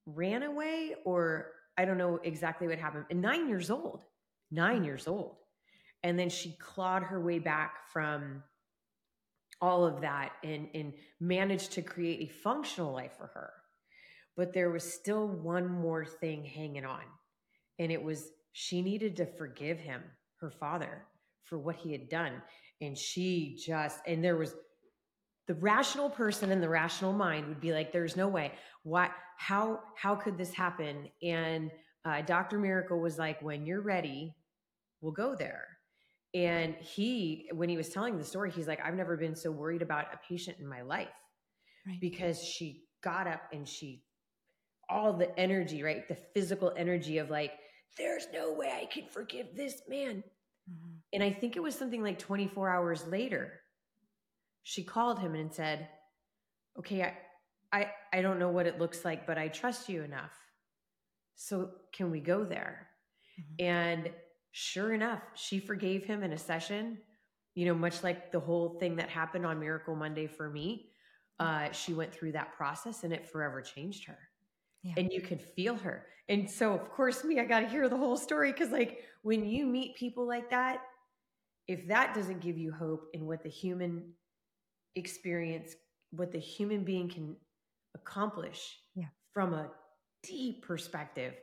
ran 0.06 0.42
away, 0.42 0.94
or 1.04 1.52
I 1.76 1.84
don't 1.84 1.98
know 1.98 2.20
exactly 2.22 2.68
what 2.68 2.78
happened. 2.78 3.06
And 3.10 3.20
nine 3.20 3.48
years 3.48 3.70
old, 3.70 4.04
nine 4.50 4.82
mm. 4.82 4.86
years 4.86 5.08
old, 5.08 5.36
and 6.02 6.18
then 6.18 6.28
she 6.28 6.52
clawed 6.60 7.02
her 7.02 7.20
way 7.20 7.38
back 7.38 7.88
from 7.92 8.42
all 9.60 9.84
of 9.84 10.00
that 10.02 10.32
and 10.42 10.68
and 10.74 10.92
managed 11.20 11.72
to 11.72 11.82
create 11.82 12.28
a 12.28 12.32
functional 12.32 12.92
life 12.92 13.12
for 13.16 13.28
her 13.28 13.50
but 14.36 14.52
there 14.52 14.70
was 14.70 14.82
still 14.82 15.28
one 15.28 15.68
more 15.68 16.04
thing 16.04 16.44
hanging 16.44 16.84
on 16.84 17.02
and 17.78 17.90
it 17.90 18.02
was 18.02 18.30
she 18.52 18.82
needed 18.82 19.16
to 19.16 19.24
forgive 19.24 19.78
him 19.78 20.02
her 20.40 20.50
father 20.50 21.06
for 21.44 21.58
what 21.58 21.76
he 21.76 21.92
had 21.92 22.08
done 22.08 22.42
and 22.80 22.98
she 22.98 23.56
just 23.64 24.00
and 24.06 24.22
there 24.22 24.36
was 24.36 24.54
the 25.46 25.54
rational 25.54 26.08
person 26.08 26.50
in 26.50 26.60
the 26.60 26.68
rational 26.68 27.12
mind 27.12 27.46
would 27.48 27.60
be 27.60 27.72
like 27.72 27.92
there's 27.92 28.16
no 28.16 28.28
way 28.28 28.52
why 28.82 29.10
how 29.36 29.80
how 29.96 30.14
could 30.14 30.38
this 30.38 30.52
happen 30.52 31.08
and 31.22 31.70
uh, 32.04 32.22
dr 32.22 32.58
miracle 32.58 33.00
was 33.00 33.18
like 33.18 33.40
when 33.42 33.66
you're 33.66 33.82
ready 33.82 34.34
we'll 35.00 35.12
go 35.12 35.34
there 35.34 35.74
and 36.34 36.74
he, 36.80 37.48
when 37.52 37.68
he 37.68 37.76
was 37.76 37.90
telling 37.90 38.18
the 38.18 38.24
story, 38.24 38.50
he's 38.50 38.66
like, 38.66 38.80
I've 38.84 38.96
never 38.96 39.16
been 39.16 39.36
so 39.36 39.52
worried 39.52 39.82
about 39.82 40.12
a 40.12 40.18
patient 40.28 40.56
in 40.58 40.66
my 40.66 40.82
life 40.82 41.06
right. 41.86 42.00
because 42.00 42.42
she 42.42 42.82
got 43.04 43.28
up 43.28 43.42
and 43.52 43.68
she, 43.68 44.02
all 44.88 45.12
the 45.12 45.38
energy, 45.38 45.84
right? 45.84 46.08
The 46.08 46.16
physical 46.34 46.72
energy 46.76 47.18
of 47.18 47.30
like, 47.30 47.52
there's 47.96 48.26
no 48.32 48.52
way 48.52 48.68
I 48.68 48.86
can 48.86 49.06
forgive 49.08 49.54
this 49.54 49.82
man. 49.88 50.24
Mm-hmm. 50.68 50.94
And 51.12 51.22
I 51.22 51.30
think 51.30 51.54
it 51.54 51.62
was 51.62 51.76
something 51.76 52.02
like 52.02 52.18
24 52.18 52.68
hours 52.68 53.06
later, 53.06 53.60
she 54.64 54.82
called 54.82 55.20
him 55.20 55.34
and 55.34 55.54
said, 55.54 55.88
okay, 56.78 57.02
I, 57.02 57.14
I, 57.72 57.90
I 58.12 58.22
don't 58.22 58.38
know 58.38 58.48
what 58.48 58.66
it 58.66 58.80
looks 58.80 59.04
like, 59.04 59.26
but 59.26 59.38
I 59.38 59.48
trust 59.48 59.88
you 59.88 60.02
enough. 60.02 60.32
So 61.36 61.70
can 61.92 62.10
we 62.10 62.20
go 62.20 62.44
there? 62.44 62.88
Mm-hmm. 63.38 63.64
And 63.64 64.10
sure 64.52 64.92
enough, 64.94 65.22
she 65.34 65.60
forgave 65.60 66.04
him 66.04 66.22
in 66.22 66.32
a 66.32 66.38
session, 66.38 66.98
you 67.54 67.66
know, 67.66 67.74
much 67.74 68.02
like 68.02 68.32
the 68.32 68.40
whole 68.40 68.78
thing 68.80 68.96
that 68.96 69.10
happened 69.10 69.44
on 69.44 69.60
Miracle 69.60 69.94
Monday 69.94 70.26
for 70.26 70.50
me. 70.50 70.90
Uh, 71.38 71.70
she 71.72 71.92
went 71.92 72.12
through 72.12 72.32
that 72.32 72.54
process 72.54 73.04
and 73.04 73.12
it 73.12 73.28
forever 73.28 73.60
changed 73.60 74.06
her. 74.06 74.18
Yeah. 74.82 74.94
And 74.96 75.12
you 75.12 75.20
could 75.20 75.42
feel 75.42 75.74
her. 75.76 76.06
And 76.28 76.48
so, 76.48 76.72
of 76.72 76.90
course, 76.90 77.22
me, 77.24 77.38
I 77.38 77.44
got 77.44 77.60
to 77.60 77.68
hear 77.68 77.88
the 77.88 77.96
whole 77.96 78.16
story 78.16 78.52
because, 78.52 78.70
like, 78.70 79.00
when 79.22 79.44
you 79.44 79.66
meet 79.66 79.96
people 79.96 80.26
like 80.26 80.50
that, 80.50 80.82
if 81.66 81.86
that 81.88 82.14
doesn't 82.14 82.40
give 82.40 82.56
you 82.56 82.72
hope 82.72 83.08
in 83.12 83.26
what 83.26 83.42
the 83.42 83.48
human 83.48 84.12
experience, 84.96 85.74
what 86.10 86.32
the 86.32 86.38
human 86.38 86.84
being 86.84 87.08
can 87.08 87.36
accomplish 87.94 88.78
yeah. 88.94 89.06
from 89.32 89.54
a 89.54 89.70
deep 90.22 90.66
perspective, 90.66 91.34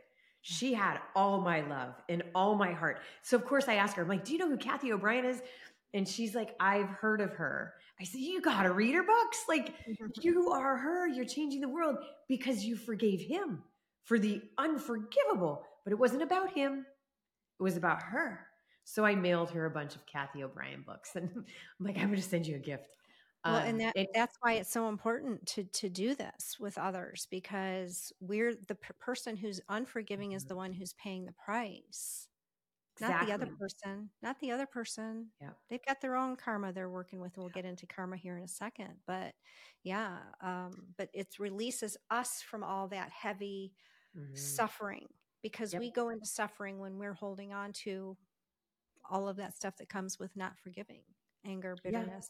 she 0.41 0.73
had 0.73 0.99
all 1.15 1.39
my 1.39 1.61
love 1.61 1.93
and 2.09 2.23
all 2.33 2.55
my 2.55 2.73
heart. 2.73 2.99
So 3.21 3.37
of 3.37 3.45
course 3.45 3.67
I 3.67 3.75
asked 3.75 3.95
her, 3.95 4.03
I'm 4.03 4.09
like, 4.09 4.25
do 4.25 4.33
you 4.33 4.39
know 4.39 4.49
who 4.49 4.57
Cathy 4.57 4.91
O'Brien 4.91 5.25
is? 5.25 5.41
And 5.93 6.07
she's 6.07 6.33
like, 6.33 6.55
I've 6.59 6.89
heard 6.89 7.21
of 7.21 7.33
her. 7.33 7.73
I 7.99 8.03
said, 8.03 8.21
you 8.21 8.41
got 8.41 8.63
to 8.63 8.71
read 8.71 8.95
her 8.95 9.03
books. 9.03 9.43
Like 9.47 9.75
mm-hmm. 9.87 10.07
you 10.21 10.49
are 10.51 10.77
her. 10.77 11.07
You're 11.07 11.25
changing 11.25 11.61
the 11.61 11.69
world 11.69 11.97
because 12.27 12.65
you 12.65 12.75
forgave 12.75 13.21
him 13.21 13.61
for 14.03 14.17
the 14.17 14.41
unforgivable. 14.57 15.63
But 15.83 15.93
it 15.93 15.99
wasn't 15.99 16.23
about 16.23 16.53
him. 16.53 16.85
It 17.59 17.63
was 17.63 17.77
about 17.77 18.01
her. 18.01 18.47
So 18.83 19.05
I 19.05 19.13
mailed 19.13 19.51
her 19.51 19.65
a 19.65 19.69
bunch 19.69 19.95
of 19.95 20.05
Cathy 20.07 20.43
O'Brien 20.43 20.83
books 20.85 21.11
and 21.15 21.29
I'm 21.35 21.85
like, 21.85 21.97
I'm 21.97 22.15
to 22.15 22.21
send 22.21 22.47
you 22.47 22.55
a 22.55 22.59
gift. 22.59 22.85
Well, 23.43 23.55
um, 23.55 23.63
and 23.63 23.79
that, 23.81 23.95
it, 23.95 24.09
that's 24.13 24.37
why 24.41 24.53
it's 24.53 24.71
so 24.71 24.87
important 24.87 25.45
to 25.47 25.63
to 25.63 25.89
do 25.89 26.13
this 26.13 26.57
with 26.59 26.77
others 26.77 27.27
because 27.31 28.13
we're 28.19 28.53
the 28.67 28.75
p- 28.75 28.93
person 28.99 29.35
who's 29.35 29.59
unforgiving 29.67 30.33
is 30.33 30.43
mm-hmm. 30.43 30.49
the 30.49 30.55
one 30.55 30.73
who's 30.73 30.93
paying 30.93 31.25
the 31.25 31.33
price. 31.33 32.27
Exactly. 32.97 33.17
Not 33.17 33.25
the 33.25 33.33
other 33.33 33.51
person, 33.57 34.09
not 34.21 34.39
the 34.39 34.51
other 34.51 34.67
person. 34.67 35.27
Yeah. 35.41 35.51
They've 35.69 35.85
got 35.87 36.01
their 36.01 36.15
own 36.15 36.35
karma 36.35 36.71
they're 36.71 36.89
working 36.89 37.19
with. 37.19 37.35
We'll 37.35 37.49
get 37.49 37.65
into 37.65 37.87
karma 37.87 38.17
here 38.17 38.37
in 38.37 38.43
a 38.43 38.47
second. 38.47 38.93
But 39.07 39.33
yeah, 39.83 40.17
um, 40.41 40.71
but 40.97 41.09
it 41.13 41.27
releases 41.39 41.97
us 42.11 42.43
from 42.43 42.63
all 42.63 42.89
that 42.89 43.09
heavy 43.09 43.73
mm-hmm. 44.15 44.35
suffering 44.35 45.07
because 45.41 45.73
yep. 45.73 45.79
we 45.79 45.89
go 45.89 46.09
into 46.09 46.27
suffering 46.27 46.79
when 46.79 46.99
we're 46.99 47.13
holding 47.13 47.53
on 47.53 47.71
to 47.73 48.15
all 49.09 49.27
of 49.27 49.37
that 49.37 49.55
stuff 49.55 49.77
that 49.77 49.89
comes 49.89 50.19
with 50.19 50.35
not 50.35 50.59
forgiving 50.59 51.01
anger, 51.45 51.75
bitterness, 51.83 52.29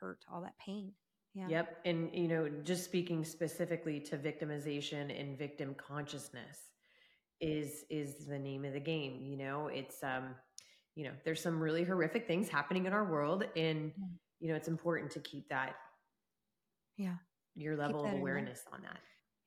hurt, 0.00 0.24
all 0.32 0.40
that 0.40 0.58
pain. 0.58 0.92
Yeah. 1.34 1.46
Yep. 1.48 1.78
And, 1.84 2.10
you 2.12 2.26
know, 2.26 2.48
just 2.64 2.84
speaking 2.84 3.24
specifically 3.24 4.00
to 4.00 4.16
victimization 4.16 5.18
and 5.18 5.38
victim 5.38 5.74
consciousness 5.74 6.58
is, 7.40 7.84
is 7.88 8.26
the 8.26 8.38
name 8.38 8.64
of 8.64 8.72
the 8.72 8.80
game. 8.80 9.20
You 9.20 9.36
know, 9.36 9.68
it's, 9.68 10.02
um, 10.02 10.34
you 10.96 11.04
know, 11.04 11.12
there's 11.24 11.40
some 11.40 11.60
really 11.60 11.84
horrific 11.84 12.26
things 12.26 12.48
happening 12.48 12.86
in 12.86 12.92
our 12.92 13.04
world 13.04 13.44
and, 13.56 13.92
yeah. 13.96 14.06
you 14.40 14.48
know, 14.48 14.56
it's 14.56 14.68
important 14.68 15.10
to 15.12 15.20
keep 15.20 15.48
that. 15.50 15.76
Yeah. 16.96 17.14
Your 17.54 17.76
level 17.76 18.04
of 18.04 18.12
awareness 18.12 18.64
on 18.72 18.82
that. 18.82 18.98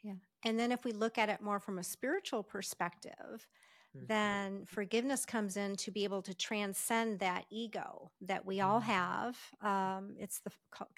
Yeah. 0.04 0.14
And 0.46 0.60
then 0.60 0.72
if 0.72 0.86
we 0.86 0.92
look 0.92 1.18
at 1.18 1.30
it 1.30 1.42
more 1.42 1.60
from 1.60 1.80
a 1.80 1.84
spiritual 1.84 2.44
perspective. 2.44 3.48
Then 3.94 4.66
forgiveness 4.66 5.26
comes 5.26 5.58
in 5.58 5.76
to 5.78 5.92
be 5.92 6.04
able 6.04 6.22
to 6.24 6.34
transcend 6.34 7.20
that 7.20 7.46
ego 7.50 8.12
that 8.22 8.46
we 8.46 8.62
all 8.62 8.82
mm-hmm. 8.82 8.92
have. 8.92 9.38
Um, 9.62 10.16
it's 10.18 10.40
the 10.40 10.52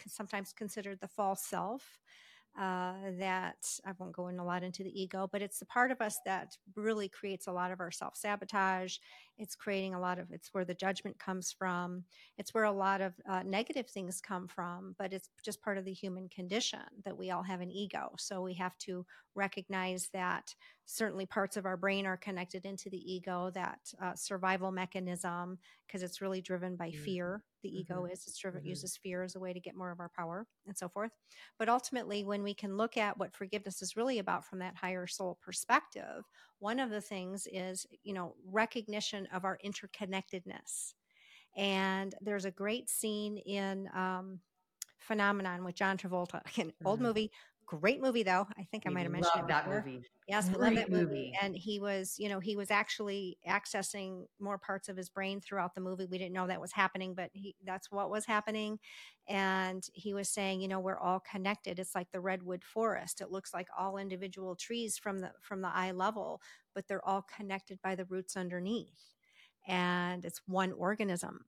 sometimes 0.07 0.53
considered 0.53 0.99
the 1.01 1.07
false 1.07 1.45
self. 1.45 1.99
Uh, 2.57 2.93
that 3.19 3.67
I 3.85 3.91
won't 3.99 4.15
go 4.15 4.29
in 4.29 4.39
a 4.39 4.45
lot 4.45 4.63
into 4.63 4.81
the 4.81 5.01
ego, 5.01 5.27
but 5.29 5.41
it's 5.41 5.59
the 5.59 5.65
part 5.65 5.91
of 5.91 5.99
us 5.99 6.19
that 6.25 6.55
really 6.77 7.09
creates 7.09 7.47
a 7.47 7.51
lot 7.51 7.69
of 7.73 7.81
our 7.81 7.91
self 7.91 8.15
sabotage. 8.15 8.95
It's 9.38 9.55
creating 9.55 9.93
a 9.93 9.99
lot 9.99 10.19
of, 10.19 10.31
it's 10.31 10.49
where 10.53 10.65
the 10.65 10.73
judgment 10.73 11.19
comes 11.19 11.51
from. 11.51 12.03
It's 12.38 12.53
where 12.53 12.63
a 12.63 12.71
lot 12.71 13.01
of 13.01 13.13
uh, 13.29 13.43
negative 13.43 13.88
things 13.88 14.21
come 14.21 14.47
from, 14.47 14.95
but 14.97 15.13
it's 15.13 15.29
just 15.43 15.61
part 15.61 15.77
of 15.77 15.86
the 15.86 15.93
human 15.93 16.29
condition 16.29 16.79
that 17.03 17.17
we 17.17 17.31
all 17.31 17.43
have 17.43 17.61
an 17.61 17.71
ego. 17.71 18.13
So 18.17 18.41
we 18.41 18.53
have 18.55 18.77
to 18.79 19.05
recognize 19.36 20.09
that 20.13 20.55
certainly 20.86 21.25
parts 21.25 21.57
of 21.57 21.65
our 21.65 21.77
brain 21.77 22.05
are 22.05 22.17
connected 22.17 22.65
into 22.65 22.89
the 22.89 23.13
ego 23.13 23.51
that 23.53 23.79
uh, 24.01 24.13
survival 24.15 24.71
mechanism 24.71 25.57
because 25.86 26.03
it's 26.03 26.21
really 26.21 26.41
driven 26.41 26.75
by 26.75 26.89
mm-hmm. 26.89 27.03
fear 27.03 27.43
the 27.63 27.69
mm-hmm. 27.69 27.77
ego 27.77 28.05
is 28.05 28.23
it's 28.27 28.38
driven 28.38 28.61
mm-hmm. 28.61 28.69
uses 28.69 28.97
fear 28.97 29.23
as 29.23 29.36
a 29.36 29.39
way 29.39 29.51
to 29.51 29.59
get 29.59 29.75
more 29.75 29.91
of 29.91 29.99
our 29.99 30.11
power 30.15 30.45
and 30.67 30.77
so 30.77 30.88
forth 30.88 31.11
but 31.57 31.69
ultimately 31.69 32.23
when 32.23 32.43
we 32.43 32.53
can 32.53 32.77
look 32.77 32.97
at 32.97 33.17
what 33.17 33.36
forgiveness 33.36 33.81
is 33.81 33.95
really 33.95 34.19
about 34.19 34.45
from 34.45 34.59
that 34.59 34.75
higher 34.75 35.07
soul 35.07 35.38
perspective 35.43 36.23
one 36.60 36.80
of 36.80 36.89
the 36.89 37.01
things 37.01 37.47
is 37.51 37.86
you 38.03 38.14
know 38.14 38.36
recognition 38.51 39.28
of 39.34 39.45
our 39.45 39.58
interconnectedness 39.66 40.93
and 41.56 42.14
there's 42.22 42.45
a 42.45 42.51
great 42.51 42.89
scene 42.89 43.38
in 43.38 43.89
um, 43.95 44.39
phenomenon 44.99 45.64
with 45.64 45.76
John 45.76 45.97
Travolta. 45.97 46.41
An 46.58 46.68
mm-hmm. 46.68 46.88
old 46.88 47.01
movie, 47.01 47.32
Great 47.68 47.99
movie 47.99 48.22
though. 48.22 48.47
I 48.57 48.63
think 48.63 48.84
I 48.86 48.89
might 48.91 49.03
have 49.03 49.11
mentioned 49.11 49.39
it 49.39 49.47
that 49.47 49.68
movie. 49.68 50.03
Yes, 50.28 50.49
we 50.49 50.55
love 50.55 50.76
that 50.76 50.89
movie. 50.89 51.05
movie. 51.05 51.34
And 51.41 51.55
he 51.55 51.80
was, 51.80 52.16
you 52.20 52.30
know, 52.30 52.39
he 52.39 52.55
was 52.55 52.70
actually 52.70 53.38
accessing 53.47 54.26
more 54.39 54.59
parts 54.59 54.88
of 54.88 54.95
his 54.95 55.09
brain 55.09 55.41
throughout 55.41 55.74
the 55.74 55.82
movie. 55.82 56.05
We 56.05 56.20
didn't 56.20 56.34
know 56.34 56.45
that 56.45 56.61
was 56.61 56.74
happening, 56.74 57.16
but 57.16 57.32
he 57.34 57.55
that's 57.66 57.89
what 57.89 58.11
was 58.11 58.26
happening. 58.26 58.78
And 59.28 59.84
he 59.93 60.13
was 60.13 60.30
saying, 60.30 60.61
you 60.61 60.68
know, 60.68 60.80
we're 60.80 60.99
all 60.99 61.20
connected. 61.20 61.80
It's 61.80 61.95
like 61.95 62.11
the 62.11 62.22
redwood 62.22 62.63
forest. 62.63 63.20
It 63.20 63.32
looks 63.32 63.51
like 63.51 63.68
all 63.78 63.97
individual 63.97 64.55
trees 64.55 64.99
from 64.99 65.20
the 65.20 65.32
from 65.41 65.61
the 65.61 65.76
eye 65.76 65.91
level, 65.91 66.41
but 66.76 66.88
they're 66.88 67.07
all 67.07 67.26
connected 67.36 67.80
by 67.82 67.95
the 67.95 68.05
roots 68.05 68.38
underneath. 68.38 69.16
And 69.68 70.24
it's 70.24 70.41
one 70.45 70.72
organism. 70.74 71.45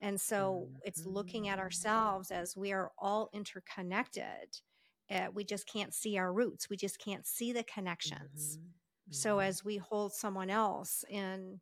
And 0.00 0.20
so 0.20 0.68
it's 0.84 1.06
looking 1.06 1.48
at 1.48 1.58
mm. 1.58 1.62
ourselves 1.62 2.30
as 2.30 2.56
we 2.56 2.72
are 2.72 2.92
all 2.98 3.30
interconnected 3.32 4.60
uh, 5.10 5.28
we 5.32 5.44
just 5.44 5.66
can't 5.66 5.94
see 5.94 6.18
our 6.18 6.32
roots. 6.32 6.68
We 6.68 6.76
just 6.76 6.98
can't 6.98 7.26
see 7.26 7.52
the 7.52 7.62
connections. 7.64 8.58
Mm-hmm. 8.58 9.12
So 9.12 9.36
mm-hmm. 9.36 9.48
as 9.48 9.64
we 9.64 9.76
hold 9.76 10.12
someone 10.12 10.50
else 10.50 11.04
in 11.08 11.60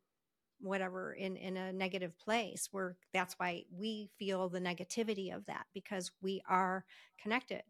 whatever 0.59 1.13
in 1.13 1.35
in 1.35 1.57
a 1.57 1.73
negative 1.73 2.17
place, 2.17 2.69
we're 2.71 2.95
that's 3.13 3.35
why 3.37 3.63
we 3.71 4.09
feel 4.17 4.49
the 4.49 4.59
negativity 4.59 5.35
of 5.35 5.45
that 5.45 5.65
because 5.73 6.11
we 6.21 6.41
are 6.49 6.85
connected. 7.21 7.63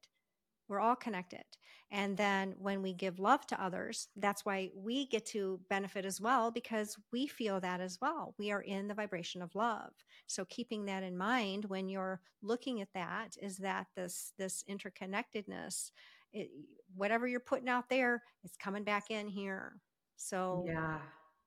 We're 0.67 0.79
all 0.79 0.95
connected. 0.95 1.43
And 1.91 2.17
then 2.17 2.55
when 2.57 2.81
we 2.81 2.93
give 2.93 3.19
love 3.19 3.45
to 3.47 3.63
others, 3.63 4.07
that's 4.15 4.43
why 4.43 4.71
we 4.75 5.05
get 5.07 5.25
to 5.27 5.59
benefit 5.69 6.03
as 6.03 6.19
well 6.19 6.49
because 6.49 6.97
we 7.11 7.27
feel 7.27 7.59
that 7.59 7.79
as 7.79 7.99
well. 8.01 8.33
We 8.39 8.51
are 8.51 8.61
in 8.61 8.87
the 8.87 8.95
vibration 8.95 9.41
of 9.41 9.53
love. 9.53 9.91
So 10.27 10.45
keeping 10.45 10.85
that 10.85 11.03
in 11.03 11.15
mind 11.15 11.65
when 11.65 11.87
you're 11.87 12.21
looking 12.41 12.81
at 12.81 12.93
that 12.95 13.35
is 13.41 13.57
that 13.57 13.87
this 13.95 14.33
this 14.37 14.63
interconnectedness 14.69 15.91
it, 16.33 16.51
whatever 16.95 17.27
you're 17.27 17.39
putting 17.39 17.69
out 17.69 17.89
there 17.89 18.21
is 18.43 18.51
coming 18.61 18.83
back 18.83 19.09
in 19.09 19.27
here. 19.27 19.79
So 20.17 20.65
yeah. 20.67 20.99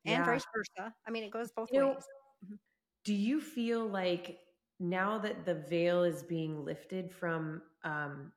And 0.05 0.19
yeah. 0.19 0.25
vice 0.25 0.47
versa. 0.57 0.95
I 1.07 1.11
mean, 1.11 1.25
it 1.25 1.31
goes 1.31 1.51
both 1.53 1.69
you 1.73 1.81
ways. 1.81 1.95
Know, 1.95 2.47
mm-hmm. 2.47 2.55
do 3.05 3.15
you 3.15 3.41
feel 3.41 3.87
like 3.87 4.39
now 4.81 5.19
that 5.19 5.45
the 5.45 5.55
veil 5.55 6.05
is 6.05 6.23
being 6.23 6.65
lifted 6.65 7.13
from 7.13 7.61
um, 7.85 8.33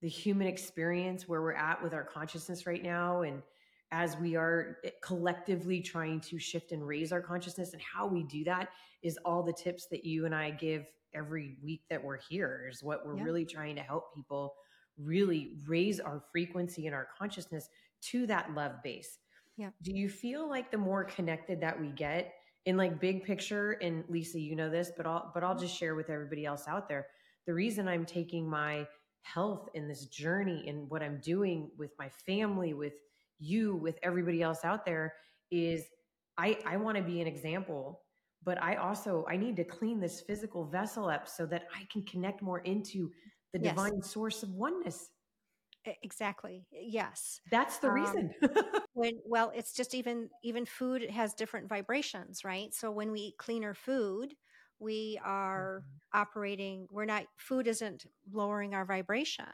the 0.00 0.08
human 0.08 0.46
experience 0.46 1.28
where 1.28 1.42
we're 1.42 1.52
at 1.54 1.82
with 1.82 1.92
our 1.92 2.04
consciousness 2.04 2.66
right 2.66 2.82
now 2.82 3.22
and 3.22 3.42
as 3.90 4.16
we 4.18 4.36
are 4.36 4.78
eh, 4.84 4.90
collectively 5.02 5.80
trying 5.80 6.20
to 6.20 6.38
shift 6.38 6.72
and 6.72 6.86
raise 6.86 7.12
our 7.12 7.20
consciousness 7.20 7.72
and 7.72 7.82
how 7.82 8.06
we 8.06 8.22
do 8.22 8.44
that 8.44 8.68
is 9.02 9.18
all 9.24 9.42
the 9.42 9.52
tips 9.52 9.86
that 9.86 10.04
you 10.04 10.26
and 10.26 10.34
I 10.34 10.50
give 10.50 10.86
every 11.14 11.56
week 11.62 11.82
that 11.88 12.02
we're 12.02 12.18
here 12.18 12.68
is 12.70 12.82
what 12.82 13.06
we're 13.06 13.16
yeah. 13.16 13.24
really 13.24 13.44
trying 13.44 13.76
to 13.76 13.82
help 13.82 14.14
people 14.14 14.54
really 14.98 15.52
raise 15.66 16.00
our 16.00 16.22
frequency 16.32 16.86
and 16.86 16.94
our 16.94 17.08
consciousness 17.16 17.68
to 18.00 18.26
that 18.26 18.52
love 18.54 18.82
base. 18.82 19.18
Yeah. 19.56 19.70
Do 19.82 19.92
you 19.92 20.08
feel 20.08 20.48
like 20.48 20.70
the 20.70 20.78
more 20.78 21.04
connected 21.04 21.60
that 21.60 21.80
we 21.80 21.88
get 21.88 22.34
in 22.66 22.76
like 22.76 23.00
big 23.00 23.24
picture 23.24 23.72
and 23.80 24.04
Lisa 24.08 24.38
you 24.38 24.54
know 24.54 24.68
this 24.68 24.92
but 24.96 25.06
I'll 25.06 25.30
but 25.32 25.42
I'll 25.42 25.54
mm-hmm. 25.54 25.62
just 25.62 25.76
share 25.76 25.94
with 25.94 26.10
everybody 26.10 26.44
else 26.44 26.64
out 26.68 26.88
there. 26.88 27.06
The 27.46 27.54
reason 27.54 27.88
I'm 27.88 28.04
taking 28.04 28.48
my 28.48 28.86
health 29.22 29.68
in 29.74 29.88
this 29.88 30.06
journey 30.06 30.64
and 30.68 30.88
what 30.90 31.02
I'm 31.02 31.20
doing 31.20 31.70
with 31.78 31.90
my 31.98 32.08
family, 32.26 32.74
with 32.74 32.94
you, 33.38 33.76
with 33.76 33.98
everybody 34.02 34.42
else 34.42 34.64
out 34.64 34.84
there 34.84 35.14
is 35.50 35.84
I, 36.36 36.58
I 36.64 36.76
want 36.76 36.96
to 36.96 37.02
be 37.02 37.20
an 37.20 37.26
example, 37.26 38.02
but 38.44 38.62
I 38.62 38.76
also 38.76 39.26
I 39.28 39.36
need 39.36 39.56
to 39.56 39.64
clean 39.64 40.00
this 40.00 40.20
physical 40.20 40.64
vessel 40.64 41.08
up 41.08 41.28
so 41.28 41.46
that 41.46 41.64
I 41.74 41.86
can 41.92 42.02
connect 42.04 42.42
more 42.42 42.60
into 42.60 43.10
the 43.52 43.60
yes. 43.60 43.74
divine 43.74 44.02
source 44.02 44.42
of 44.42 44.50
oneness. 44.50 45.10
Exactly. 46.02 46.66
Yes. 46.70 47.40
That's 47.50 47.78
the 47.78 47.88
um, 47.88 47.94
reason. 47.94 48.34
when 48.94 49.12
well, 49.24 49.52
it's 49.54 49.72
just 49.72 49.94
even 49.94 50.28
even 50.42 50.66
food 50.66 51.08
has 51.10 51.34
different 51.34 51.68
vibrations, 51.68 52.44
right? 52.44 52.72
So 52.74 52.90
when 52.90 53.10
we 53.10 53.20
eat 53.20 53.38
cleaner 53.38 53.74
food, 53.74 54.34
we 54.80 55.20
are 55.24 55.82
mm-hmm. 55.82 56.20
operating 56.20 56.86
we're 56.90 57.04
not 57.04 57.24
food 57.36 57.66
isn't 57.66 58.06
lowering 58.32 58.74
our 58.74 58.84
vibration 58.84 59.44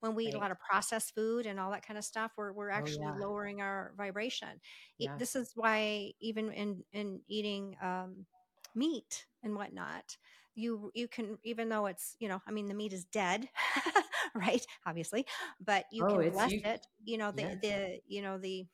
when 0.00 0.14
we 0.14 0.26
right. 0.26 0.34
eat 0.34 0.36
a 0.36 0.40
lot 0.40 0.50
of 0.50 0.58
processed 0.60 1.14
food 1.14 1.46
and 1.46 1.58
all 1.58 1.70
that 1.70 1.86
kind 1.86 1.96
of 1.96 2.04
stuff 2.04 2.32
we're, 2.36 2.52
we're 2.52 2.70
oh, 2.70 2.74
actually 2.74 3.06
oh, 3.06 3.14
yeah. 3.18 3.26
lowering 3.26 3.60
our 3.60 3.92
vibration 3.96 4.60
yeah. 4.98 5.16
this 5.18 5.34
is 5.34 5.52
why 5.54 6.12
even 6.20 6.52
in 6.52 6.82
in 6.92 7.20
eating 7.28 7.76
um, 7.82 8.26
meat 8.74 9.26
and 9.42 9.54
whatnot 9.54 10.16
you 10.54 10.90
you 10.94 11.08
can 11.08 11.38
even 11.42 11.68
though 11.68 11.86
it's 11.86 12.16
you 12.20 12.28
know 12.28 12.40
i 12.46 12.50
mean 12.50 12.66
the 12.66 12.74
meat 12.74 12.92
is 12.92 13.04
dead 13.06 13.48
right 14.34 14.64
obviously 14.86 15.26
but 15.64 15.84
you 15.90 16.04
oh, 16.04 16.16
can 16.18 16.30
bless 16.30 16.52
you, 16.52 16.60
it 16.64 16.86
you 17.04 17.18
know 17.18 17.30
the 17.30 17.42
yes. 17.42 17.56
the 17.62 18.00
you 18.06 18.22
know 18.22 18.38
the 18.38 18.66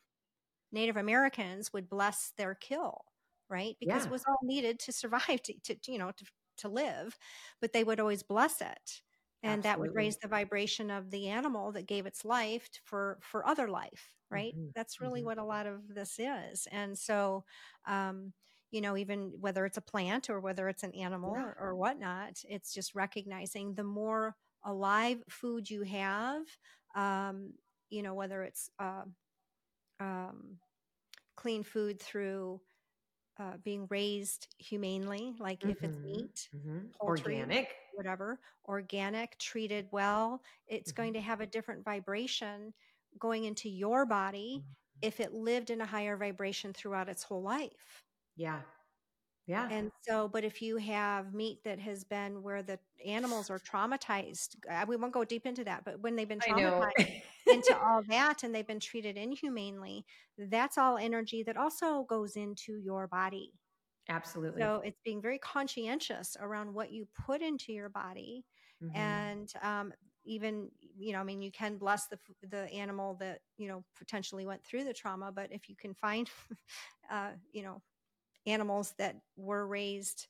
native 0.72 0.96
americans 0.96 1.72
would 1.72 1.88
bless 1.88 2.32
their 2.36 2.54
kill 2.54 3.04
right? 3.50 3.76
Because 3.80 4.02
yeah. 4.02 4.06
it 4.06 4.12
was 4.12 4.24
all 4.26 4.38
needed 4.42 4.78
to 4.80 4.92
survive, 4.92 5.42
to, 5.42 5.54
to 5.64 5.76
you 5.86 5.98
know, 5.98 6.12
to, 6.16 6.24
to 6.58 6.68
live, 6.68 7.18
but 7.60 7.72
they 7.72 7.84
would 7.84 8.00
always 8.00 8.22
bless 8.22 8.60
it. 8.60 9.02
And 9.42 9.60
Absolutely. 9.60 9.62
that 9.62 9.80
would 9.80 9.94
raise 9.94 10.16
the 10.18 10.28
vibration 10.28 10.90
of 10.90 11.10
the 11.10 11.28
animal 11.28 11.72
that 11.72 11.86
gave 11.86 12.04
its 12.04 12.26
life 12.26 12.68
for 12.84 13.18
for 13.22 13.46
other 13.46 13.68
life, 13.68 14.12
right? 14.30 14.54
Mm-hmm. 14.54 14.70
That's 14.74 15.00
really 15.00 15.20
mm-hmm. 15.20 15.28
what 15.28 15.38
a 15.38 15.44
lot 15.44 15.66
of 15.66 15.80
this 15.88 16.18
is. 16.18 16.68
And 16.70 16.98
so, 16.98 17.44
um, 17.86 18.34
you 18.70 18.82
know, 18.82 18.98
even 18.98 19.32
whether 19.40 19.64
it's 19.64 19.78
a 19.78 19.82
plant 19.82 20.28
or 20.28 20.40
whether 20.40 20.68
it's 20.68 20.82
an 20.82 20.92
animal 20.92 21.32
yeah. 21.34 21.44
or, 21.44 21.56
or 21.58 21.74
whatnot, 21.74 22.42
it's 22.44 22.74
just 22.74 22.94
recognizing 22.94 23.74
the 23.74 23.82
more 23.84 24.36
alive 24.64 25.22
food 25.30 25.70
you 25.70 25.82
have, 25.84 26.42
um, 26.94 27.54
you 27.88 28.02
know, 28.02 28.12
whether 28.12 28.42
it's 28.42 28.70
uh, 28.78 29.04
um, 30.00 30.58
clean 31.36 31.62
food 31.62 32.00
through 32.00 32.60
uh, 33.40 33.56
being 33.64 33.86
raised 33.88 34.48
humanely, 34.58 35.34
like 35.38 35.60
mm-hmm. 35.60 35.70
if 35.70 35.82
it's 35.82 35.96
mm-hmm, 35.96 36.06
meat, 36.06 36.48
mm-hmm. 36.54 36.78
poultry, 37.00 37.36
organic, 37.36 37.68
whatever, 37.94 38.38
organic, 38.66 39.38
treated 39.38 39.86
well, 39.90 40.42
it's 40.68 40.92
mm-hmm. 40.92 41.02
going 41.02 41.12
to 41.14 41.20
have 41.20 41.40
a 41.40 41.46
different 41.46 41.84
vibration 41.84 42.74
going 43.18 43.44
into 43.44 43.70
your 43.70 44.04
body 44.04 44.58
mm-hmm. 44.58 44.72
if 45.00 45.20
it 45.20 45.32
lived 45.32 45.70
in 45.70 45.80
a 45.80 45.86
higher 45.86 46.16
vibration 46.16 46.72
throughout 46.74 47.08
its 47.08 47.22
whole 47.22 47.42
life. 47.42 48.04
Yeah. 48.36 48.60
Yeah. 49.46 49.68
And 49.68 49.90
so, 50.06 50.28
but 50.28 50.44
if 50.44 50.62
you 50.62 50.76
have 50.76 51.34
meat 51.34 51.64
that 51.64 51.80
has 51.80 52.04
been 52.04 52.42
where 52.42 52.62
the 52.62 52.78
animals 53.04 53.50
are 53.50 53.58
traumatized, 53.58 54.54
uh, 54.70 54.84
we 54.86 54.96
won't 54.96 55.12
go 55.12 55.24
deep 55.24 55.46
into 55.46 55.64
that, 55.64 55.84
but 55.84 55.98
when 56.00 56.14
they've 56.14 56.28
been 56.28 56.38
traumatized 56.38 57.22
into 57.50 57.78
all 57.78 58.02
that 58.08 58.42
and 58.42 58.54
they've 58.54 58.66
been 58.66 58.80
treated 58.80 59.16
inhumanely, 59.16 60.04
that's 60.38 60.78
all 60.78 60.96
energy 60.96 61.42
that 61.44 61.56
also 61.56 62.04
goes 62.04 62.36
into 62.36 62.76
your 62.76 63.06
body. 63.06 63.52
Absolutely. 64.08 64.60
So 64.60 64.82
it's 64.84 65.00
being 65.04 65.22
very 65.22 65.38
conscientious 65.38 66.36
around 66.40 66.72
what 66.74 66.92
you 66.92 67.06
put 67.26 67.42
into 67.42 67.72
your 67.72 67.88
body. 67.88 68.44
Mm-hmm. 68.82 68.96
And 68.96 69.52
um, 69.62 69.92
even, 70.24 70.70
you 70.98 71.12
know, 71.12 71.20
I 71.20 71.24
mean, 71.24 71.42
you 71.42 71.52
can 71.52 71.76
bless 71.76 72.06
the, 72.06 72.18
the 72.48 72.70
animal 72.72 73.16
that, 73.20 73.40
you 73.56 73.68
know, 73.68 73.84
potentially 73.96 74.46
went 74.46 74.64
through 74.64 74.84
the 74.84 74.92
trauma, 74.92 75.30
but 75.32 75.52
if 75.52 75.68
you 75.68 75.76
can 75.76 75.94
find, 75.94 76.28
uh, 77.10 77.30
you 77.52 77.62
know, 77.62 77.82
animals 78.46 78.94
that 78.98 79.16
were 79.36 79.66
raised 79.66 80.26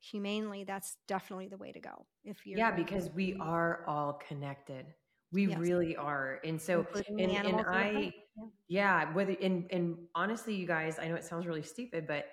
humanely, 0.00 0.64
that's 0.64 0.96
definitely 1.06 1.48
the 1.48 1.56
way 1.56 1.72
to 1.72 1.80
go. 1.80 2.06
If 2.24 2.46
you're 2.46 2.58
yeah, 2.58 2.70
because 2.70 3.10
we 3.10 3.36
are 3.40 3.84
all 3.86 4.20
connected. 4.26 4.86
We 5.32 5.46
yes. 5.48 5.58
really 5.58 5.96
are. 5.96 6.40
And 6.44 6.60
so, 6.60 6.86
and, 7.06 7.30
and 7.30 7.60
I, 7.60 8.12
yeah. 8.36 8.44
yeah, 8.68 9.12
whether, 9.12 9.36
and, 9.40 9.66
and 9.70 9.96
honestly, 10.14 10.54
you 10.54 10.66
guys, 10.66 10.98
I 10.98 11.08
know 11.08 11.14
it 11.14 11.24
sounds 11.24 11.46
really 11.46 11.62
stupid, 11.62 12.06
but, 12.06 12.26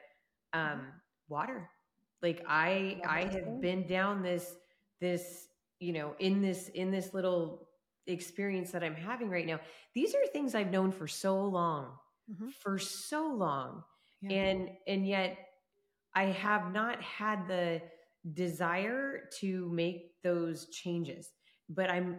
mm-hmm. 0.56 0.74
um, 0.74 0.82
water, 1.30 1.70
like 2.22 2.44
I, 2.48 3.00
I 3.08 3.22
have 3.26 3.62
been 3.62 3.86
down 3.86 4.24
this, 4.24 4.56
this, 5.00 5.48
you 5.80 5.94
know, 5.94 6.16
in 6.20 6.42
this, 6.42 6.70
in 6.70 6.90
this 6.90 7.14
little 7.14 7.68
experience 8.08 8.72
that 8.72 8.84
I'm 8.84 8.96
having 8.96 9.30
right 9.30 9.46
now. 9.46 9.60
These 9.94 10.16
are 10.16 10.26
things 10.34 10.56
I've 10.56 10.72
known 10.72 10.92
for 10.92 11.08
so 11.08 11.40
long, 11.40 11.92
mm-hmm. 12.32 12.50
for 12.62 12.80
so 12.80 13.28
long 13.28 13.84
yeah. 14.22 14.42
and 14.42 14.70
and 14.88 15.08
yet 15.08 15.38
i 16.16 16.26
have 16.26 16.72
not 16.72 17.02
had 17.02 17.48
the 17.48 17.82
desire 18.34 19.30
to 19.40 19.70
make 19.70 20.22
those 20.24 20.68
changes 20.70 21.34
but 21.70 21.90
i'm 21.90 22.18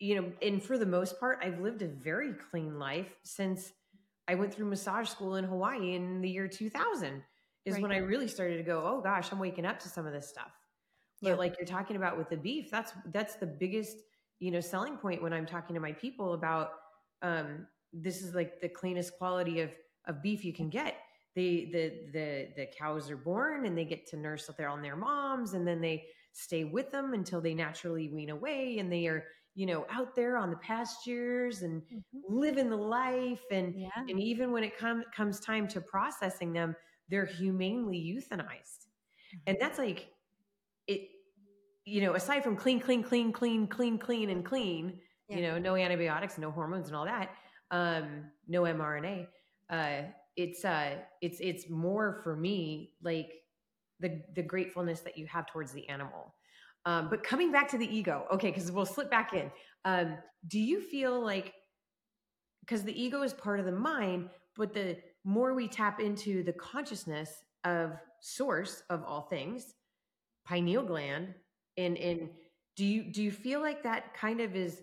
you 0.00 0.20
know 0.20 0.32
and 0.42 0.62
for 0.62 0.78
the 0.78 0.86
most 0.86 1.20
part 1.20 1.38
i've 1.42 1.60
lived 1.60 1.82
a 1.82 1.88
very 1.88 2.32
clean 2.50 2.78
life 2.78 3.14
since 3.24 3.72
I 4.28 4.36
went 4.36 4.54
through 4.54 4.66
massage 4.66 5.08
school 5.08 5.36
in 5.36 5.44
Hawaii 5.44 5.94
in 5.96 6.20
the 6.20 6.30
year 6.30 6.46
2000 6.46 7.24
is 7.64 7.74
Right. 7.74 7.82
when 7.82 7.92
I 7.92 7.96
really 7.98 8.28
started 8.28 8.58
to 8.58 8.62
go, 8.62 8.80
oh 8.86 9.00
gosh, 9.02 9.32
I'm 9.32 9.40
waking 9.40 9.66
up 9.66 9.80
to 9.80 9.88
some 9.88 10.06
of 10.06 10.12
this 10.12 10.28
stuff. 10.28 10.52
But 11.22 11.30
Yeah. 11.30 11.38
like 11.38 11.56
you're 11.58 11.66
talking 11.66 11.96
about 11.96 12.16
with 12.16 12.30
the 12.30 12.36
beef, 12.36 12.70
that's 12.70 12.92
that's 13.12 13.36
the 13.36 13.46
biggest, 13.46 13.96
you 14.38 14.50
know, 14.52 14.60
selling 14.60 14.96
point 14.96 15.22
when 15.22 15.32
I'm 15.32 15.46
talking 15.46 15.74
to 15.74 15.80
my 15.80 15.92
people 15.92 16.34
about 16.34 16.70
um 17.22 17.66
this 17.92 18.22
is 18.22 18.34
like 18.34 18.60
the 18.60 18.68
cleanest 18.68 19.18
quality 19.18 19.60
of 19.60 19.70
of 20.06 20.22
beef 20.22 20.44
you 20.44 20.52
can 20.52 20.70
get. 20.70 20.94
They 21.34 21.70
the 21.72 22.10
the 22.12 22.48
the 22.56 22.66
cows 22.78 23.10
are 23.10 23.16
born 23.16 23.66
and 23.66 23.76
they 23.76 23.84
get 23.84 24.06
to 24.08 24.16
nurse 24.16 24.46
their 24.56 24.68
on 24.68 24.82
their 24.82 24.96
moms 24.96 25.54
and 25.54 25.66
then 25.66 25.80
they 25.80 26.06
stay 26.32 26.64
with 26.64 26.90
them 26.90 27.14
until 27.14 27.40
they 27.40 27.54
naturally 27.54 28.08
wean 28.08 28.30
away 28.30 28.78
and 28.78 28.92
they 28.92 29.06
are, 29.08 29.24
you 29.54 29.66
know, 29.66 29.84
out 29.90 30.14
there 30.14 30.36
on 30.36 30.50
the 30.50 30.56
pastures 30.56 31.62
and 31.62 31.82
living 32.28 32.70
the 32.70 32.76
life 32.76 33.42
and 33.50 33.74
Yeah. 33.74 33.88
and 33.96 34.20
even 34.20 34.52
when 34.52 34.64
it 34.64 34.78
com- 34.78 35.04
comes 35.14 35.40
time 35.40 35.66
to 35.68 35.80
processing 35.80 36.52
them 36.52 36.74
they're 37.08 37.26
humanely 37.26 37.98
euthanized. 37.98 38.86
And 39.46 39.56
that's 39.60 39.78
like 39.78 40.08
it 40.86 41.08
you 41.84 42.00
know 42.02 42.14
aside 42.14 42.44
from 42.44 42.56
clean 42.56 42.80
clean 42.80 43.02
clean 43.02 43.32
clean 43.32 43.66
clean 43.66 43.98
clean 43.98 44.30
and 44.30 44.44
clean 44.44 45.00
you 45.28 45.42
know 45.42 45.58
no 45.58 45.74
antibiotics 45.76 46.38
no 46.38 46.50
hormones 46.50 46.86
and 46.88 46.96
all 46.96 47.04
that 47.04 47.30
um 47.70 48.24
no 48.48 48.62
mrna 48.62 49.26
uh 49.70 50.02
it's 50.36 50.64
uh 50.64 50.96
it's 51.20 51.38
it's 51.40 51.68
more 51.70 52.20
for 52.22 52.36
me 52.36 52.92
like 53.02 53.32
the 54.00 54.22
the 54.34 54.42
gratefulness 54.42 55.00
that 55.00 55.16
you 55.16 55.26
have 55.26 55.46
towards 55.46 55.72
the 55.72 55.88
animal 55.88 56.34
um 56.86 57.08
but 57.08 57.22
coming 57.22 57.52
back 57.52 57.68
to 57.68 57.78
the 57.78 57.96
ego 57.96 58.26
okay 58.32 58.50
because 58.50 58.70
we'll 58.72 58.86
slip 58.86 59.10
back 59.10 59.32
in 59.32 59.50
um 59.84 60.16
do 60.48 60.58
you 60.58 60.80
feel 60.80 61.20
like 61.20 61.52
because 62.60 62.82
the 62.82 63.02
ego 63.02 63.22
is 63.22 63.32
part 63.32 63.60
of 63.60 63.66
the 63.66 63.72
mind 63.72 64.28
but 64.56 64.72
the 64.72 64.96
more 65.24 65.54
we 65.54 65.68
tap 65.68 66.00
into 66.00 66.42
the 66.42 66.52
consciousness 66.52 67.44
of 67.64 67.92
source 68.20 68.82
of 68.90 69.02
all 69.04 69.22
things 69.22 69.74
pineal 70.46 70.82
gland 70.82 71.34
and 71.76 71.96
and 71.98 72.28
do 72.76 72.84
you 72.84 73.12
do 73.12 73.22
you 73.22 73.30
feel 73.30 73.60
like 73.60 73.82
that 73.82 74.14
kind 74.14 74.40
of 74.40 74.56
is 74.56 74.82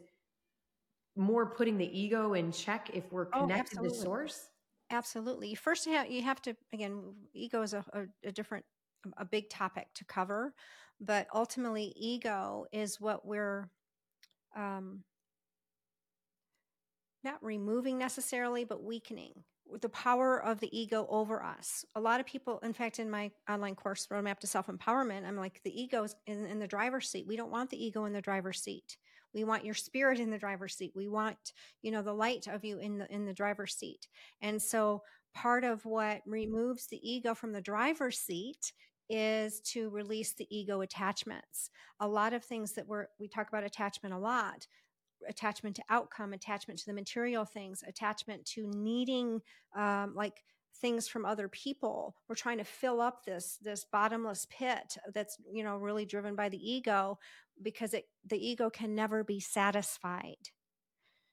more 1.16 1.48
putting 1.56 1.78
the 1.78 2.00
ego 2.00 2.34
in 2.34 2.52
check 2.52 2.92
if 2.94 3.12
we're 3.12 3.30
Oh, 3.34 3.42
connected 3.42 3.80
to 3.82 3.90
source 3.90 4.50
Absolutely. 4.90 5.54
First, 5.54 5.86
you 5.86 5.94
have, 5.94 6.10
you 6.10 6.22
have 6.22 6.42
to 6.44 6.56
again. 6.72 7.14
Ego 7.34 7.62
is 7.62 7.74
a, 7.74 7.84
a, 7.94 8.04
a 8.28 8.32
different, 8.32 8.66
a 9.18 9.26
big 9.26 9.50
topic 9.50 9.88
to 9.96 10.06
cover, 10.06 10.54
but 11.00 11.28
ultimately, 11.34 11.94
ego 11.96 12.66
is 12.72 13.00
what 13.00 13.26
we're 13.26 13.70
um, 14.56 15.04
not 17.24 17.44
removing 17.44 17.98
necessarily, 17.98 18.64
but 18.64 18.84
weakening 18.84 19.34
the 19.82 19.90
power 19.90 20.42
of 20.42 20.60
the 20.60 20.78
ego 20.78 21.06
over 21.10 21.44
us. 21.44 21.86
A 21.96 22.00
lot 22.00 22.20
of 22.20 22.26
people, 22.26 22.60
in 22.60 22.74
fact, 22.74 23.00
in 23.00 23.10
my 23.10 23.32
online 23.50 23.76
course, 23.76 24.08
Roadmap 24.08 24.40
to 24.40 24.48
Self 24.48 24.68
Empowerment, 24.68 25.26
I'm 25.26 25.38
like, 25.38 25.62
the 25.64 25.82
ego 25.82 26.04
is 26.04 26.16
in, 26.26 26.46
in 26.46 26.60
the 26.60 26.68
driver's 26.68 27.10
seat. 27.10 27.28
We 27.28 27.36
don't 27.36 27.52
want 27.52 27.70
the 27.70 27.84
ego 27.84 28.06
in 28.06 28.14
the 28.14 28.22
driver's 28.22 28.62
seat. 28.62 28.98
We 29.34 29.44
want 29.44 29.66
your 29.66 29.74
spirit 29.74 30.20
in 30.20 30.30
the 30.30 30.38
driver's 30.38 30.76
seat. 30.76 30.94
We 30.96 31.08
want, 31.08 31.38
you 31.82 31.92
know, 31.92 32.02
the 32.02 32.14
light 32.14 32.48
of 32.48 32.64
you 32.64 32.80
in 32.80 32.98
the 32.98 33.14
in 33.14 33.26
the 33.26 33.34
driver's 33.34 33.76
seat. 33.76 34.08
And 34.42 34.62
so 34.62 35.04
part 35.34 35.64
of 35.64 35.86
what 35.86 36.22
removes 36.26 36.88
the 36.88 37.00
ego 37.08 37.36
from 37.36 37.52
the 37.52 37.62
driver's 37.62 38.18
seat 38.18 38.72
is 39.10 39.62
to 39.62 39.90
release 39.90 40.34
the 40.34 40.48
ego 40.56 40.82
attachments. 40.82 41.70
A 42.00 42.08
lot 42.08 42.34
of 42.34 42.44
things 42.44 42.74
that 42.74 42.88
we're 42.88 43.08
we 43.20 43.28
talk 43.28 43.48
about 43.48 43.64
attachment 43.64 44.14
a 44.14 44.20
lot. 44.20 44.68
Attachment 45.28 45.76
to 45.76 45.84
outcome, 45.90 46.34
attachment 46.34 46.80
to 46.80 46.86
the 46.86 46.94
material 46.94 47.44
things, 47.44 47.84
attachment 47.88 48.46
to 48.46 48.70
needing 48.76 49.42
um, 49.76 50.14
like 50.16 50.44
things 50.80 51.08
from 51.08 51.26
other 51.26 51.48
people. 51.48 52.16
We're 52.28 52.36
trying 52.36 52.60
to 52.60 52.64
fill 52.64 53.02
up 53.02 53.26
this 53.26 53.58
this 53.62 53.86
bottomless 53.86 54.48
pit 54.50 54.98
that's 55.14 55.38
you 55.52 55.64
know 55.64 55.78
really 55.78 56.06
driven 56.06 56.36
by 56.36 56.50
the 56.50 56.72
ego 56.72 57.18
because 57.62 57.94
it 57.94 58.06
the 58.26 58.38
ego 58.38 58.70
can 58.70 58.96
never 58.96 59.24
be 59.24 59.40
satisfied. 59.40 60.50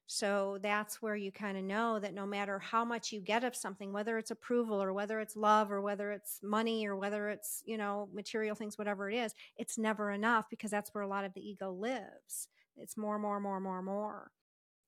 So 0.06 0.58
that's 0.60 1.00
where 1.00 1.16
you 1.16 1.32
kind 1.32 1.56
of 1.56 1.64
know 1.64 1.98
that 1.98 2.12
no 2.14 2.26
matter 2.26 2.58
how 2.58 2.84
much 2.84 3.10
you 3.12 3.20
get 3.20 3.42
of 3.42 3.56
something, 3.56 3.92
whether 3.92 4.18
it's 4.18 4.30
approval 4.30 4.82
or 4.82 4.92
whether 4.92 5.18
it's 5.20 5.34
love 5.36 5.72
or 5.72 5.80
whether 5.80 6.12
it's 6.12 6.40
money 6.42 6.86
or 6.86 6.94
whether 6.96 7.28
it's, 7.30 7.62
you 7.66 7.78
know, 7.78 8.08
material 8.12 8.54
things, 8.54 8.76
whatever 8.76 9.08
it 9.10 9.16
is, 9.16 9.34
it's 9.56 9.78
never 9.78 10.10
enough 10.10 10.50
because 10.50 10.70
that's 10.70 10.92
where 10.94 11.02
a 11.04 11.08
lot 11.08 11.24
of 11.24 11.32
the 11.32 11.40
ego 11.48 11.72
lives. 11.72 12.48
It's 12.76 12.96
more, 12.96 13.18
more, 13.18 13.40
more, 13.40 13.60
more, 13.60 13.82
more. 13.82 14.30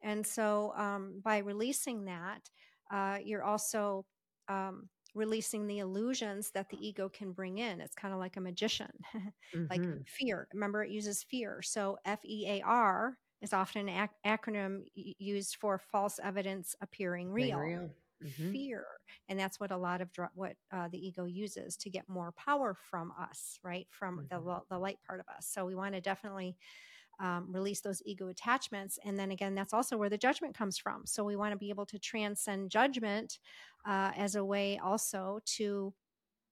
And 0.03 0.27
so 0.27 0.73
um, 0.77 1.21
by 1.23 1.39
releasing 1.39 2.05
that, 2.07 2.51
uh, 2.91 3.19
you're 3.25 3.45
also 3.45 4.07
um, 4.49 4.91
releasing 5.15 5.67
the 5.67 5.79
illusions 5.79 6.51
that 6.53 6.69
the 6.69 6.87
ego 6.87 7.09
can 7.09 7.33
bring 7.33 7.59
in. 7.59 7.81
It's 7.81 7.95
kind 7.95 8.13
of 8.15 8.21
like 8.21 8.37
a 8.37 8.41
magician, 8.41 8.93
like 9.71 9.87
Mhm. 9.87 10.07
fear. 10.07 10.49
Remember, 10.53 10.85
it 10.85 10.91
uses 10.91 11.23
fear. 11.23 11.63
So 11.63 11.99
F 12.05 12.21
E 12.25 12.47
A 12.49 12.63
R 12.63 13.19
is 13.41 13.53
often 13.53 13.89
an 13.89 14.05
ac- 14.09 14.13
acronym 14.25 14.85
used 14.95 15.57
for 15.57 15.79
false 15.79 16.19
evidence 16.23 16.75
appearing 16.81 17.31
real. 17.31 17.61
real. 17.61 17.95
Mhm. 18.23 18.53
Fear, 18.53 18.87
and 19.29 19.39
that's 19.39 19.61
what 19.61 19.71
a 19.71 19.77
lot 19.77 20.01
of 20.01 20.13
dr- 20.13 20.31
what 20.35 20.57
uh, 20.73 20.89
the 20.89 20.99
ego 20.99 21.25
uses 21.25 21.77
to 21.79 21.91
get 21.91 22.09
more 22.09 22.33
power 22.33 22.75
from 22.75 23.13
us, 23.19 23.59
right? 23.63 23.87
From 23.91 24.27
the 24.31 24.39
Mhm. 24.39 24.41
lo- 24.41 24.65
the 24.71 24.79
light 24.79 24.99
part 25.07 25.21
of 25.21 25.29
us. 25.29 25.47
So 25.49 25.65
we 25.67 25.75
want 25.75 25.95
to 25.95 26.01
definitely 26.01 26.57
um, 27.19 27.53
release 27.53 27.81
those 27.81 28.03
ego 28.05 28.29
attachments. 28.29 28.99
And 29.05 29.19
then 29.19 29.31
again, 29.31 29.55
that's 29.55 29.73
also 29.73 29.97
where 29.97 30.11
the 30.11 30.19
judgment 30.19 30.55
comes 30.55 30.79
from. 30.79 31.07
So 31.07 31.25
we 31.25 31.37
want 31.37 31.53
to 31.53 31.59
be 31.59 31.71
able 31.71 31.87
to 31.87 31.99
transcend 31.99 32.71
judgment 32.71 33.39
uh, 33.87 34.13
as 34.17 34.35
a 34.35 34.45
way 34.45 34.79
also 34.79 35.41
to 35.57 35.95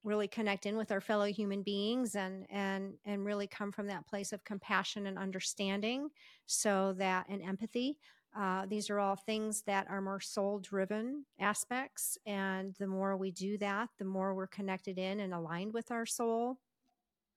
really 0.04 0.28
connect 0.28 0.66
in 0.66 0.76
with 0.76 0.92
our 0.92 1.00
fellow 1.00 1.26
human 1.26 1.62
beings 1.62 2.14
and 2.14 2.46
and 2.50 2.98
and 3.04 3.24
really 3.24 3.46
come 3.48 3.72
from 3.72 3.86
that 3.88 4.06
place 4.06 4.32
of 4.32 4.44
compassion 4.44 5.06
and 5.06 5.18
understanding 5.18 6.10
so 6.46 6.92
that 6.94 7.26
and 7.28 7.42
empathy 7.42 7.98
uh, 8.36 8.66
these 8.66 8.90
are 8.90 8.98
all 8.98 9.16
things 9.16 9.62
that 9.62 9.88
are 9.88 10.00
more 10.02 10.20
soul 10.20 10.58
driven 10.58 11.24
aspects 11.38 12.18
and 12.26 12.74
the 12.76 12.86
more 12.86 13.16
we 13.16 13.30
do 13.30 13.56
that 13.58 13.90
the 13.98 14.04
more 14.04 14.34
we're 14.34 14.46
connected 14.46 14.98
in 14.98 15.20
and 15.20 15.32
aligned 15.32 15.72
with 15.72 15.90
our 15.90 16.06
soul 16.06 16.58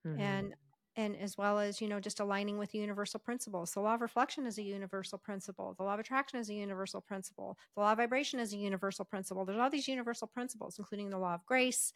Mhm. 0.03 0.15
and 0.15 0.55
and 0.97 1.15
as 1.15 1.37
well 1.37 1.59
as 1.59 1.81
you 1.81 1.87
know 1.87 2.01
just 2.01 2.19
aligning 2.19 2.57
with 2.59 2.75
universal 2.75 3.19
principles. 3.21 3.73
The 3.73 3.81
law 3.81 3.95
of 3.95 4.01
reflection 4.01 4.47
is 4.47 4.57
a 4.59 4.63
universal 4.63 5.19
principle. 5.19 5.75
The 5.75 5.83
law 5.83 5.95
of 5.95 6.01
attraction 6.01 6.39
is 6.39 6.49
a 6.49 6.55
universal 6.55 7.01
principle. 7.01 7.57
The 7.75 7.81
law 7.81 7.93
of 7.93 7.99
vibration 7.99 8.39
is 8.41 8.53
a 8.53 8.57
universal 8.57 9.05
principle. 9.05 9.45
There's 9.45 9.59
all 9.59 9.69
these 9.69 9.87
universal 9.87 10.27
principles 10.27 10.79
including 10.79 11.11
the 11.11 11.19
law 11.19 11.35
of 11.35 11.45
grace 11.45 11.93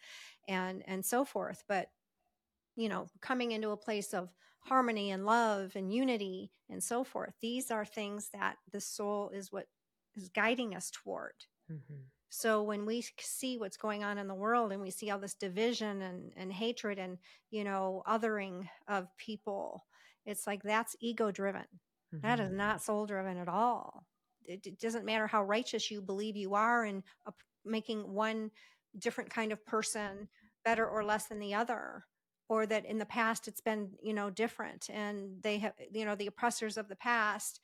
and 0.47 0.83
and 0.87 1.05
so 1.05 1.25
forth. 1.25 1.65
But 1.67 1.89
you 2.75 2.89
know 2.89 3.07
coming 3.21 3.51
into 3.51 3.69
a 3.71 3.77
place 3.77 4.13
of 4.13 4.35
harmony 4.61 5.11
and 5.11 5.25
love 5.25 5.75
and 5.75 5.93
unity 5.93 6.53
and 6.69 6.83
so 6.83 7.03
forth 7.03 7.35
these 7.41 7.71
are 7.71 7.85
things 7.85 8.29
that 8.29 8.57
the 8.71 8.81
soul 8.81 9.29
is 9.29 9.51
what 9.51 9.67
is 10.15 10.29
guiding 10.29 10.75
us 10.75 10.91
toward. 10.91 11.45
Mhm. 11.69 12.11
So 12.31 12.63
when 12.63 12.85
we 12.85 13.03
see 13.19 13.57
what's 13.57 13.77
going 13.77 14.03
on 14.03 14.17
in 14.17 14.27
the 14.27 14.35
world 14.35 14.71
and 14.71 14.81
we 14.81 14.91
see 14.91 15.11
all 15.11 15.19
this 15.19 15.35
division 15.35 16.01
and, 16.01 16.33
and 16.37 16.53
hatred 16.53 16.97
and, 16.97 17.19
you 17.51 17.63
know, 17.63 18.03
othering 18.07 18.69
of 18.87 19.15
people, 19.17 19.85
it's 20.25 20.47
like 20.47 20.63
that's 20.63 20.95
ego 21.01 21.31
driven. 21.31 21.65
That 22.23 22.39
is 22.39 22.51
Mhm. 22.51 22.51
not 22.51 22.81
soul 22.81 23.05
driven 23.05 23.37
at 23.37 23.49
all. 23.49 24.07
It, 24.45 24.65
it 24.65 24.79
doesn't 24.79 25.05
matter 25.05 25.27
how 25.27 25.43
righteous 25.43 25.91
you 25.91 26.01
believe 26.01 26.37
you 26.37 26.55
are 26.55 26.83
and 26.85 27.03
uh, 27.25 27.31
making 27.65 28.13
one 28.13 28.51
different 28.97 29.29
kind 29.29 29.51
of 29.51 29.65
person 29.65 30.29
better 30.63 30.87
or 30.87 31.03
less 31.03 31.27
than 31.27 31.39
the 31.39 31.53
other 31.53 32.05
or 32.49 32.65
that 32.65 32.85
in 32.85 32.97
the 32.97 33.05
past 33.05 33.47
it's 33.47 33.61
been 33.61 33.91
you 34.01 34.13
know 34.13 34.29
different 34.29 34.89
and 34.89 35.41
they 35.41 35.57
have 35.59 35.73
you 35.91 36.05
know 36.05 36.15
the 36.15 36.27
oppressors 36.27 36.77
of 36.77 36.89
the 36.89 36.95
past 36.95 37.61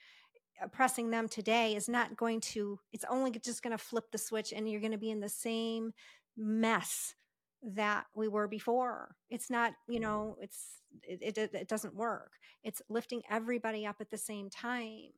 oppressing 0.62 1.10
them 1.12 1.28
today 1.28 1.76
is 1.76 1.88
not 1.90 2.16
going 2.18 2.42
to 2.42 2.80
it's 2.94 3.06
only 3.10 3.32
just 3.32 3.62
going 3.64 3.72
to 3.78 3.84
flip 3.84 4.06
the 4.12 4.18
switch 4.18 4.52
and 4.54 4.70
you're 4.70 4.82
going 4.82 4.92
to 4.92 4.98
be 4.98 5.12
in 5.12 5.20
the 5.20 5.30
same 5.30 5.94
mess 6.38 7.16
that 7.64 8.06
we 8.16 8.28
were 8.28 8.48
before. 8.48 9.16
It's 9.30 9.50
not 9.50 9.74
you 9.88 10.00
know 10.00 10.38
it's 10.42 10.82
it, 11.04 11.38
it, 11.38 11.54
it 11.54 11.68
doesn't 11.68 11.96
work. 11.96 12.34
It's 12.64 12.82
lifting 12.90 13.22
everybody 13.30 13.86
up 13.86 13.98
at 14.00 14.10
the 14.10 14.18
same 14.18 14.50
time 14.50 15.12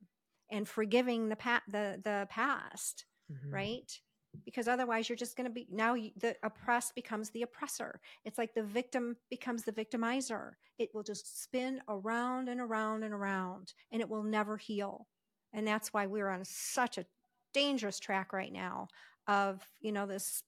and 0.50 0.66
forgiving 0.68 1.28
the 1.28 1.36
pa- 1.36 1.62
the 1.68 2.00
the 2.02 2.26
past 2.30 3.04
Mhm. 3.30 3.52
right? 3.52 4.00
Because 4.44 4.66
otherwise 4.68 5.08
you're 5.08 5.16
just 5.16 5.36
going 5.36 5.48
to 5.48 5.52
be 5.52 5.66
now 5.70 5.94
you, 5.94 6.10
the 6.16 6.34
oppressed 6.42 6.94
becomes 6.96 7.30
the 7.30 7.42
oppressor. 7.42 8.00
It's 8.24 8.38
like 8.38 8.54
the 8.54 8.62
victim 8.62 9.16
becomes 9.28 9.64
the 9.64 9.72
victimizer. 9.72 10.52
It 10.78 10.90
will 10.94 11.02
just 11.04 11.42
spin 11.42 11.80
around 11.88 12.48
and 12.48 12.60
around 12.60 13.04
and 13.04 13.12
around 13.14 13.74
and 13.92 14.00
it 14.00 14.08
will 14.08 14.22
never 14.24 14.56
heal 14.56 15.06
and 15.52 15.66
that's 15.66 15.92
why 15.92 16.06
we're 16.06 16.28
on 16.28 16.44
such 16.44 16.98
a 16.98 17.06
dangerous 17.52 17.98
track 17.98 18.32
right 18.32 18.52
now 18.52 18.88
of 19.26 19.60
you 19.80 19.92
know 19.92 20.06
this 20.06 20.42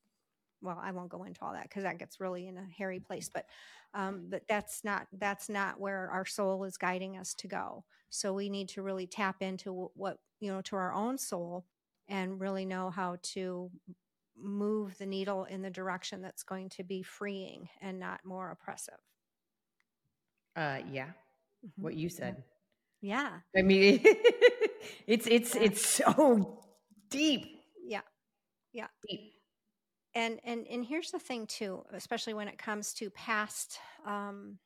well 0.60 0.80
i 0.82 0.90
won't 0.90 1.10
go 1.10 1.24
into 1.24 1.40
all 1.42 1.52
that 1.52 1.64
because 1.64 1.82
that 1.82 1.98
gets 1.98 2.20
really 2.20 2.46
in 2.46 2.56
a 2.56 2.66
hairy 2.76 3.00
place 3.00 3.28
but 3.32 3.46
um, 3.94 4.28
but 4.30 4.42
that's 4.48 4.84
not 4.84 5.06
that's 5.18 5.50
not 5.50 5.78
where 5.78 6.08
our 6.10 6.24
soul 6.24 6.64
is 6.64 6.78
guiding 6.78 7.18
us 7.18 7.34
to 7.34 7.46
go 7.46 7.84
so 8.08 8.32
we 8.32 8.48
need 8.48 8.68
to 8.70 8.82
really 8.82 9.06
tap 9.06 9.42
into 9.42 9.90
what 9.94 10.18
you 10.40 10.50
know 10.50 10.62
to 10.62 10.76
our 10.76 10.94
own 10.94 11.18
soul 11.18 11.66
and 12.08 12.40
really 12.40 12.64
know 12.64 12.90
how 12.90 13.16
to 13.22 13.70
move 14.36 14.96
the 14.98 15.06
needle 15.06 15.44
in 15.44 15.62
the 15.62 15.70
direction 15.70 16.20
that's 16.20 16.42
going 16.42 16.68
to 16.70 16.82
be 16.82 17.02
freeing 17.02 17.68
and 17.80 17.98
not 17.98 18.20
more 18.24 18.50
oppressive. 18.50 18.98
Uh, 20.56 20.78
yeah, 20.90 21.06
mm-hmm. 21.06 21.82
what 21.82 21.94
you 21.94 22.08
said. 22.08 22.42
Yeah, 23.00 23.30
I 23.56 23.62
mean, 23.62 24.04
it's 25.06 25.26
it's 25.26 25.54
yeah. 25.54 25.62
it's 25.62 25.86
so 25.86 26.64
deep. 27.10 27.46
Yeah, 27.84 28.00
yeah, 28.72 28.88
deep. 29.08 29.32
And 30.14 30.40
and 30.44 30.66
and 30.68 30.84
here's 30.84 31.10
the 31.10 31.18
thing 31.18 31.46
too, 31.46 31.82
especially 31.92 32.34
when 32.34 32.48
it 32.48 32.58
comes 32.58 32.92
to 32.94 33.10
past, 33.10 33.78
um, 34.06 34.58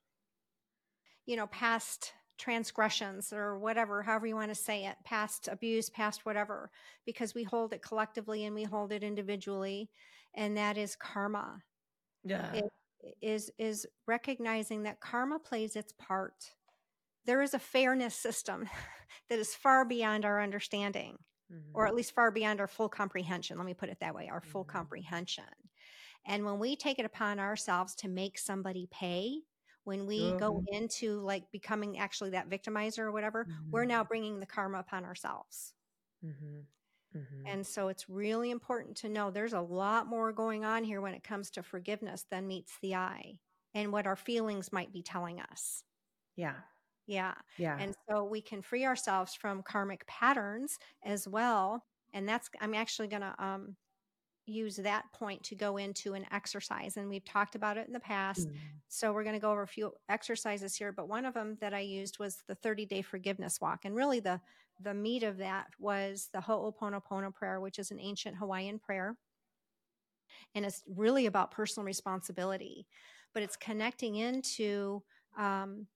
you 1.25 1.37
know, 1.37 1.47
past 1.47 2.13
transgressions 2.39 3.33
or 3.33 3.59
whatever, 3.59 4.03
however 4.03 4.27
you 4.27 4.35
want 4.35 4.51
to 4.51 4.55
say 4.55 4.85
it, 4.85 4.97
past 5.05 5.49
abuse, 5.51 5.89
past 5.89 6.27
whatever, 6.27 6.71
because 7.05 7.35
we 7.35 7.43
hold 7.45 7.73
it 7.73 7.83
collectively 7.83 8.45
and 8.45 8.55
we 8.55 8.65
hold 8.65 8.93
it 8.93 9.03
individually, 9.03 9.91
and 10.35 10.57
that 10.57 10.77
is 10.77 10.97
karma. 10.97 11.63
Yeah. 12.25 12.53
It 12.53 12.65
is 13.23 13.51
is 13.59 13.87
recognizing 14.07 14.83
that 14.83 15.01
karma 15.01 15.39
plays 15.39 15.77
its 15.77 15.93
part. 15.93 16.53
There 17.27 17.43
is 17.43 17.55
a 17.55 17.59
fairness 17.59 18.15
system 18.15 18.69
that 19.29 19.39
is 19.39 19.55
far 19.55 19.85
beyond 19.85 20.25
our 20.25 20.41
understanding, 20.41 21.19
mm-hmm. 21.53 21.71
or 21.75 21.87
at 21.87 21.95
least 21.95 22.15
far 22.15 22.31
beyond 22.31 22.61
our 22.61 22.69
full 22.69 22.89
comprehension. 22.89 23.59
Let 23.59 23.67
me 23.67 23.75
put 23.75 23.89
it 23.89 23.99
that 24.01 24.15
way, 24.15 24.29
our 24.31 24.41
full 24.41 24.65
mm-hmm. 24.65 24.77
comprehension. 24.79 25.45
And 26.27 26.45
when 26.45 26.59
we 26.59 26.77
take 26.77 26.99
it 26.99 27.05
upon 27.05 27.39
ourselves 27.39 27.95
to 27.97 28.09
make 28.09 28.39
somebody 28.39 28.89
pay, 28.91 29.41
when 29.85 30.07
we 30.07 30.21
mm-hmm. 30.21 30.39
go 30.39 30.65
into 30.73 31.21
like 31.21 31.45
becoming 31.53 31.99
actually 31.99 32.31
that 32.31 32.51
victimizer 32.51 33.01
or 33.01 33.13
whatever, 33.13 33.45
mm-hmm. 33.45 33.71
we're 33.71 33.85
now 33.85 34.03
bringing 34.03 34.41
the 34.41 34.47
karma 34.47 34.81
upon 34.81 35.05
ourselves. 35.05 35.73
Mm-hmm. 36.25 37.19
mm-hmm. 37.19 37.47
And 37.47 37.65
so 37.65 37.87
it's 37.89 38.09
really 38.09 38.51
important 38.51 38.97
to 38.99 39.09
know 39.09 39.31
there's 39.31 39.53
a 39.53 39.61
lot 39.61 40.09
more 40.09 40.33
going 40.33 40.65
on 40.65 40.83
here 40.83 41.01
when 41.01 41.15
it 41.15 41.23
comes 41.23 41.51
to 41.51 41.63
forgiveness 41.63 42.27
than 42.31 42.49
meets 42.49 42.73
the 42.83 42.97
eye 42.97 43.39
and 43.75 43.93
what 43.93 44.09
our 44.09 44.17
feelings 44.17 44.73
might 44.73 44.93
be 44.93 45.03
telling 45.03 45.41
us. 45.41 45.85
Yeah. 46.35 46.55
Yeah. 47.07 47.35
Yeah. 47.59 47.77
And 47.79 47.95
so 48.09 48.25
we 48.25 48.41
can 48.41 48.63
free 48.63 48.85
ourselves 48.85 49.35
from 49.35 49.63
karmic 49.63 50.07
patterns 50.07 50.79
as 51.05 51.29
well. 51.29 51.85
And 52.13 52.29
that's, 52.29 52.49
I'm 52.61 52.75
actually 52.75 53.09
going 53.09 53.23
to 53.23 53.35
um, 53.39 53.77
use 54.47 54.77
that 54.77 55.05
point 55.13 55.43
to 55.43 55.55
go 55.55 55.77
into 55.77 56.15
an 56.15 56.25
exercise 56.31 56.97
and 56.97 57.09
we've 57.09 57.25
talked 57.25 57.57
about 57.57 57.77
it 57.77 57.87
in 57.89 57.93
the 57.93 58.01
past 58.01 58.49
mm. 58.49 58.55
so 58.89 59.13
we're 59.13 59.25
going 59.25 59.35
to 59.35 59.41
go 59.41 59.51
over 59.51 59.63
a 59.63 59.69
few 59.69 59.91
exercises 60.09 60.77
here 60.77 60.93
but 60.93 61.09
one 61.09 61.25
of 61.25 61.35
them 61.35 61.57
that 61.61 61.75
i 61.75 61.81
used 61.81 62.21
was 62.21 62.45
the 62.47 62.55
30 62.55 62.87
day 62.87 63.03
forgiveness 63.03 63.61
walk 63.61 63.85
and 63.85 63.97
really 63.97 64.21
the 64.21 64.41
the 64.81 64.95
meat 64.95 65.25
of 65.25 65.39
that 65.39 65.67
was 65.81 66.29
the 66.33 66.41
ho'oponopono 66.41 67.35
prayer 67.35 67.61
which 67.61 67.81
is 67.81 67.91
an 67.91 67.99
ancient 67.99 68.37
hawaiian 68.37 68.79
prayer 68.79 69.17
and 70.55 70.65
it's 70.65 70.83
really 70.87 71.27
about 71.27 71.51
personal 71.51 71.85
responsibility 71.85 72.87
but 73.35 73.43
it's 73.43 73.57
connecting 73.57 74.15
into 74.15 75.03
um, 75.37 75.87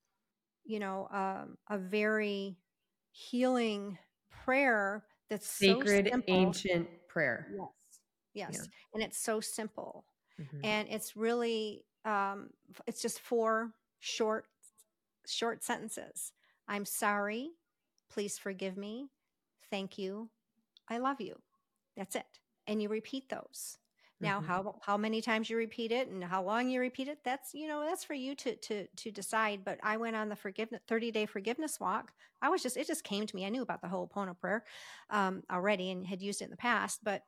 you 0.70 0.78
know 0.78 1.08
um, 1.12 1.56
a 1.68 1.78
very 1.78 2.56
healing 3.10 3.98
prayer 4.44 5.04
that's 5.28 5.46
sacred 5.46 6.08
so 6.12 6.22
ancient 6.28 6.88
prayer. 7.08 7.48
Yes 7.52 7.68
yes 8.32 8.50
yeah. 8.54 8.66
and 8.94 9.02
it's 9.02 9.18
so 9.18 9.40
simple 9.40 10.04
mm-hmm. 10.40 10.60
and 10.62 10.88
it's 10.88 11.16
really 11.16 11.84
um 12.04 12.50
it's 12.86 13.02
just 13.02 13.18
four 13.20 13.72
short 13.98 14.46
short 15.26 15.62
sentences. 15.62 16.32
I'm 16.68 16.84
sorry. 16.84 17.50
Please 18.10 18.38
forgive 18.38 18.76
me. 18.76 19.08
Thank 19.70 19.98
you. 19.98 20.30
I 20.88 20.98
love 20.98 21.20
you. 21.20 21.36
That's 21.96 22.16
it 22.16 22.40
and 22.66 22.80
you 22.80 22.88
repeat 22.88 23.28
those 23.28 23.78
now 24.20 24.38
mm-hmm. 24.38 24.46
how 24.46 24.76
how 24.82 24.96
many 24.96 25.20
times 25.20 25.48
you 25.48 25.56
repeat 25.56 25.92
it 25.92 26.08
and 26.08 26.22
how 26.22 26.42
long 26.42 26.68
you 26.68 26.80
repeat 26.80 27.08
it 27.08 27.18
that's 27.24 27.54
you 27.54 27.66
know 27.66 27.84
that's 27.84 28.04
for 28.04 28.14
you 28.14 28.34
to 28.34 28.54
to 28.56 28.86
to 28.96 29.10
decide 29.10 29.60
but 29.64 29.78
i 29.82 29.96
went 29.96 30.16
on 30.16 30.28
the 30.28 30.36
forgiveness 30.36 30.80
30 30.88 31.10
day 31.10 31.26
forgiveness 31.26 31.80
walk 31.80 32.12
i 32.42 32.48
was 32.48 32.62
just 32.62 32.76
it 32.76 32.86
just 32.86 33.04
came 33.04 33.26
to 33.26 33.36
me 33.36 33.46
i 33.46 33.48
knew 33.48 33.62
about 33.62 33.80
the 33.82 33.88
ho'opono 33.88 34.38
prayer 34.38 34.64
um, 35.10 35.42
already 35.50 35.90
and 35.90 36.06
had 36.06 36.20
used 36.22 36.40
it 36.42 36.46
in 36.46 36.50
the 36.50 36.56
past 36.56 37.00
but 37.02 37.22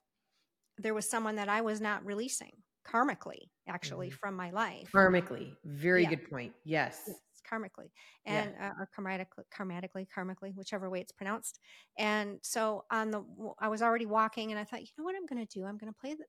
there 0.78 0.94
was 0.94 1.08
someone 1.08 1.36
that 1.36 1.48
I 1.48 1.60
was 1.60 1.80
not 1.80 2.04
releasing 2.04 2.52
karmically, 2.86 3.50
actually, 3.68 4.08
mm-hmm. 4.08 4.16
from 4.16 4.34
my 4.34 4.50
life. 4.50 4.90
Karmically, 4.92 5.52
very 5.64 6.02
yeah. 6.02 6.10
good 6.10 6.30
point. 6.30 6.52
Yes. 6.64 7.02
yes 7.06 7.16
karmically 7.50 7.90
and 8.24 8.52
yeah. 8.56 8.70
uh, 8.70 8.82
or 8.82 8.88
karmatically, 8.96 9.44
karmatically, 9.52 10.06
karmically, 10.16 10.54
whichever 10.54 10.88
way 10.88 11.00
it's 11.00 11.12
pronounced. 11.12 11.58
And 11.98 12.38
so 12.42 12.84
on 12.90 13.10
the, 13.10 13.24
I 13.58 13.68
was 13.68 13.82
already 13.82 14.06
walking, 14.06 14.52
and 14.52 14.60
I 14.60 14.64
thought, 14.64 14.80
you 14.80 14.86
know 14.96 15.04
what, 15.04 15.16
I'm 15.16 15.26
going 15.26 15.44
to 15.44 15.58
do? 15.58 15.66
I'm 15.66 15.76
going 15.76 15.92
to 15.92 15.98
play 15.98 16.14
the 16.14 16.24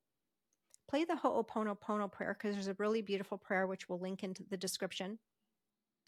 play 0.94 1.06
the 1.06 1.16
Ho'oponopono 1.16 2.12
prayer 2.12 2.38
because 2.38 2.54
there's 2.54 2.68
a 2.68 2.76
really 2.78 3.02
beautiful 3.02 3.36
prayer 3.36 3.66
which 3.66 3.90
we'll 3.90 4.00
link 4.00 4.24
into 4.24 4.44
the 4.52 4.56
description 4.56 5.18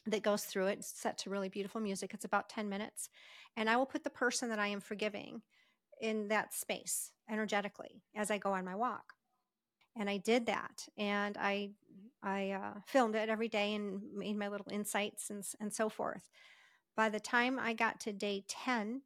that 0.06 0.22
goes 0.22 0.44
through 0.44 0.68
it. 0.68 0.78
It's 0.78 0.94
set 0.96 1.18
to 1.20 1.32
really 1.32 1.50
beautiful 1.50 1.82
music. 1.82 2.14
It's 2.14 2.24
about 2.26 2.50
10 2.50 2.70
minutes. 2.70 3.10
And 3.58 3.68
I 3.68 3.78
will 3.78 3.88
put 3.88 4.04
the 4.04 4.12
person 4.12 4.50
that 4.50 4.60
I 4.60 4.68
am 4.68 4.80
forgiving 4.80 5.42
in 6.00 6.28
that 6.28 6.54
space 6.54 7.14
energetically 7.28 8.04
as 8.16 8.30
I 8.30 8.38
go 8.38 8.54
on 8.54 8.64
my 8.64 8.76
walk. 8.76 9.14
And 9.98 10.08
I 10.08 10.18
did 10.18 10.46
that, 10.46 10.88
and 11.00 11.36
I 11.40 11.72
I 12.22 12.52
uh, 12.52 12.80
filmed 12.86 13.16
it 13.16 13.30
every 13.30 13.48
day 13.48 13.74
and 13.74 14.02
made 14.14 14.38
my 14.38 14.50
little 14.50 14.68
insights 14.70 15.32
and 15.32 15.44
and 15.62 15.74
so 15.74 15.88
forth. 15.90 16.30
By 16.98 17.08
the 17.10 17.20
time 17.20 17.58
I 17.58 17.74
got 17.74 18.02
to 18.02 18.12
day 18.12 18.44
ten, 18.50 19.04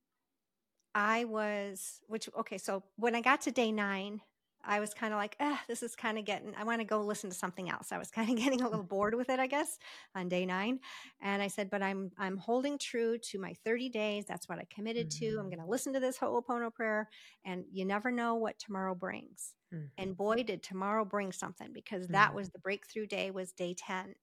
I 0.96 1.26
was 1.26 2.02
which 2.08 2.28
okay. 2.40 2.58
So 2.58 2.84
when 2.96 3.16
I 3.16 3.22
got 3.22 3.42
to 3.42 3.52
day 3.52 3.72
nine, 3.72 4.22
I 4.70 4.80
was 4.80 4.94
kind 4.94 5.14
of 5.14 5.18
like, 5.18 5.36
ah, 5.40 5.60
this 5.68 5.82
is 5.82 5.96
kind 5.96 6.20
of 6.20 6.26
getting, 6.26 6.54
I 6.56 6.64
want 6.64 6.80
to 6.80 6.86
go 6.86 7.02
listen 7.02 7.32
to 7.32 7.36
something 7.36 7.70
else. 7.70 7.92
I 7.92 7.98
was 7.98 8.12
kind 8.12 8.30
of 8.30 8.38
getting 8.38 8.62
a 8.62 8.70
little 8.70 8.84
bored 8.84 9.16
with 9.16 9.30
it, 9.30 9.40
I 9.40 9.48
guess, 9.48 9.80
on 10.16 10.30
day 10.30 10.46
nine. 10.46 10.80
And 11.22 11.42
I 11.42 11.48
said, 11.48 11.72
but 11.72 11.82
I'm, 11.82 12.12
I'm 12.20 12.38
holding 12.38 12.78
true 12.78 13.18
to 13.18 13.40
my 13.40 13.56
30 13.66 13.90
days. 13.90 14.26
That's 14.28 14.48
what 14.48 14.60
I 14.60 14.68
committed 14.74 15.10
mm-hmm. 15.10 15.26
to. 15.26 15.28
I'm 15.28 15.38
mm-hmm. 15.38 15.56
going 15.56 15.66
to 15.66 15.70
listen 15.70 15.94
to 15.94 16.00
this 16.00 16.18
Ho'opono 16.18 16.74
prayer 16.74 17.10
and 17.44 17.66
you 17.72 17.84
never 17.84 18.12
know 18.12 18.36
what 18.36 18.60
tomorrow 18.60 18.94
brings. 18.94 19.56
Mm-hmm. 19.74 19.86
And 19.98 20.16
boy, 20.16 20.44
did 20.44 20.62
tomorrow 20.62 21.04
bring 21.04 21.32
something 21.32 21.70
because 21.74 22.04
mm-hmm. 22.04 22.14
that 22.14 22.36
was 22.36 22.52
the 22.52 22.60
breakthrough 22.60 23.08
day 23.08 23.32
was 23.32 23.52
day 23.52 23.76
10. 23.76 24.14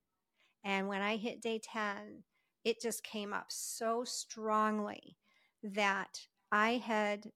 And 0.65 0.87
when 0.87 1.03
I 1.03 1.17
hit 1.17 1.43
day 1.43 1.61
10, 1.63 2.23
it 2.65 2.81
just 2.81 3.03
came 3.03 3.33
up 3.33 3.47
so 3.49 4.05
strongly 4.05 5.17
that 5.63 6.21
I 6.53 6.83
had, 6.85 7.27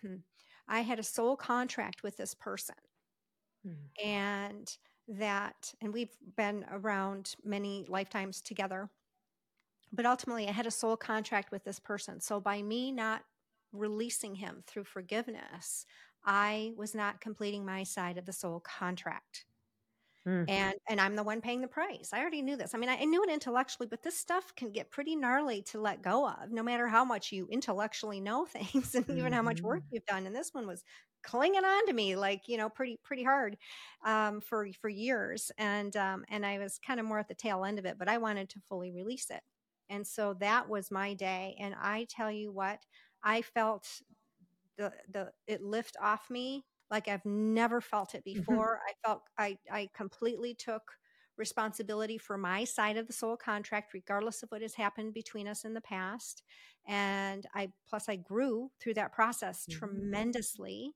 hmm, 0.00 0.16
I 0.68 0.80
had 0.80 0.98
a 0.98 1.04
soul 1.04 1.36
contract 1.36 2.02
with 2.02 2.16
this 2.16 2.34
person. 2.34 2.74
Mm. 3.66 4.04
And 4.04 4.76
that, 5.08 5.74
and 5.80 5.92
we've 5.92 6.16
been 6.36 6.64
around 6.70 7.34
many 7.44 7.84
lifetimes 7.88 8.40
together. 8.40 8.88
But 9.92 10.06
ultimately, 10.06 10.48
I 10.48 10.52
had 10.52 10.66
a 10.66 10.70
soul 10.70 10.96
contract 10.96 11.50
with 11.50 11.64
this 11.64 11.78
person. 11.78 12.20
So 12.20 12.40
by 12.40 12.62
me 12.62 12.92
not 12.92 13.22
releasing 13.72 14.36
him 14.36 14.62
through 14.66 14.84
forgiveness, 14.84 15.86
I 16.24 16.72
was 16.76 16.94
not 16.94 17.20
completing 17.20 17.64
my 17.64 17.82
side 17.82 18.16
of 18.16 18.26
the 18.26 18.32
soul 18.32 18.60
contract. 18.60 19.44
Mm. 20.26 20.48
And 20.48 20.74
and 20.88 21.00
I'm 21.00 21.16
the 21.16 21.22
one 21.24 21.40
paying 21.40 21.60
the 21.60 21.68
price. 21.68 22.10
I 22.12 22.20
already 22.20 22.42
knew 22.42 22.56
this. 22.56 22.74
I 22.74 22.78
mean, 22.78 22.88
I, 22.88 22.98
I, 22.98 23.04
knew 23.04 23.24
it 23.24 23.30
intellectually, 23.30 23.88
but 23.88 24.04
this 24.04 24.16
stuff 24.16 24.54
can 24.54 24.70
get 24.70 24.90
pretty 24.90 25.16
gnarly 25.16 25.62
to 25.62 25.80
let 25.80 26.00
go 26.00 26.28
of, 26.28 26.52
no 26.52 26.62
matter 26.62 26.86
how 26.86 27.04
much 27.04 27.32
you 27.32 27.48
intellectually 27.50 28.20
know 28.20 28.44
things 28.52 28.94
and 28.94 29.04
mm-hmm. 29.04 29.18
even 29.18 29.32
how 29.32 29.42
much 29.42 29.62
work 29.62 29.80
mm-hmm. 29.80 29.96
you've 29.96 30.06
done. 30.06 30.26
And 30.26 30.34
this 30.34 30.50
one 30.54 30.66
was 30.66 30.84
clinging 31.24 31.64
on 31.64 31.86
to 31.86 31.92
me 31.92 32.16
like 32.16 32.42
you 32.48 32.56
know 32.56 32.68
pretty 32.68 32.98
pretty 33.02 33.24
hard 33.24 33.56
um, 34.06 34.40
for 34.40 34.68
for 34.80 34.88
years. 34.88 35.50
And 35.58 35.96
um, 35.96 36.24
and 36.28 36.46
I 36.46 36.58
was 36.58 36.78
kind 36.86 37.00
of 37.00 37.06
more 37.06 37.18
at 37.18 37.26
the 37.26 37.34
tail 37.34 37.64
end 37.64 37.80
of 37.80 37.84
it, 37.84 37.96
but 37.98 38.08
I 38.08 38.18
wanted 38.18 38.48
to 38.50 38.60
fully 38.68 38.92
release 38.92 39.28
it. 39.28 39.42
And 39.90 40.06
so 40.06 40.34
that 40.34 40.68
was 40.68 40.92
my 40.92 41.14
day. 41.14 41.56
And 41.60 41.74
I 41.74 42.06
tell 42.08 42.30
you 42.30 42.52
what, 42.52 42.78
I 43.24 43.42
felt 43.42 43.88
the 44.78 44.92
the 45.10 45.32
it 45.48 45.62
lift 45.62 45.96
off 46.00 46.30
me 46.30 46.64
like 46.92 47.08
I've 47.08 47.24
never 47.24 47.80
felt 47.80 48.14
it 48.14 48.24
mm-hmm. 48.24 48.38
before. 48.38 48.78
Mm-hmm. 48.78 48.88
I 48.88 49.08
felt 49.08 49.22
I 49.36 49.58
I 49.72 49.88
completely 49.94 50.54
took 50.54 50.82
responsibility 51.38 52.18
for 52.18 52.36
my 52.36 52.62
side 52.62 52.96
of 52.96 53.06
the 53.06 53.12
soul 53.12 53.36
contract 53.36 53.94
regardless 53.94 54.42
of 54.42 54.50
what 54.50 54.60
has 54.60 54.74
happened 54.74 55.14
between 55.14 55.48
us 55.48 55.64
in 55.64 55.72
the 55.72 55.80
past 55.80 56.42
and 56.86 57.46
i 57.54 57.66
plus 57.88 58.08
i 58.08 58.16
grew 58.16 58.70
through 58.78 58.92
that 58.92 59.12
process 59.12 59.64
mm-hmm. 59.64 59.78
tremendously 59.78 60.92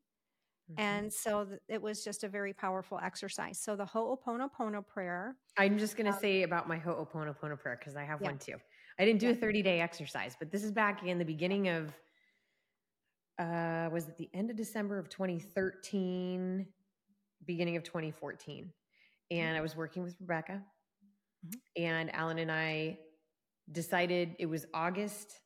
mm-hmm. 0.71 0.79
and 0.81 1.13
so 1.13 1.47
th- 1.47 1.59
it 1.69 1.81
was 1.81 2.05
just 2.05 2.23
a 2.23 2.29
very 2.29 2.53
powerful 2.53 3.01
exercise 3.03 3.59
so 3.59 3.75
the 3.75 3.87
ho'oponopono 3.87 4.87
prayer 4.87 5.37
i'm 5.57 5.79
just 5.79 5.97
going 5.97 6.07
to 6.07 6.13
um, 6.13 6.21
say 6.21 6.43
about 6.43 6.69
my 6.69 6.79
ho'oponopono 6.79 7.59
prayer 7.59 7.79
because 7.79 7.97
i 7.97 8.05
have 8.05 8.21
yeah. 8.21 8.29
one 8.29 8.39
too 8.39 8.57
i 8.99 9.07
didn't 9.07 9.21
do 9.21 9.29
yeah. 9.29 9.33
a 9.33 9.37
30 9.37 9.63
day 9.63 9.81
exercise 9.81 10.37
but 10.39 10.53
this 10.53 10.63
is 10.63 10.71
back 10.71 11.03
in 11.03 11.19
the 11.19 11.25
beginning 11.25 11.69
of 11.69 11.95
uh, 13.39 13.89
was 13.93 14.09
at 14.09 14.17
the 14.17 14.29
end 14.35 14.51
of 14.51 14.57
December 14.57 14.99
of 14.99 15.09
2013, 15.09 16.67
beginning 17.45 17.77
of 17.77 17.83
2014. 17.85 18.73
And 19.31 19.57
I 19.57 19.61
was 19.61 19.77
working 19.77 20.03
with 20.03 20.17
Rebecca, 20.21 20.63
mm-hmm. 21.45 21.83
and 21.83 22.15
Alan 22.15 22.39
and 22.39 22.51
I 22.51 22.99
decided 23.73 24.37
it 24.39 24.47
was 24.47 24.67
August 24.73 25.41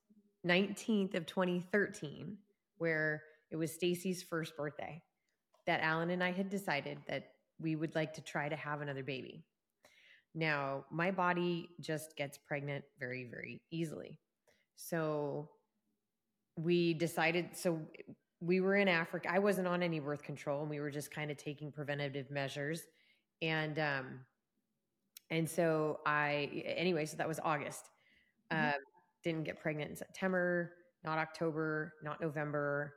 19th 0.46 1.14
of 1.14 1.26
2013 1.26 2.36
where 2.78 3.22
it 3.50 3.56
was 3.56 3.72
Stacy's 3.72 4.22
first 4.22 4.56
birthday 4.56 5.02
that 5.66 5.80
Alan 5.80 6.10
and 6.10 6.24
I 6.24 6.32
had 6.32 6.48
decided 6.48 6.98
that 7.08 7.32
we 7.60 7.76
would 7.76 7.94
like 7.94 8.14
to 8.14 8.22
try 8.22 8.48
to 8.48 8.56
have 8.56 8.80
another 8.80 9.02
baby. 9.02 9.44
Now, 10.34 10.84
my 10.90 11.10
body 11.10 11.68
just 11.80 12.16
gets 12.16 12.38
pregnant 12.38 12.84
very, 12.98 13.28
very 13.30 13.60
easily. 13.70 14.18
So 14.76 15.50
we 16.62 16.94
decided, 16.94 17.50
so 17.52 17.80
we 18.40 18.60
were 18.60 18.76
in 18.76 18.88
Africa. 18.88 19.28
I 19.30 19.38
wasn't 19.38 19.68
on 19.68 19.82
any 19.82 20.00
birth 20.00 20.22
control 20.22 20.62
and 20.62 20.70
we 20.70 20.80
were 20.80 20.90
just 20.90 21.10
kind 21.10 21.30
of 21.30 21.36
taking 21.36 21.70
preventative 21.70 22.30
measures. 22.30 22.82
And, 23.42 23.78
um, 23.78 24.20
and 25.30 25.48
so 25.48 26.00
I, 26.06 26.64
anyway, 26.64 27.06
so 27.06 27.16
that 27.16 27.28
was 27.28 27.40
August. 27.42 27.90
Mm-hmm. 28.52 28.68
Um, 28.68 28.80
didn't 29.22 29.44
get 29.44 29.60
pregnant 29.60 29.90
in 29.90 29.96
September, 29.96 30.72
not 31.04 31.18
October, 31.18 31.94
not 32.02 32.20
November, 32.20 32.94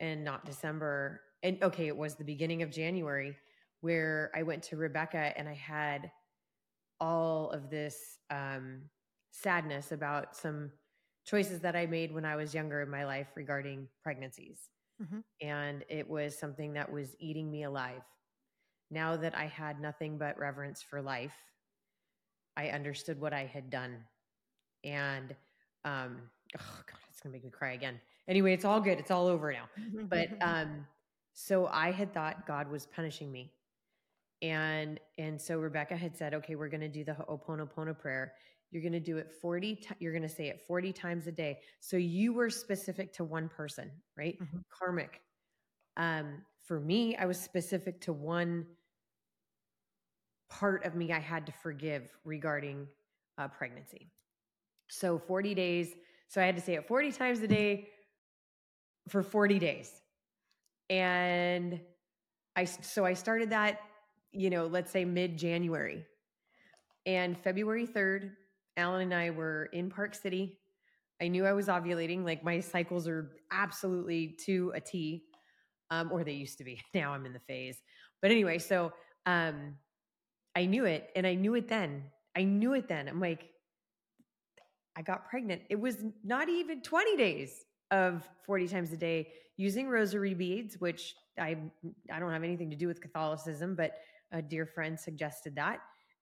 and 0.00 0.22
not 0.22 0.44
December. 0.44 1.20
And 1.42 1.62
okay, 1.62 1.86
it 1.86 1.96
was 1.96 2.14
the 2.14 2.24
beginning 2.24 2.62
of 2.62 2.70
January 2.70 3.36
where 3.80 4.30
I 4.34 4.42
went 4.42 4.62
to 4.64 4.76
Rebecca 4.76 5.32
and 5.36 5.48
I 5.48 5.54
had 5.54 6.10
all 7.00 7.50
of 7.50 7.70
this 7.70 8.18
um, 8.30 8.82
sadness 9.30 9.92
about 9.92 10.36
some 10.36 10.70
choices 11.26 11.60
that 11.60 11.76
I 11.76 11.86
made 11.86 12.14
when 12.14 12.24
I 12.24 12.36
was 12.36 12.54
younger 12.54 12.80
in 12.80 12.88
my 12.88 13.04
life 13.04 13.26
regarding 13.34 13.88
pregnancies. 14.02 14.70
Mm-hmm. 15.02 15.18
And 15.46 15.84
it 15.88 16.08
was 16.08 16.38
something 16.38 16.72
that 16.74 16.90
was 16.90 17.16
eating 17.18 17.50
me 17.50 17.64
alive. 17.64 18.02
Now 18.90 19.16
that 19.16 19.36
I 19.36 19.46
had 19.46 19.80
nothing 19.80 20.16
but 20.16 20.38
reverence 20.38 20.82
for 20.82 21.02
life, 21.02 21.34
I 22.56 22.68
understood 22.68 23.20
what 23.20 23.34
I 23.34 23.44
had 23.44 23.68
done. 23.68 23.96
And, 24.84 25.34
um, 25.84 26.18
oh 26.58 26.78
God, 26.86 26.98
it's 27.10 27.20
going 27.20 27.32
to 27.32 27.36
make 27.36 27.44
me 27.44 27.50
cry 27.50 27.72
again. 27.72 28.00
Anyway, 28.28 28.54
it's 28.54 28.64
all 28.64 28.80
good. 28.80 28.98
It's 28.98 29.10
all 29.10 29.26
over 29.26 29.52
now. 29.52 29.68
but, 30.08 30.28
um, 30.40 30.86
so 31.34 31.66
I 31.66 31.90
had 31.90 32.14
thought 32.14 32.46
God 32.46 32.70
was 32.70 32.86
punishing 32.86 33.30
me 33.30 33.52
and 34.42 35.00
and 35.18 35.40
so 35.40 35.58
rebecca 35.58 35.96
had 35.96 36.16
said 36.16 36.34
okay 36.34 36.54
we're 36.54 36.68
going 36.68 36.80
to 36.80 36.88
do 36.88 37.04
the 37.04 37.14
ho'oponopono 37.14 37.98
prayer 37.98 38.34
you're 38.70 38.82
going 38.82 38.92
to 38.92 39.00
do 39.00 39.16
it 39.16 39.32
40 39.40 39.76
t- 39.76 39.88
you're 40.00 40.12
going 40.12 40.22
to 40.22 40.28
say 40.28 40.48
it 40.48 40.60
40 40.66 40.92
times 40.92 41.26
a 41.26 41.32
day. 41.32 41.58
So 41.80 41.96
you 41.96 42.32
were 42.32 42.50
specific 42.50 43.12
to 43.14 43.24
one 43.24 43.48
person 43.48 43.90
right? 44.16 44.38
Mm-hmm. 44.40 44.58
karmic. 44.70 45.20
Um 45.96 46.42
for 46.66 46.80
me 46.80 47.16
i 47.16 47.26
was 47.26 47.38
specific 47.38 48.00
to 48.00 48.12
one 48.12 48.66
part 50.50 50.84
of 50.84 50.94
me 50.94 51.12
i 51.12 51.18
had 51.18 51.46
to 51.46 51.52
forgive 51.52 52.02
regarding 52.24 52.86
uh, 53.38 53.48
pregnancy. 53.48 54.10
So 54.88 55.18
40 55.18 55.54
days 55.54 55.94
so 56.28 56.40
i 56.40 56.44
had 56.44 56.56
to 56.56 56.62
say 56.62 56.74
it 56.74 56.86
40 56.86 57.12
times 57.12 57.40
a 57.40 57.48
day 57.48 57.88
for 59.08 59.22
40 59.22 59.58
days. 59.58 59.90
And 60.90 61.80
i 62.56 62.64
so 62.64 63.04
i 63.04 63.14
started 63.14 63.50
that 63.50 63.80
you 64.36 64.50
know, 64.50 64.66
let's 64.66 64.90
say 64.90 65.04
mid 65.04 65.36
January. 65.36 66.04
And 67.06 67.38
February 67.38 67.86
3rd, 67.86 68.32
Alan 68.76 69.02
and 69.02 69.14
I 69.14 69.30
were 69.30 69.66
in 69.72 69.90
Park 69.90 70.14
City. 70.14 70.58
I 71.20 71.28
knew 71.28 71.46
I 71.46 71.52
was 71.52 71.68
ovulating. 71.68 72.24
Like 72.24 72.44
my 72.44 72.60
cycles 72.60 73.08
are 73.08 73.30
absolutely 73.50 74.36
to 74.44 74.72
a 74.74 74.80
T, 74.80 75.24
um, 75.90 76.10
or 76.12 76.24
they 76.24 76.32
used 76.32 76.58
to 76.58 76.64
be. 76.64 76.80
Now 76.94 77.12
I'm 77.12 77.26
in 77.26 77.32
the 77.32 77.40
phase. 77.40 77.80
But 78.20 78.30
anyway, 78.30 78.58
so 78.58 78.92
um, 79.24 79.76
I 80.54 80.66
knew 80.66 80.84
it 80.84 81.10
and 81.16 81.26
I 81.26 81.34
knew 81.34 81.54
it 81.54 81.68
then. 81.68 82.04
I 82.36 82.44
knew 82.44 82.74
it 82.74 82.88
then. 82.88 83.08
I'm 83.08 83.20
like, 83.20 83.50
I 84.96 85.02
got 85.02 85.28
pregnant. 85.28 85.62
It 85.68 85.78
was 85.78 86.04
not 86.24 86.48
even 86.48 86.80
20 86.82 87.16
days 87.16 87.64
of 87.90 88.28
40 88.44 88.68
times 88.68 88.92
a 88.92 88.96
day 88.96 89.28
using 89.56 89.88
rosary 89.88 90.34
beads, 90.34 90.80
which 90.80 91.14
I 91.38 91.56
I 92.12 92.18
don't 92.18 92.32
have 92.32 92.44
anything 92.44 92.70
to 92.70 92.76
do 92.76 92.88
with 92.88 93.00
Catholicism, 93.00 93.74
but 93.74 93.92
a 94.32 94.42
dear 94.42 94.66
friend 94.66 94.98
suggested 94.98 95.54
that. 95.56 95.80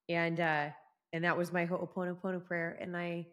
And 0.09 0.41
uh 0.41 0.69
and 1.15 1.23
that 1.23 1.39
was 1.39 1.53
my 1.53 1.65
Ho'oponopono 1.65 2.45
prayer. 2.45 2.77
And 2.81 2.97
I 2.97 3.25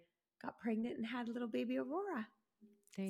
got 0.41 0.59
pregnant 0.59 0.97
and 0.97 1.05
had 1.05 1.27
a 1.27 1.31
little 1.31 1.47
baby 1.47 1.79
Aurora. 1.79 2.27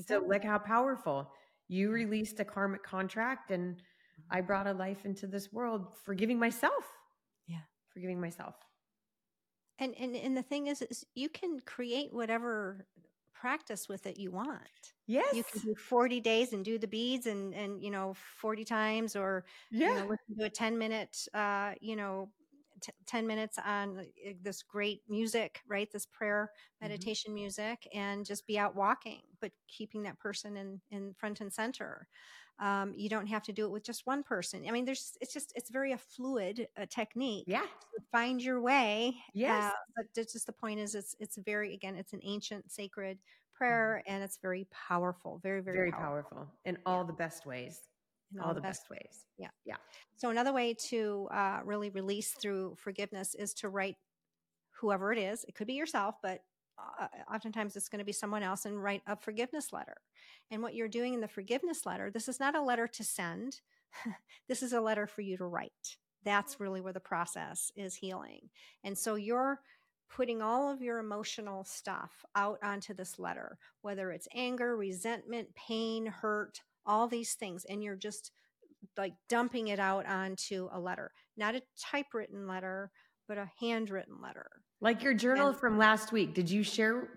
So 0.08 0.22
go. 0.22 0.28
like 0.28 0.46
how 0.46 0.58
powerful. 0.58 1.30
You 1.68 1.92
released 1.92 2.40
a 2.40 2.46
karmic 2.46 2.82
contract 2.82 3.52
and 3.52 3.82
I 4.30 4.38
mm-hmm. 4.38 4.48
brought 4.48 4.68
a 4.68 4.74
life 4.74 5.06
into 5.06 5.28
this 5.28 5.52
world, 5.52 5.88
forgiving 6.06 6.40
myself. 6.40 6.86
Yeah. 7.48 7.60
Forgiving 7.94 8.22
myself. 8.22 8.56
And 9.78 9.94
and 10.00 10.16
and 10.16 10.38
the 10.38 10.44
thing 10.44 10.68
is, 10.68 10.82
is 10.84 11.04
you 11.16 11.28
can 11.28 11.60
create 11.66 12.14
whatever 12.14 12.86
practice 13.34 13.90
with 13.90 14.06
it 14.06 14.18
you 14.18 14.32
want. 14.32 14.94
Yes. 15.08 15.34
You 15.36 15.44
can 15.44 15.62
do 15.62 15.76
40 15.76 16.22
days 16.22 16.54
and 16.54 16.64
do 16.64 16.78
the 16.78 16.88
beads 16.88 17.26
and, 17.26 17.56
and, 17.56 17.82
you 17.84 17.90
know, 17.90 18.14
40 18.40 18.64
times 18.64 19.16
or, 19.16 19.46
yeah. 19.72 19.88
you 19.88 19.96
know, 19.96 20.02
listen 20.02 20.38
to 20.40 20.46
a 20.46 20.50
10 20.50 20.78
minute, 20.78 21.28
uh, 21.34 21.72
you 21.82 21.96
know, 21.96 22.30
t- 22.82 22.92
10 23.06 23.28
minutes 23.28 23.58
on 23.66 24.00
uh, 24.00 24.32
this 24.42 24.64
great 24.64 25.02
music, 25.08 25.62
right? 25.68 25.92
This 25.92 26.06
prayer 26.06 26.52
mm-hmm. 26.52 26.90
meditation 26.90 27.30
mm-hmm. 27.30 27.42
music 27.42 27.88
and 27.94 28.26
just 28.26 28.46
be 28.48 28.58
out 28.58 28.76
walking, 28.76 29.22
but 29.40 29.52
keeping 29.68 30.04
that 30.04 30.20
person 30.20 30.58
in, 30.58 30.82
in 30.92 31.14
front 31.18 31.42
and 31.42 31.52
center. 31.52 32.08
Um, 32.60 32.94
you 32.96 33.10
don't 33.10 33.26
have 33.26 33.42
to 33.44 33.54
do 33.54 33.66
it 33.66 33.72
with 33.72 33.84
just 33.84 34.06
one 34.06 34.22
person. 34.22 34.64
I 34.68 34.72
mean, 34.72 34.86
there's, 34.86 35.18
it's 35.20 35.34
just, 35.34 35.52
it's 35.56 35.72
very 35.72 35.94
a 35.94 35.98
fluid 35.98 36.68
uh, 36.80 36.86
technique. 36.90 37.46
Yeah. 37.48 37.62
So 37.62 38.04
find 38.12 38.42
your 38.42 38.62
way. 38.62 39.16
Yes. 39.34 39.72
Uh, 39.72 39.76
but 39.96 40.06
it's 40.16 40.34
just 40.34 40.46
the 40.46 40.52
point 40.52 40.80
is 40.80 40.94
it's, 40.94 41.16
it's 41.20 41.38
very, 41.38 41.74
again, 41.74 41.96
it's 41.96 42.14
an 42.14 42.20
ancient 42.24 42.72
sacred 42.72 43.18
prayer 43.56 44.04
mm-hmm. 44.06 44.14
and 44.14 44.24
it's 44.24 44.38
very 44.38 44.68
powerful. 44.72 45.40
Very, 45.42 45.62
very, 45.62 45.76
very 45.76 45.92
powerful. 45.92 46.38
powerful 46.38 46.54
in 46.66 46.78
all 46.86 47.04
the 47.04 47.14
best 47.14 47.48
ways. 47.48 47.80
In 48.34 48.40
all, 48.40 48.50
all 48.50 48.54
the 48.54 48.62
best, 48.62 48.84
best 48.84 48.90
ways. 48.90 49.26
Yeah. 49.38 49.50
Yeah. 49.66 49.76
So 50.16 50.30
another 50.30 50.54
way 50.54 50.74
to 50.90 51.28
uh, 51.32 51.60
really 51.64 51.90
release 51.90 52.32
through 52.32 52.76
forgiveness 52.78 53.36
is 53.36 53.54
to 53.56 53.70
write 53.70 53.98
whoever 54.72 55.12
it 55.12 55.20
is. 55.20 55.46
It 55.48 55.56
could 55.56 55.68
be 55.68 55.74
yourself, 55.74 56.16
but 56.22 56.42
uh, 57.00 57.08
oftentimes 57.34 57.76
it's 57.76 57.90
going 57.90 58.00
to 58.00 58.06
be 58.06 58.12
someone 58.12 58.44
else 58.44 58.66
and 58.66 58.82
write 58.82 59.02
a 59.08 59.16
forgiveness 59.16 59.72
letter. 59.72 59.98
And 60.50 60.62
what 60.62 60.76
you're 60.76 60.88
doing 60.88 61.14
in 61.14 61.22
the 61.22 61.28
forgiveness 61.28 61.86
letter, 61.86 62.10
this 62.10 62.28
is 62.28 62.40
not 62.40 62.56
a 62.56 62.62
letter 62.62 62.88
to 62.88 63.04
send. 63.04 63.62
this 64.48 64.64
is 64.64 64.74
a 64.74 64.82
letter 64.82 65.08
for 65.08 65.22
you 65.22 65.38
to 65.38 65.46
write. 65.46 65.98
That's 66.24 66.60
really 66.60 66.82
where 66.82 66.94
the 66.94 67.00
process 67.00 67.72
is 67.76 67.96
healing. 67.96 68.50
And 68.84 68.98
so 68.98 69.16
you're 69.16 69.60
putting 70.10 70.42
all 70.42 70.72
of 70.72 70.82
your 70.82 71.00
emotional 71.00 71.64
stuff 71.64 72.26
out 72.36 72.60
onto 72.62 72.94
this 72.94 73.18
letter, 73.18 73.58
whether 73.82 74.12
it's 74.12 74.28
anger, 74.36 74.76
resentment, 74.76 75.54
pain, 75.56 76.06
hurt, 76.06 76.62
all 76.86 77.08
these 77.08 77.34
things. 77.34 77.66
And 77.66 77.84
you're 77.84 77.96
just 77.96 78.32
like 78.98 79.14
dumping 79.30 79.68
it 79.68 79.80
out 79.80 80.06
onto 80.06 80.70
a 80.72 80.80
letter, 80.80 81.12
not 81.38 81.56
a 81.56 81.62
typewritten 81.80 82.48
letter, 82.48 82.92
but 83.28 83.38
a 83.38 83.50
handwritten 83.60 84.22
letter. 84.22 84.48
Like 84.82 85.04
your 85.04 85.14
journal 85.14 85.50
and, 85.50 85.58
from 85.58 85.78
last 85.78 86.12
week. 86.12 86.34
Did 86.34 86.50
you 86.50 86.64
share? 86.64 87.08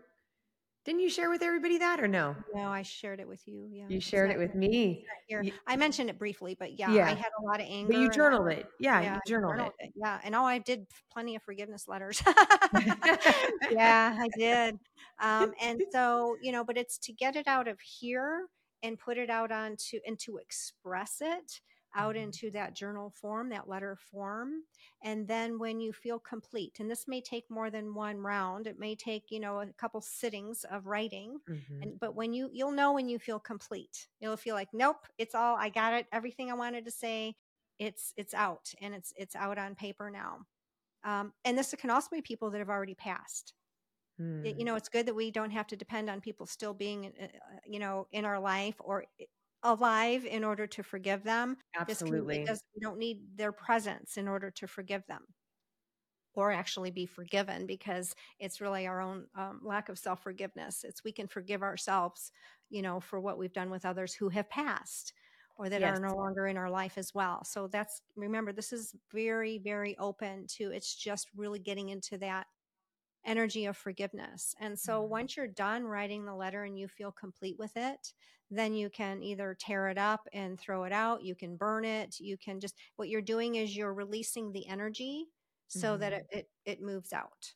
Didn't 0.85 1.01
you 1.01 1.09
share 1.09 1.31
with 1.31 1.43
everybody 1.43 1.79
that 1.79 1.99
or 1.99 2.07
no? 2.07 2.37
No, 2.55 2.69
I 2.69 2.83
shared 2.83 3.19
it 3.19 3.27
with 3.27 3.41
you. 3.47 3.67
Yeah. 3.73 3.87
You 3.89 4.01
shared 4.01 4.31
it 4.31 4.39
with 4.39 4.55
me. 4.55 5.07
Here. 5.29 5.43
I 5.67 5.77
mentioned 5.77 6.11
it 6.11 6.19
briefly, 6.19 6.55
but 6.61 6.79
yeah, 6.79 6.93
yeah, 6.93 7.07
I 7.07 7.15
had 7.15 7.31
a 7.41 7.43
lot 7.43 7.59
of 7.59 7.67
anger. 7.67 7.91
But 7.91 8.01
you 8.01 8.11
journaled 8.11 8.49
it. 8.53 8.67
Yeah, 8.79 9.01
yeah, 9.01 9.15
you 9.15 9.21
journaled, 9.27 9.55
journaled 9.55 9.73
it. 9.79 9.87
it. 9.87 9.93
Yeah. 9.97 10.21
And 10.23 10.35
oh, 10.35 10.45
I 10.45 10.59
did 10.59 10.87
plenty 11.11 11.37
of 11.37 11.43
forgiveness 11.43 11.89
letters. 11.89 12.23
yeah, 13.71 14.15
I 14.21 14.29
did. 14.37 14.79
Um, 15.23 15.55
and 15.63 15.83
so, 15.91 16.37
you 16.43 16.53
know, 16.53 16.65
but 16.65 16.77
it's 16.77 16.99
to 16.99 17.15
get 17.15 17.35
it 17.35 17.49
out 17.49 17.67
of 17.67 17.81
here 17.81 18.47
and 18.85 18.99
put 18.99 19.19
it 19.19 19.31
out 19.31 19.51
onto 19.51 19.99
and 20.07 20.17
to 20.21 20.37
express 20.37 21.17
it 21.21 21.61
out 21.97 22.15
mm-hmm. 22.15 22.25
into 22.25 22.51
that 22.51 22.75
journal 22.75 23.13
form, 23.21 23.49
that 23.49 23.69
letter 23.69 23.97
form. 24.11 24.63
And 25.03 25.27
then 25.27 25.59
when 25.59 25.81
you 25.81 25.93
feel 25.93 26.19
complete, 26.19 26.77
and 26.81 26.91
this 26.91 27.07
may 27.09 27.21
take 27.21 27.45
more 27.49 27.71
than 27.71 27.95
one 27.95 28.19
round, 28.19 28.67
it 28.67 28.79
may 28.79 28.95
take, 28.95 29.25
you 29.31 29.41
know, 29.41 29.61
a 29.61 29.67
couple 29.79 30.01
sittings 30.01 30.65
of 30.71 30.87
writing. 30.87 31.39
Mm-hmm. 31.49 31.83
And, 31.83 32.01
but 32.01 32.15
when 32.15 32.33
you, 32.33 32.51
you'll 32.53 32.73
know 32.73 32.93
when 32.93 33.09
you 33.09 33.19
feel 33.19 33.39
complete, 33.39 34.09
you'll 34.21 34.37
feel 34.37 34.55
like, 34.55 34.69
nope, 34.73 35.07
it's 35.19 35.35
all, 35.35 35.57
I 35.57 35.69
got 35.69 35.95
it. 35.95 36.07
Everything 36.13 36.51
I 36.51 36.55
wanted 36.55 36.85
to 36.85 36.91
say, 36.91 37.37
it's, 37.79 38.13
it's 38.17 38.35
out 38.35 38.73
and 38.81 38.95
it's, 38.95 39.13
it's 39.17 39.37
out 39.37 39.59
on 39.59 39.75
paper 39.75 40.11
now. 40.11 40.47
Um, 41.05 41.33
and 41.45 41.57
this 41.57 41.75
can 41.79 41.91
also 41.91 42.09
be 42.13 42.23
people 42.23 42.51
that 42.51 42.59
have 42.59 42.71
already 42.71 42.95
passed. 42.95 43.55
Mm. 44.21 44.45
It, 44.45 44.49
you 44.49 44.55
hmm. 44.55 44.65
know, 44.65 44.77
it's 44.77 44.89
good 44.89 45.07
that 45.07 45.15
we 45.15 45.31
don't 45.31 45.51
have 45.51 45.67
to 45.69 45.77
depend 45.77 46.09
on 46.09 46.21
people 46.21 46.47
still 46.47 46.75
being, 46.75 47.13
uh, 47.21 47.25
uh 47.25 47.29
you 47.67 47.79
know, 47.79 48.07
in 48.13 48.25
our 48.25 48.39
life 48.39 48.77
or 48.79 49.05
alive 49.63 50.25
in 50.27 50.45
order 50.45 50.67
to 50.67 50.83
forgive 50.83 51.25
them. 51.25 51.57
Absolutely. 51.79 52.41
Because 52.41 52.63
we 52.75 52.81
don't 52.81 52.99
need 52.99 53.21
their 53.37 53.53
presence 53.53 54.17
in 54.17 54.29
order 54.29 54.51
to 54.53 54.67
forgive 54.67 55.05
them 55.07 55.23
or 56.35 56.53
actually 56.53 56.91
be 56.91 57.07
forgiven 57.07 57.67
because 57.67 58.15
it's 58.39 58.61
really 58.61 58.87
our 58.87 59.01
own 59.01 59.27
um, 59.37 59.61
lack 59.63 59.89
of 59.89 59.99
self 59.99 60.23
forgiveness. 60.23 60.85
It's 60.85 61.05
we 61.05 61.13
can 61.13 61.29
forgive 61.29 61.63
ourselves, 61.63 62.33
you 62.71 62.83
know, 62.83 63.01
for 63.01 63.21
what 63.21 63.39
we've 63.39 63.53
done 63.53 63.71
with 63.71 63.87
others 63.87 64.15
who 64.15 64.29
have 64.29 64.51
passed 64.51 65.13
or 65.57 65.69
that 65.69 65.81
yes. 65.81 65.97
are 65.97 66.01
no 66.01 66.17
longer 66.17 66.49
in 66.49 66.57
our 66.57 66.71
life 66.71 66.99
as 66.99 67.15
well. 67.15 67.45
So 67.45 67.69
that's 67.69 68.03
remember 68.17 68.53
this 68.53 68.73
is 68.73 68.95
very 69.13 69.59
very 69.59 69.97
open 69.99 70.47
to 70.57 70.73
it's 70.73 70.95
just 70.95 71.29
really 71.37 71.61
getting 71.61 71.91
into 71.91 72.19
that 72.19 72.47
energy 73.25 73.65
of 73.67 73.77
forgiveness. 73.77 74.55
And 74.59 74.79
so 74.79 75.03
Mhm. 75.03 75.05
once 75.05 75.37
you're 75.37 75.49
done 75.49 75.85
writing 75.85 76.25
the 76.25 76.35
letter 76.35 76.65
and 76.65 76.79
you 76.79 76.89
feel 76.89 77.13
complete 77.13 77.59
with 77.59 77.77
it, 77.77 78.15
then 78.51 78.75
you 78.75 78.91
can 78.91 79.23
either 79.23 79.55
tear 79.59 79.89
it 79.89 79.99
up 79.99 80.29
and 80.33 80.59
throw 80.59 80.85
it 80.85 80.93
out, 80.93 81.23
you 81.25 81.35
can 81.35 81.57
burn 81.57 81.85
it, 81.85 82.21
you 82.21 82.37
can 82.39 82.61
just 82.61 82.79
what 82.97 83.09
you're 83.09 83.23
doing 83.23 83.55
is 83.57 83.77
you're 83.77 83.95
releasing 83.95 84.53
the 84.53 84.67
energy 84.67 85.27
so 85.69 85.97
that 85.97 86.13
Mhm. 86.13 86.15
it, 86.15 86.27
it 86.31 86.51
it 86.65 86.81
moves 86.83 87.13
out. 87.13 87.55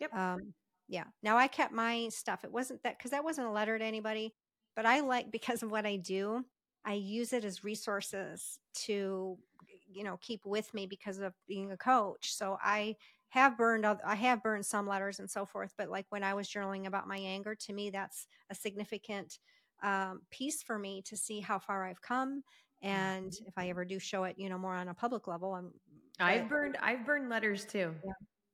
Yep. 0.00 0.12
Um 0.12 0.54
yeah. 0.88 1.06
Now 1.22 1.36
I 1.38 1.48
kept 1.48 1.72
my 1.72 2.08
stuff. 2.10 2.44
It 2.44 2.52
wasn't 2.52 2.82
that 2.82 2.98
cuz 2.98 3.10
that 3.12 3.24
wasn't 3.24 3.46
a 3.48 3.50
letter 3.52 3.78
to 3.78 3.84
anybody, 3.84 4.34
but 4.76 4.86
I 4.86 5.00
like 5.00 5.30
because 5.32 5.62
of 5.62 5.70
what 5.70 5.86
I 5.86 5.96
do, 5.96 6.46
I 6.84 6.94
use 6.94 7.32
it 7.32 7.44
as 7.44 7.64
resources 7.64 8.58
to 8.86 9.38
you 9.86 10.04
know 10.04 10.16
keep 10.18 10.44
with 10.46 10.74
me 10.74 10.86
because 10.86 11.18
of 11.18 11.34
being 11.46 11.70
a 11.72 11.76
coach. 11.76 12.34
So 12.34 12.58
I 12.60 12.96
have 13.32 13.56
burned 13.58 13.86
I 13.86 14.14
have 14.16 14.42
burned 14.42 14.66
some 14.66 14.86
letters 14.86 15.18
and 15.20 15.30
so 15.30 15.46
forth, 15.46 15.74
but 15.78 15.88
like 15.90 16.06
when 16.10 16.22
I 16.24 16.34
was 16.34 16.48
journaling 16.48 16.86
about 16.86 17.08
my 17.08 17.18
anger, 17.18 17.54
to 17.56 17.72
me 17.72 17.90
that's 17.90 18.26
a 18.50 18.54
significant 18.54 19.38
um, 19.82 20.22
piece 20.30 20.62
for 20.62 20.78
me 20.78 21.02
to 21.02 21.16
see 21.16 21.40
how 21.40 21.58
far 21.58 21.84
I've 21.86 22.02
come. 22.02 22.44
And 22.82 23.32
if 23.46 23.54
I 23.58 23.68
ever 23.70 23.84
do 23.84 23.98
show 23.98 24.24
it, 24.24 24.38
you 24.38 24.48
know, 24.48 24.58
more 24.58 24.74
on 24.74 24.88
a 24.88 24.94
public 24.94 25.26
level, 25.26 25.54
I'm. 25.54 25.74
I've 26.20 26.48
burned 26.48 26.76
I've 26.78 27.04
burned 27.06 27.28
letters 27.28 27.66
too. 27.66 27.94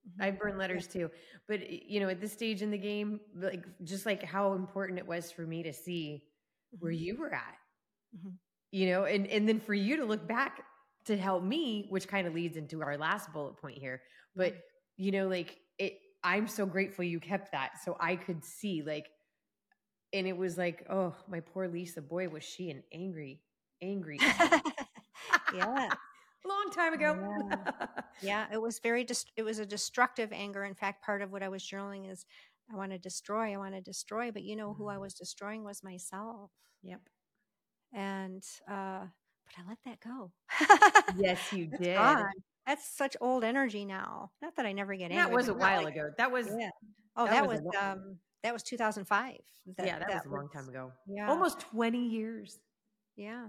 Mhm. 0.04 0.22
I've 0.22 0.38
burned 0.38 0.58
letters 0.58 0.88
too. 0.88 1.10
But 1.48 1.70
you 1.70 2.00
know, 2.00 2.08
at 2.08 2.20
this 2.20 2.32
stage 2.32 2.62
in 2.62 2.70
the 2.70 2.78
game, 2.78 3.20
like 3.34 3.66
just 3.84 4.06
like 4.06 4.22
how 4.22 4.54
important 4.54 4.98
it 4.98 5.06
was 5.06 5.32
for 5.32 5.46
me 5.46 5.62
to 5.64 5.72
see 5.72 6.28
where 6.80 6.92
Mhm. 6.92 6.92
you 6.92 7.16
were 7.16 7.34
at. 7.34 7.58
Mhm. 8.12 8.38
You 8.70 8.86
know, 8.86 9.04
and 9.06 9.26
and 9.28 9.48
then 9.48 9.60
for 9.60 9.72
you 9.72 9.96
to 9.96 10.04
look 10.04 10.26
back 10.28 10.66
to 11.08 11.18
help 11.18 11.44
me, 11.44 11.86
which 11.90 12.08
kind 12.08 12.28
of 12.28 12.34
leads 12.34 12.56
into 12.56 12.82
our 12.82 12.98
last 12.98 13.32
bullet 13.32 13.56
point 13.58 13.78
here. 13.78 14.02
But 14.36 14.56
you 14.96 15.12
know, 15.12 15.28
like 15.28 15.58
it 15.78 15.94
I'm 16.24 16.48
so 16.48 16.66
grateful 16.66 17.04
you 17.04 17.20
kept 17.20 17.52
that 17.52 17.72
so 17.84 17.96
I 18.00 18.16
could 18.16 18.44
see 18.44 18.82
like 18.82 19.08
and 20.12 20.26
it 20.26 20.36
was 20.36 20.58
like, 20.58 20.86
oh, 20.90 21.14
my 21.28 21.40
poor 21.40 21.68
Lisa, 21.68 22.02
boy, 22.02 22.28
was 22.28 22.44
she 22.44 22.70
an 22.70 22.82
angry, 22.92 23.42
angry 23.82 24.24
yeah. 25.48 25.90
long 26.46 26.70
time 26.74 26.94
ago. 26.94 27.16
Yeah, 28.20 28.46
it 28.52 28.60
was 28.60 28.78
very 28.80 29.04
dest- 29.04 29.32
it 29.36 29.42
was 29.42 29.58
a 29.58 29.66
destructive 29.66 30.32
anger. 30.32 30.64
In 30.64 30.74
fact, 30.74 31.04
part 31.04 31.22
of 31.22 31.32
what 31.32 31.42
I 31.42 31.48
was 31.48 31.62
journaling 31.62 32.10
is 32.10 32.26
I 32.72 32.76
want 32.76 32.92
to 32.92 32.98
destroy, 32.98 33.52
I 33.52 33.58
want 33.58 33.74
to 33.74 33.80
destroy, 33.80 34.30
but 34.32 34.42
you 34.42 34.56
know 34.56 34.74
who 34.74 34.88
I 34.88 34.96
Mhm. 34.96 35.00
was 35.00 35.14
destroying 35.14 35.64
was 35.64 35.82
myself. 35.82 36.50
yep. 36.82 37.00
And 37.92 38.42
uh 38.70 39.06
but 39.56 39.64
I 39.64 39.68
let 39.68 39.78
that 39.84 40.00
go. 40.00 40.32
Yes, 41.18 41.38
you 41.52 41.66
did. 41.80 41.96
gone. 41.96 42.30
That's 42.66 42.88
such 42.96 43.16
old 43.20 43.44
energy 43.44 43.84
now. 43.84 44.30
Not 44.42 44.54
that 44.56 44.66
I 44.66 44.72
never 44.72 44.94
get 44.94 45.10
angry. 45.10 45.16
That 45.16 45.32
was 45.32 45.48
a 45.48 45.54
while 45.54 45.84
like- 45.84 45.94
ago. 45.94 46.10
That 46.18 46.30
was 46.30 46.46
Yeah. 46.58 46.70
Oh, 47.16 47.24
that 47.24 47.32
that, 47.32 47.48
was 47.48 47.60
was, 47.62 47.74
um 47.80 48.18
that 48.42 48.52
was 48.52 48.62
2005. 48.62 49.34
yeah, 49.82 49.98
that, 49.98 50.08
was 50.08 50.26
a 50.26 50.28
long 50.34 50.48
time 50.54 50.68
ago. 50.68 50.92
Yeah. 51.08 51.28
Almost 51.28 51.60
20 51.60 51.98
years. 52.08 52.58
Yeah. 53.16 53.48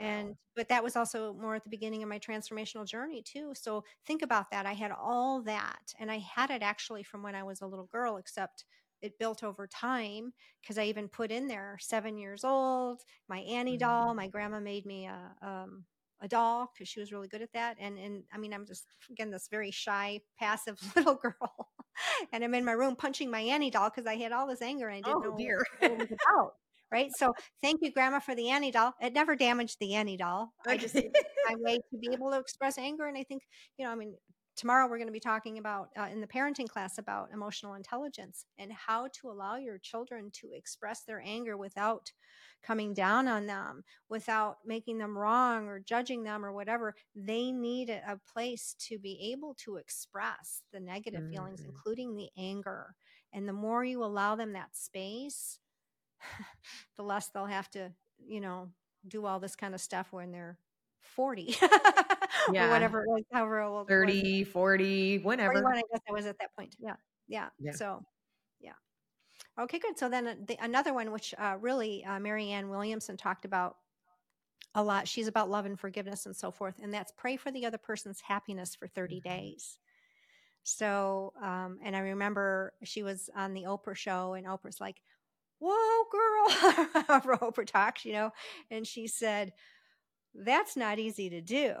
and 0.00 0.34
but 0.54 0.68
that 0.68 0.82
was 0.82 0.96
also 0.96 1.34
more 1.34 1.54
at 1.54 1.62
the 1.64 1.70
beginning 1.70 2.02
of 2.02 2.08
my 2.08 2.18
transformational 2.18 2.86
journey 2.86 3.22
too 3.22 3.52
so 3.54 3.84
think 4.06 4.20
about 4.22 4.50
that 4.50 4.66
i 4.66 4.72
had 4.72 4.90
all 4.90 5.42
that 5.42 5.94
and 6.00 6.10
i 6.10 6.18
had 6.18 6.50
it 6.50 6.60
actually 6.62 7.02
from 7.02 7.22
when 7.22 7.34
i 7.34 7.42
was 7.42 7.60
a 7.60 7.66
little 7.66 7.86
girl 7.86 8.16
except 8.16 8.64
it 9.02 9.18
built 9.18 9.42
over 9.44 9.66
time 9.66 10.32
because 10.60 10.78
i 10.78 10.84
even 10.84 11.08
put 11.08 11.30
in 11.30 11.46
there 11.48 11.76
seven 11.80 12.16
years 12.16 12.44
old 12.44 13.00
my 13.28 13.38
annie 13.40 13.76
doll 13.76 14.14
my 14.14 14.28
grandma 14.28 14.60
made 14.60 14.86
me 14.86 15.06
a 15.06 15.34
um, 15.46 15.84
a 16.22 16.28
doll 16.28 16.70
because 16.74 16.88
she 16.88 17.00
was 17.00 17.12
really 17.12 17.28
good 17.28 17.42
at 17.42 17.52
that 17.52 17.76
and 17.78 17.98
and 17.98 18.22
i 18.32 18.38
mean 18.38 18.52
i'm 18.54 18.66
just 18.66 18.86
again 19.10 19.30
this 19.30 19.48
very 19.50 19.70
shy 19.70 20.20
passive 20.38 20.78
little 20.96 21.14
girl 21.14 21.68
and 22.32 22.42
i'm 22.42 22.54
in 22.54 22.64
my 22.64 22.72
room 22.72 22.96
punching 22.96 23.30
my 23.30 23.40
annie 23.40 23.70
doll 23.70 23.90
because 23.90 24.06
i 24.06 24.14
had 24.16 24.32
all 24.32 24.46
this 24.46 24.62
anger 24.62 24.88
and 24.88 24.96
i 24.96 25.00
didn't 25.08 25.24
Oh, 25.24 25.30
know 25.30 25.36
dear. 25.36 25.58
what 25.78 25.90
it 25.92 25.98
was 25.98 26.08
about 26.08 26.52
right? 26.92 27.10
So 27.16 27.34
thank 27.60 27.80
you 27.82 27.90
grandma 27.90 28.20
for 28.20 28.36
the 28.36 28.48
annie 28.50 28.70
doll. 28.70 28.94
It 29.00 29.12
never 29.12 29.34
damaged 29.34 29.78
the 29.80 29.94
annie 29.94 30.16
doll. 30.16 30.52
I 30.68 30.76
just 30.76 30.94
my 31.48 31.54
way 31.58 31.78
to 31.78 31.98
be 31.98 32.10
able 32.12 32.30
to 32.30 32.38
express 32.38 32.78
anger 32.78 33.06
and 33.06 33.16
i 33.18 33.24
think 33.24 33.42
you 33.76 33.84
know 33.84 33.90
i 33.90 33.96
mean 33.96 34.14
tomorrow 34.56 34.88
we're 34.88 34.98
going 34.98 35.06
to 35.08 35.12
be 35.12 35.20
talking 35.20 35.58
about 35.58 35.90
uh, 35.98 36.08
in 36.12 36.20
the 36.20 36.26
parenting 36.26 36.68
class 36.68 36.98
about 36.98 37.30
emotional 37.32 37.74
intelligence 37.74 38.46
and 38.58 38.72
how 38.72 39.08
to 39.12 39.28
allow 39.30 39.56
your 39.56 39.78
children 39.78 40.30
to 40.32 40.50
express 40.52 41.02
their 41.04 41.22
anger 41.24 41.56
without 41.56 42.12
coming 42.62 42.94
down 42.94 43.28
on 43.28 43.46
them 43.46 43.84
without 44.08 44.58
making 44.64 44.98
them 44.98 45.16
wrong 45.16 45.68
or 45.68 45.78
judging 45.78 46.24
them 46.24 46.44
or 46.44 46.52
whatever. 46.52 46.94
They 47.14 47.52
need 47.52 47.90
a, 47.90 48.20
place 48.32 48.74
to 48.88 48.98
be 48.98 49.30
able 49.32 49.54
to 49.58 49.76
express 49.76 50.62
the 50.72 50.80
negative 50.80 51.24
feelings 51.30 51.60
Mhm. 51.60 51.66
including 51.66 52.16
the 52.16 52.30
anger. 52.36 52.94
And 53.32 53.48
the 53.48 53.52
more 53.52 53.84
you 53.84 54.02
allow 54.04 54.34
them 54.36 54.52
that 54.54 54.76
space 54.76 55.60
the 56.96 57.02
less 57.02 57.28
they'll 57.28 57.46
have 57.46 57.70
to 57.72 57.92
you 58.18 58.40
know 58.40 58.70
do 59.08 59.26
all 59.26 59.40
this 59.40 59.56
kind 59.56 59.74
of 59.74 59.80
stuff 59.80 60.12
when 60.12 60.32
they're 60.32 60.58
40 61.00 61.56
Yeah. 62.52 62.66
or 62.66 62.70
whatever 62.70 63.02
it 63.02 63.08
was 63.08 63.22
however 63.32 63.60
old 63.60 63.90
it 63.90 63.98
was. 63.98 64.14
30, 64.14 64.44
40, 64.44 65.18
whenever. 65.18 65.52
41 65.52 65.76
i 65.78 65.82
guess 65.92 66.00
i 66.08 66.12
was 66.12 66.26
at 66.26 66.38
that 66.38 66.54
point 66.56 66.74
yeah 66.78 66.96
yeah, 67.28 67.48
Yeah. 67.58 67.72
so 67.72 68.02
yeah 68.60 68.72
okay 69.60 69.78
good 69.78 69.98
so 69.98 70.08
then 70.08 70.26
uh, 70.26 70.34
the, 70.46 70.56
another 70.60 70.94
one 70.94 71.10
which 71.12 71.34
uh, 71.38 71.56
really 71.60 72.04
uh, 72.04 72.18
marianne 72.20 72.68
williamson 72.68 73.16
talked 73.16 73.44
about 73.44 73.76
a 74.74 74.82
lot 74.82 75.08
she's 75.08 75.28
about 75.28 75.50
love 75.50 75.66
and 75.66 75.78
forgiveness 75.80 76.26
and 76.26 76.36
so 76.36 76.50
forth 76.50 76.78
and 76.82 76.92
that's 76.92 77.12
pray 77.16 77.36
for 77.36 77.50
the 77.50 77.66
other 77.66 77.78
person's 77.78 78.20
happiness 78.20 78.74
for 78.74 78.86
30 78.88 79.20
Mhm. 79.20 79.24
days 79.24 79.78
so 80.64 81.32
um 81.42 81.78
and 81.82 81.96
i 81.96 82.00
remember 82.00 82.72
she 82.84 83.02
was 83.02 83.30
on 83.36 83.54
the 83.54 83.64
oprah 83.64 83.96
show 83.96 84.34
and 84.34 84.46
oprah's 84.46 84.80
like 84.80 85.00
whoa 85.60 86.04
girl 86.12 86.48
oprah 87.40 87.66
talks 87.66 88.04
you 88.04 88.12
know 88.12 88.30
and 88.70 88.86
she 88.86 89.06
said 89.06 89.52
that's 90.34 90.76
not 90.76 90.98
easy 90.98 91.30
to 91.30 91.40
do 91.40 91.74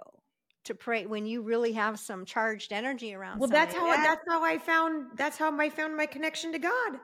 to 0.66 0.74
pray 0.74 1.06
when 1.06 1.26
you 1.26 1.42
really 1.42 1.72
have 1.72 1.98
some 1.98 2.24
charged 2.24 2.72
energy 2.72 3.14
around 3.14 3.38
Well, 3.38 3.48
that's 3.48 3.74
how 3.74 3.86
That- 3.86 4.04
that's 4.04 4.24
how 4.28 4.42
I 4.44 4.58
found 4.58 5.16
that's 5.16 5.36
how 5.38 5.56
I 5.58 5.70
found 5.70 5.96
my 5.96 6.06
connection 6.06 6.52
to 6.52 6.58
God. 6.58 7.00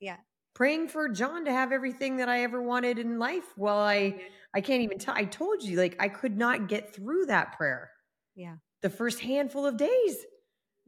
Yeah. 0.00 0.16
Praying 0.54 0.88
for 0.88 1.08
John 1.08 1.44
to 1.46 1.52
have 1.52 1.72
everything 1.72 2.16
that 2.18 2.28
I 2.28 2.42
ever 2.42 2.62
wanted 2.62 2.98
in 2.98 3.18
life. 3.18 3.56
Well, 3.56 3.78
I 3.78 4.20
I 4.54 4.60
can't 4.60 4.82
even 4.82 4.98
tell. 4.98 5.14
I 5.16 5.24
told 5.24 5.62
you 5.64 5.76
like 5.76 5.96
I 5.98 6.08
could 6.08 6.36
not 6.36 6.68
get 6.68 6.94
through 6.94 7.26
that 7.26 7.56
prayer. 7.56 7.90
Yeah. 8.36 8.56
The 8.82 8.90
first 8.90 9.20
handful 9.20 9.66
of 9.66 9.76
days. 9.76 10.24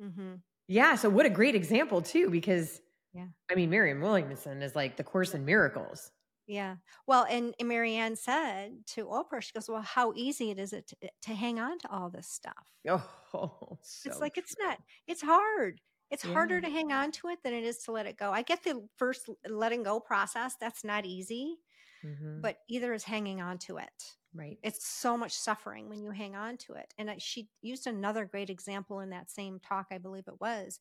Mm-hmm. 0.00 0.34
Yeah, 0.68 0.96
so 0.96 1.08
what 1.08 1.26
a 1.26 1.30
great 1.30 1.54
example 1.54 2.02
too 2.02 2.30
because 2.30 2.80
Yeah. 3.12 3.26
I 3.50 3.54
mean 3.54 3.70
Marianne 3.70 4.00
Williamson 4.00 4.62
is 4.62 4.76
like 4.76 4.96
the 4.96 5.04
course 5.04 5.34
in 5.34 5.44
miracles. 5.44 6.10
Yeah. 6.46 6.76
Well, 7.06 7.26
and, 7.28 7.54
and 7.58 7.68
Marianne 7.68 8.16
said 8.16 8.86
to 8.88 9.06
Oprah, 9.06 9.42
she 9.42 9.52
goes, 9.52 9.68
Well, 9.68 9.82
how 9.82 10.12
easy 10.14 10.50
it 10.50 10.58
is 10.58 10.72
it 10.72 10.86
to, 10.88 10.96
to 11.22 11.34
hang 11.34 11.58
on 11.58 11.78
to 11.80 11.90
all 11.90 12.08
this 12.10 12.28
stuff? 12.28 12.72
Oh, 12.88 13.78
so 13.82 14.10
it's 14.10 14.20
like, 14.20 14.38
it's 14.38 14.56
not, 14.58 14.78
it's 15.06 15.22
hard. 15.22 15.80
It's 16.10 16.22
harder 16.22 16.60
to 16.60 16.68
hang 16.70 16.92
on 16.92 17.10
to 17.12 17.28
it 17.28 17.42
than 17.42 17.52
it 17.52 17.64
is 17.64 17.78
to 17.84 17.92
let 17.92 18.06
it 18.06 18.16
go. 18.16 18.30
I 18.30 18.42
get 18.42 18.62
the 18.62 18.88
first 18.96 19.28
letting 19.48 19.82
go 19.82 19.98
process. 19.98 20.54
That's 20.60 20.84
not 20.84 21.04
easy, 21.04 21.56
Mhm. 22.02 22.42
but 22.42 22.58
either 22.68 22.92
is 22.94 23.04
hanging 23.04 23.40
on 23.40 23.58
to 23.60 23.78
it. 23.78 24.16
right. 24.34 24.58
It's 24.62 24.86
so 24.86 25.16
much 25.16 25.32
suffering 25.32 25.88
when 25.88 26.02
you 26.02 26.10
hang 26.12 26.36
on 26.36 26.58
to 26.58 26.74
it. 26.74 26.94
And 26.98 27.20
she 27.22 27.50
used 27.62 27.86
another 27.86 28.24
great 28.26 28.50
example 28.50 29.00
in 29.00 29.10
that 29.10 29.30
same 29.30 29.60
talk, 29.60 29.88
I 29.92 29.98
believe 29.98 30.28
it 30.28 30.40
was. 30.40 30.80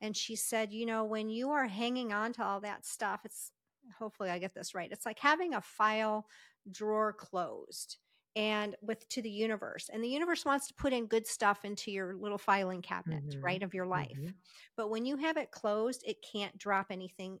And 0.00 0.16
she 0.16 0.36
said, 0.36 0.72
you 0.72 0.86
know, 0.86 1.04
when 1.04 1.30
you 1.30 1.50
are 1.50 1.66
hanging 1.68 2.12
on 2.12 2.32
to 2.34 2.44
all 2.44 2.60
that 2.62 2.86
stuff, 2.86 3.22
it's 3.24 3.52
hopefully 3.98 4.30
I 4.30 4.38
get 4.38 4.54
this 4.54 4.74
right. 4.74 4.90
It's 4.90 5.06
like 5.06 5.18
having 5.18 5.54
a 5.54 5.60
file 5.60 6.26
drawer 6.70 7.12
closed 7.12 7.98
and 8.36 8.76
with 8.82 9.08
to 9.08 9.22
the 9.22 9.30
universe. 9.30 9.88
And 9.88 10.02
the 10.02 10.08
universe 10.08 10.44
wants 10.44 10.68
to 10.68 10.74
put 10.74 10.92
in 10.92 11.06
good 11.06 11.26
stuff 11.26 11.64
into 11.64 11.90
your 11.90 12.14
little 12.14 12.38
filing 12.38 12.82
cabinet, 12.82 13.24
Mhm. 13.24 13.42
right, 13.42 13.62
of 13.62 13.74
your 13.74 13.86
life. 13.86 14.20
Mhm. 14.20 14.38
But 14.76 14.88
when 14.90 15.04
you 15.06 15.16
have 15.16 15.36
it 15.36 15.50
closed, 15.50 16.02
it 16.06 16.22
can't 16.22 16.56
drop 16.58 16.86
anything 16.90 17.40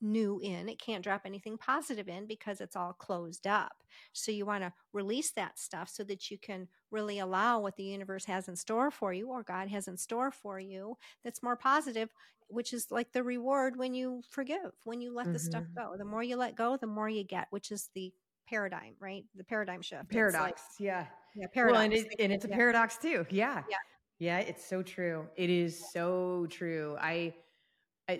new 0.00 0.40
in. 0.42 0.68
It 0.68 0.78
can't 0.80 1.02
drop 1.04 1.22
anything 1.24 1.56
positive 1.58 2.08
in 2.08 2.26
because 2.26 2.60
it's 2.60 2.76
all 2.76 2.92
closed 2.92 3.46
up. 3.46 3.72
So 4.12 4.30
you 4.32 4.46
want 4.46 4.62
to 4.64 4.72
release 4.92 5.30
that 5.32 5.58
stuff 5.58 5.88
so 5.88 6.04
that 6.04 6.30
you 6.30 6.38
can 6.38 6.68
really 6.90 7.18
allow 7.18 7.60
what 7.60 7.76
the 7.76 7.84
universe 7.84 8.24
has 8.26 8.48
in 8.48 8.56
store 8.56 8.90
for 8.90 9.12
you 9.12 9.28
or 9.28 9.42
God 9.42 9.68
has 9.68 9.88
in 9.88 9.96
store 9.96 10.30
for 10.30 10.58
you 10.60 10.96
that's 11.24 11.42
more 11.42 11.56
positive, 11.56 12.10
which 12.48 12.72
is 12.72 12.90
like 12.90 13.12
the 13.12 13.22
reward 13.22 13.76
when 13.76 13.94
you 13.94 14.22
forgive, 14.30 14.72
when 14.84 15.00
you 15.00 15.12
let 15.14 15.32
the 15.32 15.38
stuff 15.38 15.64
Mhm. 15.64 15.74
go. 15.74 15.96
The 15.96 16.04
more 16.04 16.22
you 16.22 16.36
let 16.36 16.54
go, 16.56 16.76
the 16.76 16.86
more 16.86 17.08
you 17.08 17.24
get, 17.24 17.46
which 17.50 17.70
is 17.70 17.88
the 17.94 18.12
paradigm, 18.46 18.94
right? 19.00 19.24
The 19.34 19.44
paradigm 19.44 19.82
shift. 19.82 20.04
It's 20.04 20.14
like- 20.14 20.32
Paradox. 20.32 20.62
yeah. 20.78 21.06
yeah, 21.34 21.46
paradox. 21.52 21.72
Well, 21.76 21.82
and, 21.84 21.92
it, 21.94 22.14
and 22.18 22.32
it's 22.32 22.44
a 22.44 22.48
Yeah. 22.48 22.56
paradox 22.56 22.96
too. 22.98 23.26
Yeah. 23.30 23.62
Yeah. 23.68 23.76
Yeah. 24.18 24.38
It's 24.38 24.64
so 24.64 24.82
true. 24.82 25.28
It 25.36 25.50
is 25.50 25.90
so 25.92 26.46
true. 26.50 26.96
I, 27.00 27.34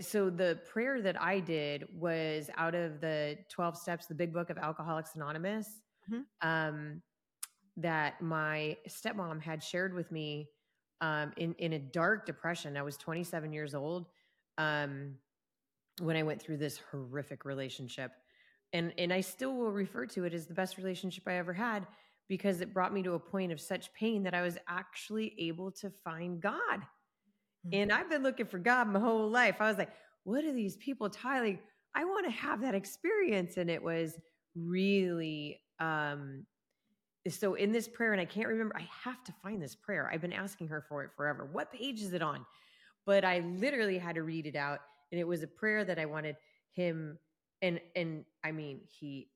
so 0.01 0.31
the 0.31 0.61
prayer 0.71 1.01
that 1.03 1.21
I 1.21 1.41
did 1.41 1.87
was 1.95 2.51
out 2.57 2.75
of 2.75 3.01
the 3.01 3.39
12 3.49 3.77
steps, 3.77 4.07
the 4.07 4.15
big 4.15 4.33
book 4.33 4.51
of 4.51 4.59
Alcoholics 4.59 5.15
Anonymous, 5.15 5.81
Mhm. 6.11 6.25
um, 6.43 7.03
that 7.77 8.21
my 8.21 8.77
stepmom 8.89 9.41
had 9.41 9.63
shared 9.63 9.95
with 9.95 10.11
me 10.13 10.49
um, 11.01 11.33
in, 11.37 11.55
in 11.55 11.75
a 11.75 11.79
dark 11.79 12.27
depression. 12.27 12.77
I 12.77 12.83
was 12.83 12.97
27 12.97 13.53
years 13.53 13.75
old. 13.75 14.07
um, 14.59 15.17
when 16.01 16.17
I 16.17 16.23
went 16.23 16.41
through 16.41 16.59
this 16.59 16.79
horrific 16.91 17.45
relationship. 17.45 18.13
And, 18.73 18.93
and 18.99 19.13
I 19.13 19.21
still 19.21 19.55
will 19.57 19.73
refer 19.73 20.07
to 20.07 20.25
it 20.25 20.35
as 20.35 20.47
the 20.47 20.55
best 20.55 20.77
relationship 20.77 21.25
I 21.27 21.35
ever 21.35 21.53
had 21.53 21.87
because 22.29 22.61
it 22.61 22.73
brought 22.75 22.93
me 22.93 23.03
to 23.05 23.15
a 23.15 23.19
point 23.19 23.51
of 23.53 23.61
such 23.61 23.93
pain 23.95 24.23
that 24.25 24.35
I 24.35 24.43
was 24.43 24.59
actually 24.69 25.35
able 25.39 25.71
to 25.73 25.91
find 26.05 26.41
God. 26.41 26.83
Mm-hmm. 27.67 27.81
And 27.81 27.93
I've 27.93 28.11
been 28.11 28.23
looking 28.23 28.47
for 28.47 28.59
God 28.59 28.89
my 28.89 29.01
whole 29.01 29.29
life. 29.29 29.57
I 29.61 29.69
was 29.69 29.79
like, 29.79 29.91
what 30.25 30.45
are 30.45 30.53
these 30.53 30.77
people 30.77 31.09
telling? 31.09 31.59
I 31.95 32.05
want 32.05 32.27
to 32.27 32.33
have 32.33 32.61
that 32.63 32.75
experience. 32.75 33.57
And 33.57 33.71
it 33.71 33.83
was 33.83 34.19
really 34.55 35.61
um 35.81 36.45
so 37.29 37.55
in 37.55 37.73
this 37.73 37.89
prayer, 37.89 38.13
and 38.13 38.21
I 38.21 38.25
can't 38.25 38.49
remember, 38.49 38.75
I 38.77 38.89
have 39.05 39.23
to 39.25 39.35
find 39.43 39.63
this 39.63 39.75
prayer. 39.75 40.09
I've 40.11 40.21
been 40.21 40.33
asking 40.33 40.69
her 40.69 40.85
for 40.89 41.05
it 41.05 41.11
forever. 41.17 41.49
What 41.51 41.73
page 41.73 42.01
is 42.01 42.15
it 42.15 42.23
on? 42.23 42.47
But 43.05 43.25
I 43.25 43.41
literally 43.41 43.99
had 43.99 44.15
to 44.15 44.23
read 44.23 44.47
it 44.47 44.57
out. 44.57 44.79
And 45.13 45.21
it 45.21 45.27
was 45.27 45.43
a 45.43 45.47
prayer 45.47 45.85
that 45.85 45.99
I 45.99 46.07
wanted 46.07 46.37
him 46.73 47.19
and 47.63 47.81
and 47.97 48.25
I 48.45 48.53
mean, 48.53 48.81
he 48.87 49.29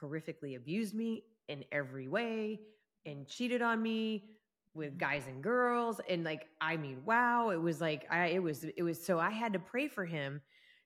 horrifically 0.00 0.56
abused 0.56 0.94
me 0.94 1.24
in 1.48 1.64
every 1.72 2.08
way 2.08 2.60
and 3.06 3.26
cheated 3.26 3.62
on 3.62 3.82
me 3.82 4.24
with 4.74 4.90
mm-hmm. 4.90 4.98
guys 4.98 5.26
and 5.26 5.42
girls 5.42 6.00
and 6.08 6.24
like 6.24 6.46
i 6.60 6.76
mean 6.76 7.00
wow 7.04 7.50
it 7.50 7.60
was 7.60 7.80
like 7.80 8.06
i 8.10 8.26
it 8.26 8.42
was 8.42 8.64
it 8.76 8.82
was 8.82 9.04
so 9.04 9.18
i 9.18 9.30
had 9.30 9.52
to 9.52 9.58
pray 9.58 9.88
for 9.88 10.04
him 10.04 10.40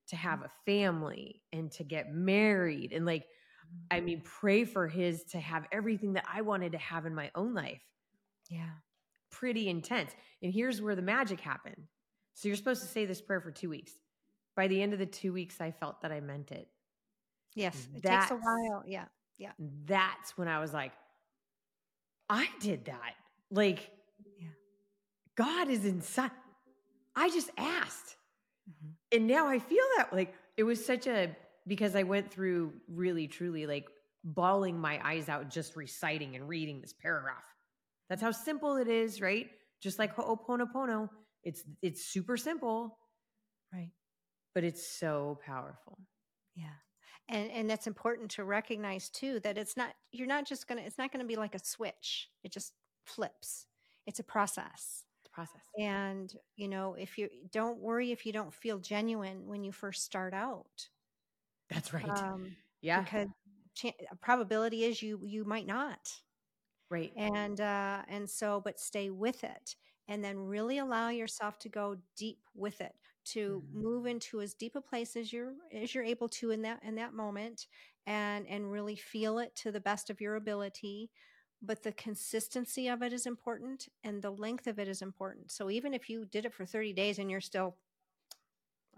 to 0.08 0.16
have 0.16 0.42
a 0.42 0.50
family 0.64 1.42
and 1.52 1.70
to 1.70 1.84
get 1.84 2.12
married 2.12 2.92
and 2.92 3.04
like 3.06 3.26
i 3.90 3.96
mm-hmm. 3.96 4.06
mean 4.06 4.22
pray 4.24 4.64
for 4.64 4.88
his 4.88 5.24
to 5.24 5.38
have 5.38 5.66
everything 5.72 6.12
that 6.12 6.24
i 6.32 6.40
wanted 6.40 6.72
to 6.72 6.78
have 6.78 7.06
in 7.06 7.14
my 7.14 7.30
own 7.34 7.54
life 7.54 7.82
yeah 8.50 8.70
pretty 9.30 9.68
intense 9.68 10.12
and 10.42 10.52
here's 10.52 10.80
where 10.80 10.94
the 10.94 11.02
magic 11.02 11.40
happened 11.40 11.86
so 12.34 12.48
you're 12.48 12.56
supposed 12.56 12.82
to 12.82 12.88
say 12.88 13.04
this 13.04 13.20
prayer 13.20 13.40
for 13.40 13.50
two 13.50 13.68
weeks 13.68 13.92
by 14.56 14.66
the 14.68 14.80
end 14.80 14.92
of 14.92 14.98
the 14.98 15.06
two 15.06 15.32
weeks 15.32 15.60
i 15.60 15.70
felt 15.70 16.00
that 16.00 16.10
i 16.10 16.20
meant 16.20 16.50
it 16.50 16.68
yes 17.54 17.88
it 17.94 18.02
that's, 18.02 18.28
takes 18.28 18.30
a 18.30 18.42
while 18.42 18.82
yeah 18.86 19.04
yeah. 19.38 19.52
That's 19.86 20.36
when 20.36 20.48
I 20.48 20.58
was 20.58 20.74
like, 20.74 20.92
I 22.28 22.48
did 22.60 22.86
that. 22.86 23.14
Like, 23.50 23.90
yeah. 24.38 24.48
God 25.36 25.68
is 25.68 25.84
inside. 25.84 26.30
I 27.16 27.30
just 27.30 27.50
asked. 27.56 28.16
Mm-hmm. 28.68 29.16
And 29.16 29.26
now 29.26 29.46
I 29.46 29.58
feel 29.58 29.84
that 29.96 30.12
like 30.12 30.34
it 30.56 30.64
was 30.64 30.84
such 30.84 31.06
a 31.06 31.34
because 31.66 31.96
I 31.96 32.02
went 32.02 32.30
through 32.30 32.72
really 32.88 33.26
truly 33.26 33.66
like 33.66 33.86
bawling 34.24 34.78
my 34.78 35.00
eyes 35.06 35.28
out 35.28 35.48
just 35.48 35.76
reciting 35.76 36.36
and 36.36 36.48
reading 36.48 36.80
this 36.80 36.92
paragraph. 36.92 37.36
That's 38.08 38.22
how 38.22 38.30
simple 38.30 38.76
it 38.76 38.88
is, 38.88 39.20
right? 39.20 39.48
Just 39.82 39.98
like 39.98 40.16
Ho'oponopono. 40.16 41.08
It's 41.44 41.62
it's 41.82 42.06
super 42.06 42.36
simple. 42.36 42.98
Right. 43.72 43.90
But 44.54 44.64
it's 44.64 44.86
so 44.86 45.38
powerful. 45.44 45.98
Yeah 46.54 46.66
and 47.28 47.50
and 47.50 47.70
that's 47.70 47.86
important 47.86 48.30
to 48.30 48.44
recognize 48.44 49.08
too 49.08 49.40
that 49.40 49.58
it's 49.58 49.76
not 49.76 49.90
you're 50.12 50.26
not 50.26 50.46
just 50.46 50.66
gonna 50.66 50.80
it's 50.80 50.98
not 50.98 51.12
gonna 51.12 51.24
be 51.24 51.36
like 51.36 51.54
a 51.54 51.58
switch 51.62 52.28
it 52.42 52.52
just 52.52 52.72
flips. 53.08 53.66
It's 54.06 54.20
a 54.20 54.24
process. 54.24 55.04
It's 55.20 55.30
a 55.32 55.34
process. 55.34 55.62
And 55.78 56.34
you 56.56 56.68
know 56.68 56.94
if 56.94 57.18
you 57.18 57.28
don't 57.52 57.78
worry 57.78 58.12
if 58.12 58.26
you 58.26 58.32
don't 58.32 58.52
feel 58.52 58.78
genuine 58.78 59.46
when 59.46 59.64
you 59.64 59.72
first 59.72 60.04
start 60.04 60.34
out. 60.34 60.88
That's 61.70 61.92
right. 61.92 62.08
Um, 62.08 62.56
yeah. 62.80 63.02
because 63.02 63.28
probability 64.20 64.84
is 64.84 65.02
you 65.02 65.20
you 65.24 65.44
might 65.44 65.66
not. 65.66 66.10
Right. 66.90 67.12
And 67.16 67.60
uh 67.60 68.02
and 68.08 68.28
so 68.28 68.60
but 68.64 68.80
stay 68.80 69.10
with 69.10 69.44
it 69.44 69.76
and 70.08 70.24
then 70.24 70.38
really 70.38 70.78
allow 70.78 71.10
yourself 71.10 71.58
to 71.60 71.68
go 71.68 71.96
deep 72.16 72.38
with 72.54 72.80
it 72.80 72.94
to 73.26 73.62
mm-hmm. 73.66 73.82
move 73.82 74.06
into 74.06 74.40
as 74.40 74.54
deep 74.54 74.74
a 74.74 74.80
place 74.80 75.14
as 75.16 75.32
you're 75.32 75.52
as 75.72 75.94
you're 75.94 76.04
able 76.04 76.28
to 76.28 76.50
in 76.50 76.62
that 76.62 76.82
in 76.82 76.94
that 76.94 77.12
moment 77.12 77.66
and 78.06 78.46
and 78.48 78.72
really 78.72 78.96
feel 78.96 79.38
it 79.38 79.54
to 79.54 79.70
the 79.70 79.80
best 79.80 80.08
of 80.08 80.20
your 80.20 80.36
ability 80.36 81.10
but 81.62 81.82
the 81.82 81.92
consistency 81.92 82.88
of 82.88 83.02
it 83.02 83.12
is 83.12 83.26
important 83.26 83.88
and 84.04 84.22
the 84.22 84.30
length 84.30 84.66
of 84.66 84.78
it 84.78 84.88
is 84.88 85.02
important 85.02 85.50
so 85.50 85.70
even 85.70 85.92
if 85.92 86.08
you 86.08 86.24
did 86.26 86.44
it 86.44 86.54
for 86.54 86.64
30 86.64 86.92
days 86.92 87.18
and 87.18 87.30
you're 87.30 87.40
still 87.40 87.76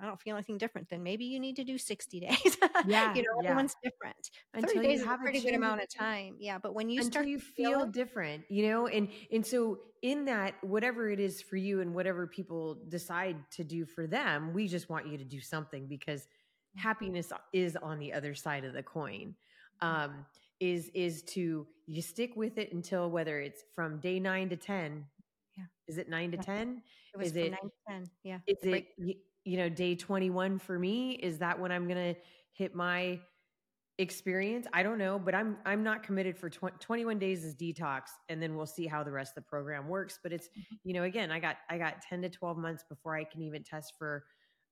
I 0.00 0.06
don't 0.06 0.20
feel 0.20 0.36
anything 0.36 0.56
different, 0.56 0.88
then 0.88 1.02
maybe 1.02 1.26
you 1.26 1.38
need 1.38 1.56
to 1.56 1.64
do 1.64 1.76
60 1.76 2.20
days. 2.28 2.56
Yeah. 2.86 3.14
you 3.14 3.22
know, 3.22 3.42
yeah. 3.42 3.50
everyone's 3.50 3.76
different. 3.82 4.30
Until 4.54 4.76
30 4.76 4.86
days 4.86 5.00
is 5.00 5.06
a 5.06 5.18
pretty 5.18 5.40
good 5.40 5.54
amount 5.54 5.82
of 5.82 5.88
time. 5.94 6.36
Yeah. 6.38 6.58
But 6.58 6.74
when 6.74 6.88
you 6.88 7.00
Until 7.00 7.11
start 7.11 7.26
you 7.26 7.38
feel 7.38 7.86
different, 7.86 8.44
you 8.48 8.68
know, 8.68 8.86
and 8.86 9.08
and 9.30 9.44
so 9.44 9.80
in 10.02 10.24
that, 10.24 10.54
whatever 10.62 11.11
it 11.11 11.20
is 11.20 11.42
for 11.42 11.56
you 11.56 11.82
and 11.82 11.94
whatever 11.94 12.26
people 12.26 12.78
decide 12.88 13.36
to 13.50 13.64
do 13.64 13.84
for 13.84 14.06
them, 14.06 14.54
we 14.54 14.66
just 14.66 14.88
want 14.88 15.06
you 15.06 15.18
to 15.18 15.24
do 15.24 15.40
something 15.40 15.86
because 15.86 16.22
mm-hmm. 16.22 16.80
happiness 16.80 17.32
is 17.52 17.76
on 17.76 17.98
the 17.98 18.12
other 18.12 18.34
side 18.34 18.64
of 18.64 18.72
the 18.72 18.82
coin. 18.82 19.34
Mm-hmm. 19.82 20.04
Um, 20.04 20.26
is 20.61 20.90
is 20.94 21.22
to 21.22 21.66
you 21.86 22.02
stick 22.02 22.36
with 22.36 22.58
it 22.58 22.72
until 22.72 23.11
whether 23.11 23.40
it's 23.40 23.64
from 23.74 23.98
day 23.98 24.20
nine 24.20 24.48
to 24.50 24.56
ten. 24.56 25.06
Yeah. 25.56 25.64
Is 25.88 25.98
it 25.98 26.08
nine 26.08 26.30
to 26.30 26.36
ten? 26.36 26.82
It 27.14 27.18
was 27.18 27.28
is 27.28 27.36
it, 27.36 27.50
nine 27.50 27.61
to 27.62 27.70
ten. 27.88 28.11
Yeah. 28.22 28.38
Is 28.46 28.58
it 28.62 28.86
you 29.44 29.56
know, 29.56 29.68
day 29.68 29.94
21 29.94 30.58
for 30.58 30.78
me? 30.78 31.12
Is 31.12 31.38
that 31.38 31.58
when 31.58 31.72
I'm 31.72 31.88
going 31.88 32.14
to 32.14 32.20
hit 32.52 32.74
my 32.74 33.18
experience? 33.98 34.66
I 34.72 34.82
don't 34.82 34.98
know, 34.98 35.18
but 35.18 35.34
I'm 35.34 35.56
I'm 35.64 35.82
not 35.82 36.02
committed 36.02 36.36
for 36.36 36.50
tw- 36.50 36.78
21 36.78 37.18
days 37.18 37.44
as 37.44 37.54
detox 37.54 38.02
and 38.28 38.42
then 38.42 38.56
we'll 38.56 38.66
see 38.66 38.86
how 38.86 39.02
the 39.02 39.11
rest 39.11 39.36
of 39.36 39.44
the 39.44 39.48
program 39.48 39.88
works, 39.88 40.18
but 40.22 40.32
it's 40.32 40.48
mm-hmm. 40.48 40.74
you 40.84 40.94
know, 40.94 41.04
again, 41.04 41.30
I 41.30 41.40
got 41.40 41.56
I 41.68 41.78
got 41.78 42.02
10 42.02 42.22
to 42.22 42.28
12 42.28 42.58
months 42.58 42.84
before 42.88 43.16
I 43.16 43.24
can 43.24 43.42
even 43.42 43.62
test 43.62 43.94
for 43.98 44.24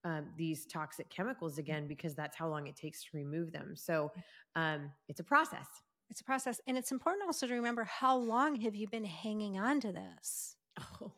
um, 0.04 0.26
these 0.36 0.66
toxic 0.66 1.10
chemicals 1.10 1.52
mm-hmm. 1.52 1.60
again 1.60 1.88
because 1.88 2.14
that's 2.14 2.36
how 2.36 2.48
long 2.48 2.66
it 2.66 2.76
takes 2.76 3.02
to 3.04 3.10
remove 3.14 3.52
them. 3.52 3.74
So, 3.76 4.10
um, 4.56 4.90
it's 5.08 5.20
a 5.20 5.24
process. 5.24 5.66
It's 6.10 6.20
a 6.22 6.24
process 6.24 6.60
and 6.66 6.78
it's 6.78 6.90
important 6.90 7.26
also 7.26 7.46
to 7.46 7.54
remember 7.54 7.84
how 7.84 8.16
long 8.16 8.60
have 8.62 8.74
you 8.74 8.88
been 8.88 9.04
hanging 9.04 9.58
on 9.58 9.80
to 9.80 9.92
this? 9.92 10.56
Oh 11.02 11.12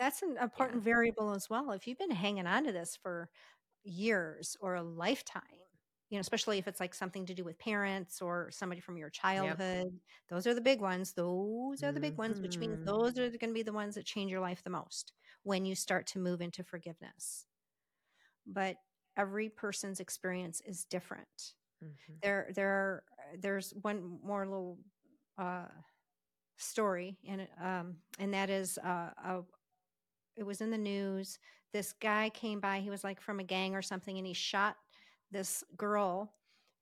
that's 0.00 0.22
an 0.22 0.36
important 0.42 0.80
yeah. 0.80 0.92
variable 0.92 1.34
as 1.34 1.48
well. 1.50 1.70
If 1.72 1.86
you've 1.86 1.98
been 1.98 2.10
hanging 2.10 2.46
on 2.46 2.64
to 2.64 2.72
this 2.72 2.98
for 3.00 3.28
years 3.84 4.56
or 4.60 4.74
a 4.74 4.82
lifetime, 4.82 5.42
you 6.08 6.16
know, 6.16 6.20
especially 6.20 6.58
if 6.58 6.66
it's 6.66 6.80
like 6.80 6.94
something 6.94 7.26
to 7.26 7.34
do 7.34 7.44
with 7.44 7.58
parents 7.58 8.20
or 8.20 8.50
somebody 8.50 8.80
from 8.80 8.96
your 8.96 9.10
childhood, 9.10 9.84
yep. 9.84 9.92
those 10.28 10.46
are 10.46 10.54
the 10.54 10.60
big 10.60 10.80
ones. 10.80 11.12
Those 11.12 11.84
are 11.84 11.92
the 11.92 12.00
big 12.00 12.12
mm-hmm. 12.12 12.22
ones, 12.22 12.40
which 12.40 12.58
means 12.58 12.76
mm-hmm. 12.76 12.86
those 12.86 13.18
are 13.18 13.28
going 13.28 13.50
to 13.50 13.54
be 13.54 13.62
the 13.62 13.74
ones 13.74 13.94
that 13.94 14.06
change 14.06 14.30
your 14.30 14.40
life 14.40 14.64
the 14.64 14.70
most 14.70 15.12
when 15.44 15.64
you 15.64 15.74
start 15.74 16.06
to 16.08 16.18
move 16.18 16.40
into 16.40 16.64
forgiveness. 16.64 17.46
But 18.52 18.76
every 19.16 19.48
person's 19.48 20.00
experience 20.00 20.60
is 20.66 20.84
different. 20.84 21.54
Mm-hmm. 21.84 22.14
There, 22.22 22.50
there, 22.54 23.02
there's 23.40 23.72
one 23.82 24.18
more 24.22 24.46
little 24.46 24.78
uh, 25.38 25.66
story, 26.56 27.16
and 27.26 27.48
um, 27.62 27.96
and 28.18 28.34
that 28.34 28.50
is 28.50 28.78
uh, 28.78 29.10
a, 29.24 29.40
it 30.36 30.44
was 30.44 30.60
in 30.60 30.70
the 30.70 30.78
news. 30.78 31.38
This 31.72 31.94
guy 32.00 32.30
came 32.30 32.60
by, 32.60 32.80
he 32.80 32.90
was 32.90 33.04
like 33.04 33.20
from 33.20 33.40
a 33.40 33.44
gang 33.44 33.74
or 33.74 33.82
something, 33.82 34.18
and 34.18 34.26
he 34.26 34.34
shot 34.34 34.76
this 35.30 35.62
girl, 35.76 36.34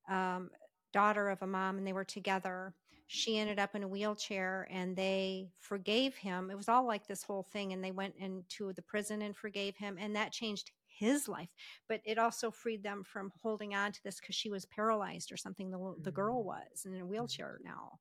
um, 0.09 0.51
daughter 0.93 1.28
of 1.28 1.43
a 1.43 1.47
mom, 1.47 1.78
and 1.78 1.86
they 1.86 1.93
were 1.93 2.05
together. 2.05 2.74
She 3.07 3.39
ended 3.39 3.59
up 3.59 3.74
in 3.74 3.82
a 3.82 3.89
wheelchair 3.89 4.69
and 4.70 4.95
they 4.95 5.51
forgave 5.61 6.15
him. 6.15 6.51
It 6.51 6.57
was 6.57 6.69
all 6.69 6.86
like 6.86 7.07
this 7.07 7.23
whole 7.23 7.43
thing. 7.43 7.73
And 7.73 7.82
they 7.82 7.90
went 7.90 8.15
into 8.19 8.74
the 8.74 8.82
prison 8.82 9.23
and 9.23 9.35
forgave 9.35 9.74
him. 9.77 9.97
And 9.99 10.15
that 10.15 10.31
changed 10.31 10.70
his 10.99 11.29
life. 11.29 11.51
But 11.89 12.01
it 12.05 12.19
also 12.19 12.51
freed 12.51 12.83
them 12.83 13.05
from 13.05 13.33
holding 13.43 13.75
on 13.75 13.93
to 13.93 14.03
this 14.03 14.20
because 14.20 14.35
she 14.35 14.51
was 14.51 14.66
paralyzed 14.66 15.33
or 15.33 15.37
something. 15.37 15.70
The, 15.70 15.95
the 16.03 16.12
girl 16.12 16.43
mm. 16.43 16.47
was 16.47 16.85
in 16.87 17.01
a 17.01 17.07
wheelchair 17.07 17.61
now. 17.65 17.99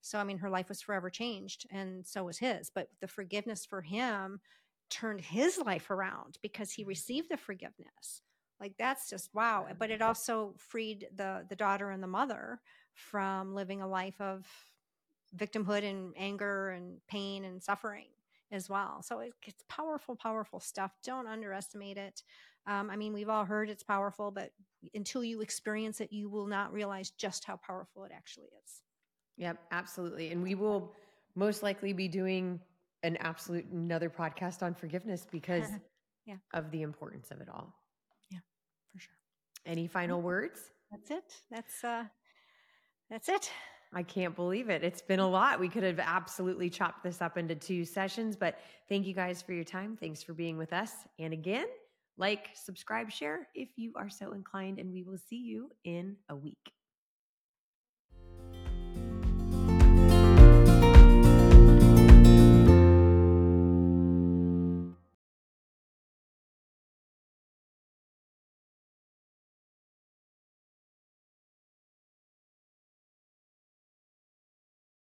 So, 0.00 0.18
I 0.18 0.24
mean, 0.24 0.38
her 0.38 0.50
life 0.50 0.68
was 0.68 0.82
forever 0.82 1.08
changed, 1.08 1.66
and 1.70 2.06
so 2.06 2.24
was 2.24 2.38
his. 2.38 2.70
But 2.74 2.88
the 3.00 3.08
forgiveness 3.08 3.64
for 3.64 3.80
him 3.80 4.40
turned 4.90 5.20
his 5.20 5.58
life 5.58 5.90
around 5.90 6.38
because 6.42 6.70
he 6.70 6.82
mm-hmm. 6.82 6.90
received 6.90 7.30
the 7.30 7.36
forgiveness 7.36 8.22
like 8.60 8.74
that's 8.78 9.10
just 9.10 9.30
wow 9.34 9.66
but 9.78 9.90
it 9.90 10.02
also 10.02 10.54
freed 10.56 11.06
the 11.16 11.44
the 11.48 11.56
daughter 11.56 11.90
and 11.90 12.02
the 12.02 12.08
mother 12.08 12.60
from 12.94 13.54
living 13.54 13.82
a 13.82 13.88
life 13.88 14.20
of 14.20 14.46
victimhood 15.36 15.84
and 15.84 16.14
anger 16.16 16.70
and 16.70 16.98
pain 17.08 17.44
and 17.44 17.62
suffering 17.62 18.06
as 18.52 18.68
well 18.68 19.02
so 19.02 19.20
it, 19.20 19.32
it's 19.46 19.64
powerful 19.68 20.16
powerful 20.16 20.60
stuff 20.60 20.92
don't 21.02 21.26
underestimate 21.26 21.96
it 21.96 22.22
um, 22.66 22.90
i 22.90 22.96
mean 22.96 23.12
we've 23.12 23.28
all 23.28 23.44
heard 23.44 23.68
it's 23.68 23.82
powerful 23.82 24.30
but 24.30 24.50
until 24.94 25.24
you 25.24 25.40
experience 25.40 26.00
it 26.00 26.12
you 26.12 26.28
will 26.28 26.46
not 26.46 26.72
realize 26.72 27.10
just 27.10 27.44
how 27.44 27.56
powerful 27.56 28.04
it 28.04 28.12
actually 28.14 28.48
is 28.64 28.82
yep 29.36 29.58
absolutely 29.72 30.30
and 30.30 30.42
we 30.42 30.54
will 30.54 30.92
most 31.34 31.62
likely 31.62 31.92
be 31.92 32.08
doing 32.08 32.60
an 33.04 33.16
absolute 33.18 33.66
another 33.66 34.10
podcast 34.10 34.62
on 34.62 34.74
forgiveness 34.74 35.26
because 35.30 35.64
yeah. 36.26 36.36
of 36.52 36.70
the 36.70 36.82
importance 36.82 37.30
of 37.30 37.40
it 37.40 37.48
all. 37.48 37.74
Yeah, 38.30 38.38
for 38.92 38.98
sure. 38.98 39.14
Any 39.66 39.86
final 39.86 40.20
words? 40.22 40.58
That's 40.90 41.10
it. 41.10 41.34
That's 41.50 41.84
uh 41.84 42.04
that's 43.10 43.28
it. 43.28 43.50
I 43.94 44.02
can't 44.02 44.34
believe 44.34 44.68
it. 44.70 44.82
It's 44.82 45.00
been 45.00 45.20
a 45.20 45.28
lot. 45.28 45.60
We 45.60 45.68
could 45.68 45.84
have 45.84 46.00
absolutely 46.00 46.68
chopped 46.68 47.04
this 47.04 47.22
up 47.22 47.38
into 47.38 47.54
two 47.54 47.84
sessions, 47.84 48.34
but 48.34 48.58
thank 48.88 49.06
you 49.06 49.14
guys 49.14 49.40
for 49.40 49.52
your 49.52 49.64
time. 49.64 49.96
Thanks 49.98 50.22
for 50.22 50.34
being 50.34 50.58
with 50.58 50.72
us. 50.72 50.90
And 51.18 51.32
again, 51.32 51.66
like, 52.16 52.50
subscribe, 52.54 53.10
share 53.10 53.48
if 53.54 53.70
you 53.76 53.92
are 53.96 54.10
so 54.10 54.32
inclined, 54.32 54.78
and 54.78 54.92
we 54.92 55.02
will 55.02 55.18
see 55.18 55.38
you 55.38 55.70
in 55.84 56.16
a 56.28 56.36
week. 56.36 56.73